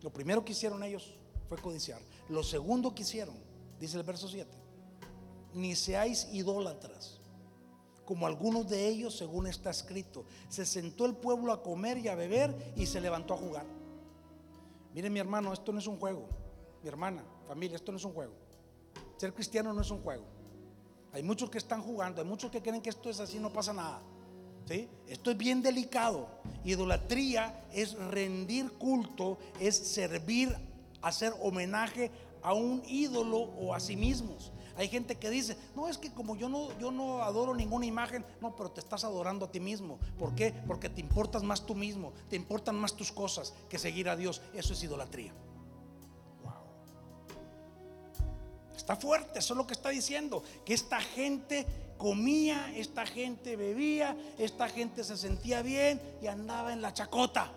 Lo 0.00 0.12
primero 0.12 0.44
que 0.44 0.52
hicieron 0.52 0.80
ellos 0.84 1.12
fue 1.48 1.58
codiciar. 1.58 2.00
Lo 2.28 2.44
segundo 2.44 2.94
que 2.94 3.02
hicieron, 3.02 3.34
dice 3.80 3.96
el 3.96 4.04
verso 4.04 4.28
7, 4.28 4.48
ni 5.54 5.74
seáis 5.74 6.28
idólatras, 6.30 7.18
como 8.04 8.28
algunos 8.28 8.68
de 8.68 8.86
ellos, 8.86 9.16
según 9.16 9.48
está 9.48 9.70
escrito. 9.70 10.24
Se 10.48 10.64
sentó 10.64 11.04
el 11.06 11.16
pueblo 11.16 11.52
a 11.52 11.64
comer 11.64 11.98
y 11.98 12.06
a 12.06 12.14
beber 12.14 12.54
y 12.76 12.86
se 12.86 13.00
levantó 13.00 13.34
a 13.34 13.38
jugar. 13.38 13.66
Mire 14.94 15.10
mi 15.10 15.18
hermano, 15.18 15.52
esto 15.52 15.72
no 15.72 15.80
es 15.80 15.88
un 15.88 15.98
juego. 15.98 16.28
Mi 16.84 16.88
hermana, 16.88 17.24
familia, 17.48 17.74
esto 17.74 17.90
no 17.90 17.98
es 17.98 18.04
un 18.04 18.12
juego. 18.12 18.34
Ser 19.16 19.34
cristiano 19.34 19.72
no 19.72 19.80
es 19.80 19.90
un 19.90 20.00
juego. 20.00 20.26
Hay 21.12 21.24
muchos 21.24 21.50
que 21.50 21.58
están 21.58 21.82
jugando, 21.82 22.22
hay 22.22 22.28
muchos 22.28 22.52
que 22.52 22.62
creen 22.62 22.80
que 22.80 22.90
esto 22.90 23.10
es 23.10 23.18
así, 23.18 23.40
no 23.40 23.52
pasa 23.52 23.72
nada. 23.72 24.00
Esto 25.08 25.30
es 25.30 25.36
bien 25.38 25.62
delicado. 25.62 26.28
Idolatría 26.64 27.64
es 27.72 27.94
rendir 27.94 28.72
culto, 28.72 29.38
es 29.60 29.76
servir, 29.76 30.54
hacer 31.00 31.32
homenaje 31.40 32.10
a 32.42 32.52
un 32.52 32.82
ídolo 32.86 33.38
o 33.38 33.74
a 33.74 33.80
sí 33.80 33.96
mismos. 33.96 34.52
Hay 34.76 34.88
gente 34.88 35.16
que 35.16 35.28
dice, 35.28 35.56
no, 35.74 35.88
es 35.88 35.98
que 35.98 36.12
como 36.12 36.36
yo 36.36 36.48
no, 36.48 36.78
yo 36.78 36.92
no 36.92 37.22
adoro 37.22 37.52
ninguna 37.52 37.84
imagen, 37.84 38.24
no, 38.40 38.54
pero 38.54 38.70
te 38.70 38.80
estás 38.80 39.02
adorando 39.02 39.46
a 39.46 39.50
ti 39.50 39.58
mismo. 39.58 39.98
¿Por 40.18 40.36
qué? 40.36 40.54
Porque 40.68 40.88
te 40.88 41.00
importas 41.00 41.42
más 41.42 41.66
tú 41.66 41.74
mismo, 41.74 42.12
te 42.28 42.36
importan 42.36 42.76
más 42.76 42.94
tus 42.94 43.10
cosas 43.10 43.54
que 43.68 43.78
seguir 43.78 44.08
a 44.08 44.14
Dios. 44.14 44.40
Eso 44.54 44.74
es 44.74 44.82
idolatría. 44.84 45.32
Wow. 46.44 46.52
Está 48.76 48.94
fuerte, 48.94 49.40
eso 49.40 49.54
es 49.54 49.58
lo 49.58 49.66
que 49.66 49.74
está 49.74 49.88
diciendo, 49.88 50.44
que 50.64 50.74
esta 50.74 51.00
gente 51.00 51.66
comía, 51.98 52.72
esta 52.74 53.04
gente 53.04 53.56
bebía, 53.56 54.16
esta 54.38 54.68
gente 54.68 55.04
se 55.04 55.16
sentía 55.16 55.60
bien 55.60 56.00
y 56.22 56.28
andaba 56.28 56.72
en 56.72 56.80
la 56.80 56.94
chacota. 56.94 57.52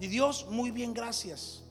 Y 0.00 0.06
Dios, 0.06 0.46
muy 0.48 0.70
bien, 0.70 0.94
gracias. 0.94 1.62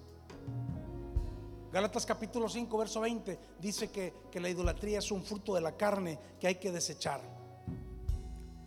Gálatas 1.72 2.06
capítulo 2.06 2.48
5, 2.48 2.78
verso 2.78 3.02
20 3.02 3.40
dice 3.60 3.90
que, 3.90 4.14
que 4.32 4.40
la 4.40 4.50
idolatría 4.50 5.00
es 5.00 5.12
un 5.12 5.24
fruto 5.24 5.56
de 5.56 5.62
la 5.62 5.76
carne 5.76 6.20
que 6.40 6.48
hay 6.48 6.56
que 6.56 6.72
desechar. 6.72 7.22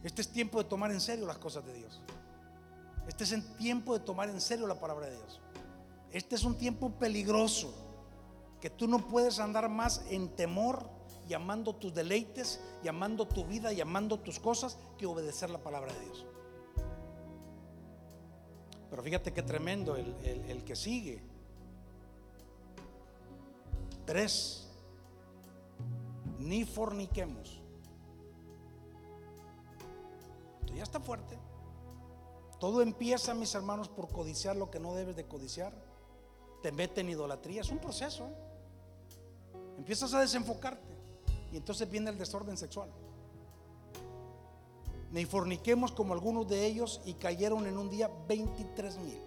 Este 0.02 0.22
es 0.22 0.28
tiempo 0.28 0.62
de 0.62 0.68
tomar 0.68 0.90
en 0.90 1.00
serio 1.00 1.26
las 1.26 1.38
cosas 1.38 1.64
de 1.64 1.74
Dios. 1.74 2.00
Este 3.06 3.24
es 3.24 3.32
el 3.32 3.56
tiempo 3.56 3.98
de 3.98 4.04
tomar 4.04 4.28
en 4.28 4.40
serio 4.40 4.66
la 4.66 4.78
palabra 4.78 5.06
de 5.06 5.16
Dios. 5.16 5.40
Este 6.12 6.36
es 6.36 6.44
un 6.44 6.56
tiempo 6.56 6.90
peligroso 6.90 7.72
que 8.60 8.70
tú 8.70 8.86
no 8.86 9.06
puedes 9.08 9.38
andar 9.38 9.68
más 9.68 10.02
en 10.10 10.28
temor 10.28 10.97
llamando 11.28 11.74
tus 11.74 11.94
deleites, 11.94 12.60
llamando 12.82 13.28
tu 13.28 13.44
vida, 13.44 13.72
llamando 13.72 14.18
tus 14.18 14.40
cosas, 14.40 14.78
que 14.96 15.06
obedecer 15.06 15.50
la 15.50 15.58
palabra 15.58 15.92
de 15.92 16.00
Dios. 16.00 16.26
Pero 18.90 19.02
fíjate 19.02 19.32
qué 19.32 19.42
tremendo 19.42 19.96
el, 19.96 20.14
el 20.24 20.64
que 20.64 20.74
sigue. 20.74 21.22
Tres, 24.06 24.66
ni 26.38 26.64
forniquemos. 26.64 27.60
Esto 30.60 30.74
ya 30.74 30.82
está 30.82 30.98
fuerte. 30.98 31.38
Todo 32.58 32.82
empieza, 32.82 33.34
mis 33.34 33.54
hermanos, 33.54 33.88
por 33.88 34.08
codiciar 34.08 34.56
lo 34.56 34.70
que 34.70 34.80
no 34.80 34.94
debes 34.94 35.14
de 35.14 35.26
codiciar. 35.26 35.72
Te 36.62 36.72
meten 36.72 37.06
en 37.06 37.12
idolatría. 37.12 37.60
Es 37.60 37.70
un 37.70 37.78
proceso. 37.78 38.28
Empiezas 39.76 40.12
a 40.14 40.20
desenfocarte. 40.20 40.87
Y 41.52 41.56
entonces 41.56 41.90
viene 41.90 42.10
el 42.10 42.18
desorden 42.18 42.56
sexual. 42.56 42.90
Ni 45.10 45.24
forniquemos 45.24 45.92
como 45.92 46.12
algunos 46.12 46.46
de 46.48 46.66
ellos 46.66 47.00
y 47.04 47.14
cayeron 47.14 47.66
en 47.66 47.78
un 47.78 47.88
día 47.88 48.10
23 48.28 48.98
mil. 48.98 49.18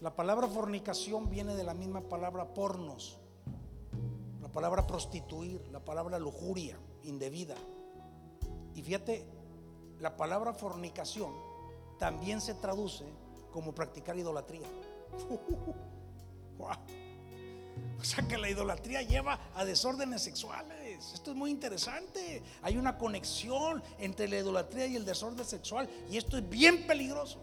La 0.00 0.16
palabra 0.16 0.48
fornicación 0.48 1.30
viene 1.30 1.54
de 1.54 1.62
la 1.62 1.74
misma 1.74 2.00
palabra 2.00 2.52
pornos, 2.52 3.18
la 4.40 4.48
palabra 4.48 4.84
prostituir, 4.84 5.64
la 5.70 5.78
palabra 5.78 6.18
lujuria 6.18 6.76
indebida. 7.04 7.54
Y 8.74 8.82
fíjate, 8.82 9.24
la 10.00 10.16
palabra 10.16 10.52
fornicación 10.52 11.32
también 12.00 12.40
se 12.40 12.54
traduce 12.54 13.04
como 13.52 13.72
practicar 13.72 14.18
idolatría. 14.18 14.66
O 18.02 18.04
sea 18.04 18.26
que 18.26 18.36
la 18.36 18.50
idolatría 18.50 19.02
lleva 19.02 19.38
a 19.54 19.64
desórdenes 19.64 20.22
sexuales. 20.22 21.12
Esto 21.14 21.30
es 21.30 21.36
muy 21.36 21.52
interesante. 21.52 22.42
Hay 22.60 22.76
una 22.76 22.98
conexión 22.98 23.80
entre 24.00 24.26
la 24.26 24.38
idolatría 24.38 24.86
y 24.86 24.96
el 24.96 25.04
desorden 25.04 25.46
sexual. 25.46 25.88
Y 26.10 26.16
esto 26.16 26.36
es 26.36 26.48
bien 26.48 26.84
peligroso. 26.84 27.38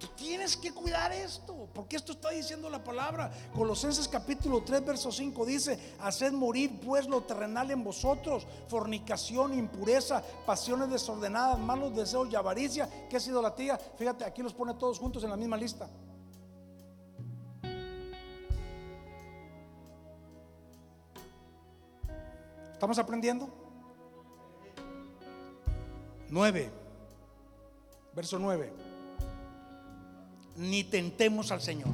Tú 0.00 0.08
tienes 0.16 0.56
que 0.56 0.72
cuidar 0.72 1.12
esto, 1.12 1.68
porque 1.72 1.94
esto 1.94 2.12
está 2.12 2.30
diciendo 2.30 2.68
la 2.68 2.82
palabra. 2.82 3.30
Colosenses 3.54 4.08
capítulo 4.08 4.64
3, 4.64 4.84
verso 4.84 5.12
5 5.12 5.46
dice, 5.46 5.78
haced 6.00 6.32
morir 6.32 6.80
pues 6.84 7.06
lo 7.06 7.22
terrenal 7.22 7.70
en 7.70 7.84
vosotros, 7.84 8.44
fornicación, 8.66 9.56
impureza, 9.56 10.20
pasiones 10.44 10.90
desordenadas, 10.90 11.60
malos 11.60 11.94
deseos 11.94 12.28
y 12.30 12.34
avaricia, 12.34 12.90
que 13.08 13.18
es 13.18 13.26
idolatría. 13.28 13.78
Fíjate, 13.96 14.24
aquí 14.24 14.42
los 14.42 14.52
pone 14.52 14.74
todos 14.74 14.98
juntos 14.98 15.22
en 15.22 15.30
la 15.30 15.36
misma 15.36 15.56
lista. 15.56 15.88
¿Estamos 22.76 22.98
aprendiendo? 22.98 23.48
9, 26.28 26.70
verso 28.14 28.38
9 28.38 28.86
ni 30.56 30.84
tentemos 30.84 31.52
al 31.52 31.60
Señor, 31.60 31.90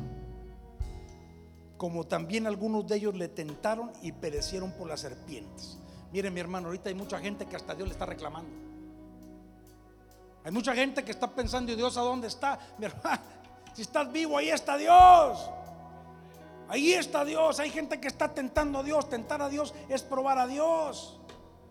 como 1.77 2.05
también 2.05 2.47
algunos 2.47 2.87
de 2.87 2.97
ellos 2.97 3.15
le 3.15 3.29
tentaron 3.29 3.93
y 4.03 4.13
perecieron 4.13 4.73
por 4.73 4.89
las 4.89 5.01
serpientes. 5.01 5.79
Miren 6.13 6.33
mi 6.33 6.41
hermano, 6.41 6.69
ahorita 6.69 6.89
hay 6.89 6.95
mucha 6.95 7.19
gente 7.19 7.47
que 7.47 7.57
hasta 7.57 7.75
Dios 7.75 7.89
le 7.89 7.93
está 7.93 8.07
reclamando. 8.07 8.51
Hay 10.45 10.53
mucha 10.53 10.75
gente 10.75 11.05
que 11.05 11.11
está 11.11 11.29
pensando, 11.29 11.73
¿y 11.73 11.77
Dios 11.77 11.97
a 11.97 12.01
dónde 12.01 12.27
está? 12.27 12.59
Mi 12.79 12.87
hermano, 12.87 13.23
si 13.75 13.83
estás 13.83 14.11
vivo, 14.11 14.37
ahí 14.37 14.51
está 14.51 14.77
Dios. 14.77 15.51
Ahí 16.69 16.93
está 16.93 17.25
Dios. 17.25 17.61
Hay 17.61 17.71
gente 17.71 18.01
que 18.01 18.09
está 18.09 18.33
tentando 18.33 18.79
a 18.79 18.83
Dios. 18.83 19.09
Tentar 19.09 19.43
a 19.43 19.49
Dios 19.49 19.75
es 19.89 20.03
probar 20.03 20.39
a 20.39 20.47
Dios. 20.47 21.19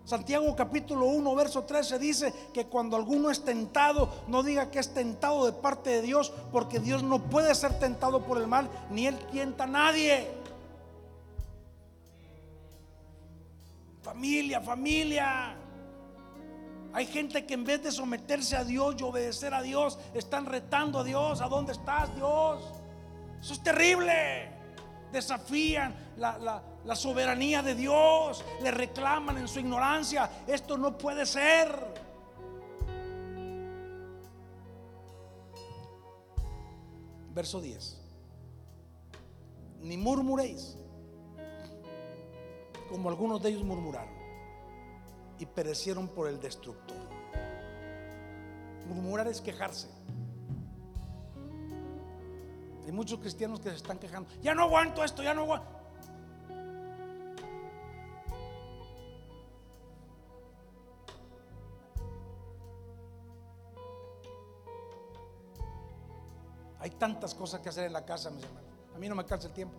Santiago 0.03 0.55
capítulo 0.55 1.05
1, 1.05 1.35
verso 1.35 1.63
13 1.63 1.99
dice 1.99 2.33
que 2.53 2.65
cuando 2.65 2.97
alguno 2.97 3.29
es 3.29 3.45
tentado, 3.45 4.09
no 4.27 4.41
diga 4.41 4.71
que 4.71 4.79
es 4.79 4.93
tentado 4.93 5.45
de 5.45 5.53
parte 5.53 5.91
de 5.91 6.01
Dios, 6.01 6.33
porque 6.51 6.79
Dios 6.79 7.03
no 7.03 7.21
puede 7.29 7.53
ser 7.53 7.77
tentado 7.77 8.25
por 8.25 8.39
el 8.39 8.47
mal, 8.47 8.67
ni 8.89 9.07
Él 9.07 9.17
tienta 9.31 9.65
a 9.65 9.67
nadie. 9.67 10.27
Familia, 14.01 14.59
familia. 14.59 15.55
Hay 16.93 17.05
gente 17.05 17.45
que 17.45 17.53
en 17.53 17.63
vez 17.63 17.83
de 17.83 17.91
someterse 17.91 18.57
a 18.57 18.63
Dios 18.63 18.95
y 18.99 19.03
obedecer 19.03 19.53
a 19.53 19.61
Dios, 19.61 19.97
están 20.13 20.45
retando 20.45 20.99
a 20.99 21.03
Dios. 21.03 21.39
¿A 21.39 21.47
dónde 21.47 21.71
estás, 21.71 22.13
Dios? 22.15 22.61
Eso 23.39 23.53
es 23.53 23.63
terrible. 23.63 24.50
Desafían 25.11 25.93
la, 26.17 26.63
la, 26.85 26.95
soberanía 26.95 27.61
de 27.61 27.75
Dios, 27.75 28.43
le 28.61 28.71
reclaman 28.71 29.37
en 29.37 29.47
su 29.47 29.59
ignorancia, 29.59 30.29
esto 30.47 30.77
no 30.77 30.97
puede 30.97 31.25
ser. 31.25 31.69
Verso 37.33 37.61
10. 37.61 37.97
Ni 39.81 39.97
murmuréis, 39.97 40.77
como 42.89 43.09
algunos 43.09 43.41
de 43.41 43.49
ellos 43.49 43.63
murmuraron, 43.63 44.13
y 45.39 45.45
perecieron 45.45 46.07
por 46.07 46.27
el 46.27 46.39
destructor. 46.39 46.97
Murmurar 48.87 49.27
es 49.27 49.41
quejarse. 49.41 50.00
Hay 52.91 52.97
muchos 52.97 53.19
cristianos 53.19 53.61
que 53.61 53.69
se 53.69 53.77
están 53.77 53.97
quejando. 53.97 54.29
Ya 54.41 54.53
no 54.53 54.63
aguanto 54.63 55.01
esto, 55.01 55.23
ya 55.23 55.33
no 55.33 55.43
aguanto. 55.43 55.65
Hay 66.79 66.89
tantas 66.89 67.33
cosas 67.33 67.61
que 67.61 67.69
hacer 67.69 67.85
en 67.85 67.93
la 67.93 68.03
casa, 68.03 68.29
mis 68.29 68.43
hermanos. 68.43 68.69
A 68.93 68.97
mí 68.97 69.07
no 69.07 69.15
me 69.15 69.21
alcanza 69.21 69.47
el 69.47 69.53
tiempo. 69.53 69.77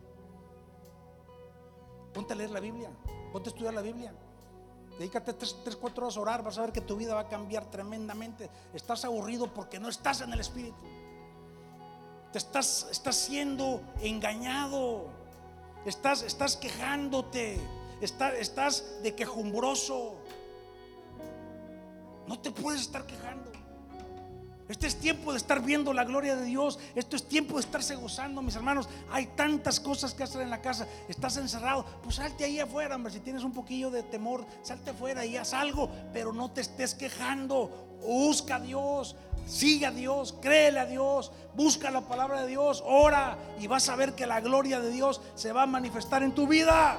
Ponte 2.14 2.32
a 2.32 2.36
leer 2.36 2.48
la 2.48 2.60
Biblia, 2.60 2.88
ponte 3.30 3.50
a 3.50 3.52
estudiar 3.52 3.74
la 3.74 3.82
Biblia. 3.82 4.14
Dedícate 4.98 5.34
tres, 5.34 5.54
tres, 5.62 5.76
cuatro 5.76 6.06
horas 6.06 6.16
a 6.16 6.20
orar, 6.20 6.42
vas 6.42 6.56
a 6.56 6.62
ver 6.62 6.72
que 6.72 6.80
tu 6.80 6.96
vida 6.96 7.14
va 7.14 7.20
a 7.20 7.28
cambiar 7.28 7.70
tremendamente. 7.70 8.48
Estás 8.72 9.04
aburrido 9.04 9.52
porque 9.52 9.78
no 9.78 9.90
estás 9.90 10.22
en 10.22 10.32
el 10.32 10.40
Espíritu. 10.40 11.01
Te 12.32 12.38
estás, 12.38 12.86
estás 12.90 13.16
siendo 13.16 13.82
engañado. 14.00 15.10
Estás, 15.84 16.22
estás 16.22 16.56
quejándote. 16.56 17.60
Estás, 18.00 18.34
estás 18.34 19.02
de 19.02 19.14
quejumbroso. 19.14 20.16
No 22.26 22.40
te 22.40 22.50
puedes 22.50 22.80
estar 22.80 23.04
quejando. 23.06 23.52
Este 24.66 24.86
es 24.86 24.96
tiempo 24.96 25.32
de 25.32 25.38
estar 25.38 25.60
viendo 25.60 25.92
la 25.92 26.04
gloria 26.04 26.34
de 26.34 26.46
Dios. 26.46 26.78
Esto 26.94 27.16
es 27.16 27.28
tiempo 27.28 27.56
de 27.56 27.60
estarse 27.60 27.94
gozando, 27.96 28.40
mis 28.40 28.56
hermanos. 28.56 28.88
Hay 29.10 29.26
tantas 29.26 29.78
cosas 29.78 30.14
que 30.14 30.22
hacer 30.22 30.40
en 30.40 30.48
la 30.48 30.62
casa. 30.62 30.86
Estás 31.08 31.36
encerrado, 31.36 31.84
pues 32.02 32.16
salte 32.16 32.44
ahí 32.44 32.58
afuera, 32.58 32.96
hombre. 32.96 33.12
Si 33.12 33.20
tienes 33.20 33.44
un 33.44 33.52
poquillo 33.52 33.90
de 33.90 34.02
temor, 34.04 34.46
salte 34.62 34.90
afuera 34.90 35.26
y 35.26 35.36
haz 35.36 35.52
algo, 35.52 35.90
pero 36.14 36.32
no 36.32 36.50
te 36.50 36.62
estés 36.62 36.94
quejando. 36.94 37.91
Busca 38.04 38.56
a 38.56 38.60
Dios, 38.60 39.16
sigue 39.46 39.86
a 39.86 39.90
Dios, 39.90 40.34
créele 40.40 40.80
a 40.80 40.86
Dios, 40.86 41.32
busca 41.54 41.90
la 41.90 42.02
palabra 42.02 42.42
de 42.42 42.48
Dios, 42.48 42.82
ora 42.86 43.36
y 43.60 43.66
vas 43.66 43.88
a 43.88 43.96
ver 43.96 44.14
que 44.14 44.26
la 44.26 44.40
gloria 44.40 44.80
de 44.80 44.90
Dios 44.90 45.20
se 45.34 45.52
va 45.52 45.62
a 45.62 45.66
manifestar 45.66 46.22
en 46.22 46.34
tu 46.34 46.46
vida. 46.46 46.98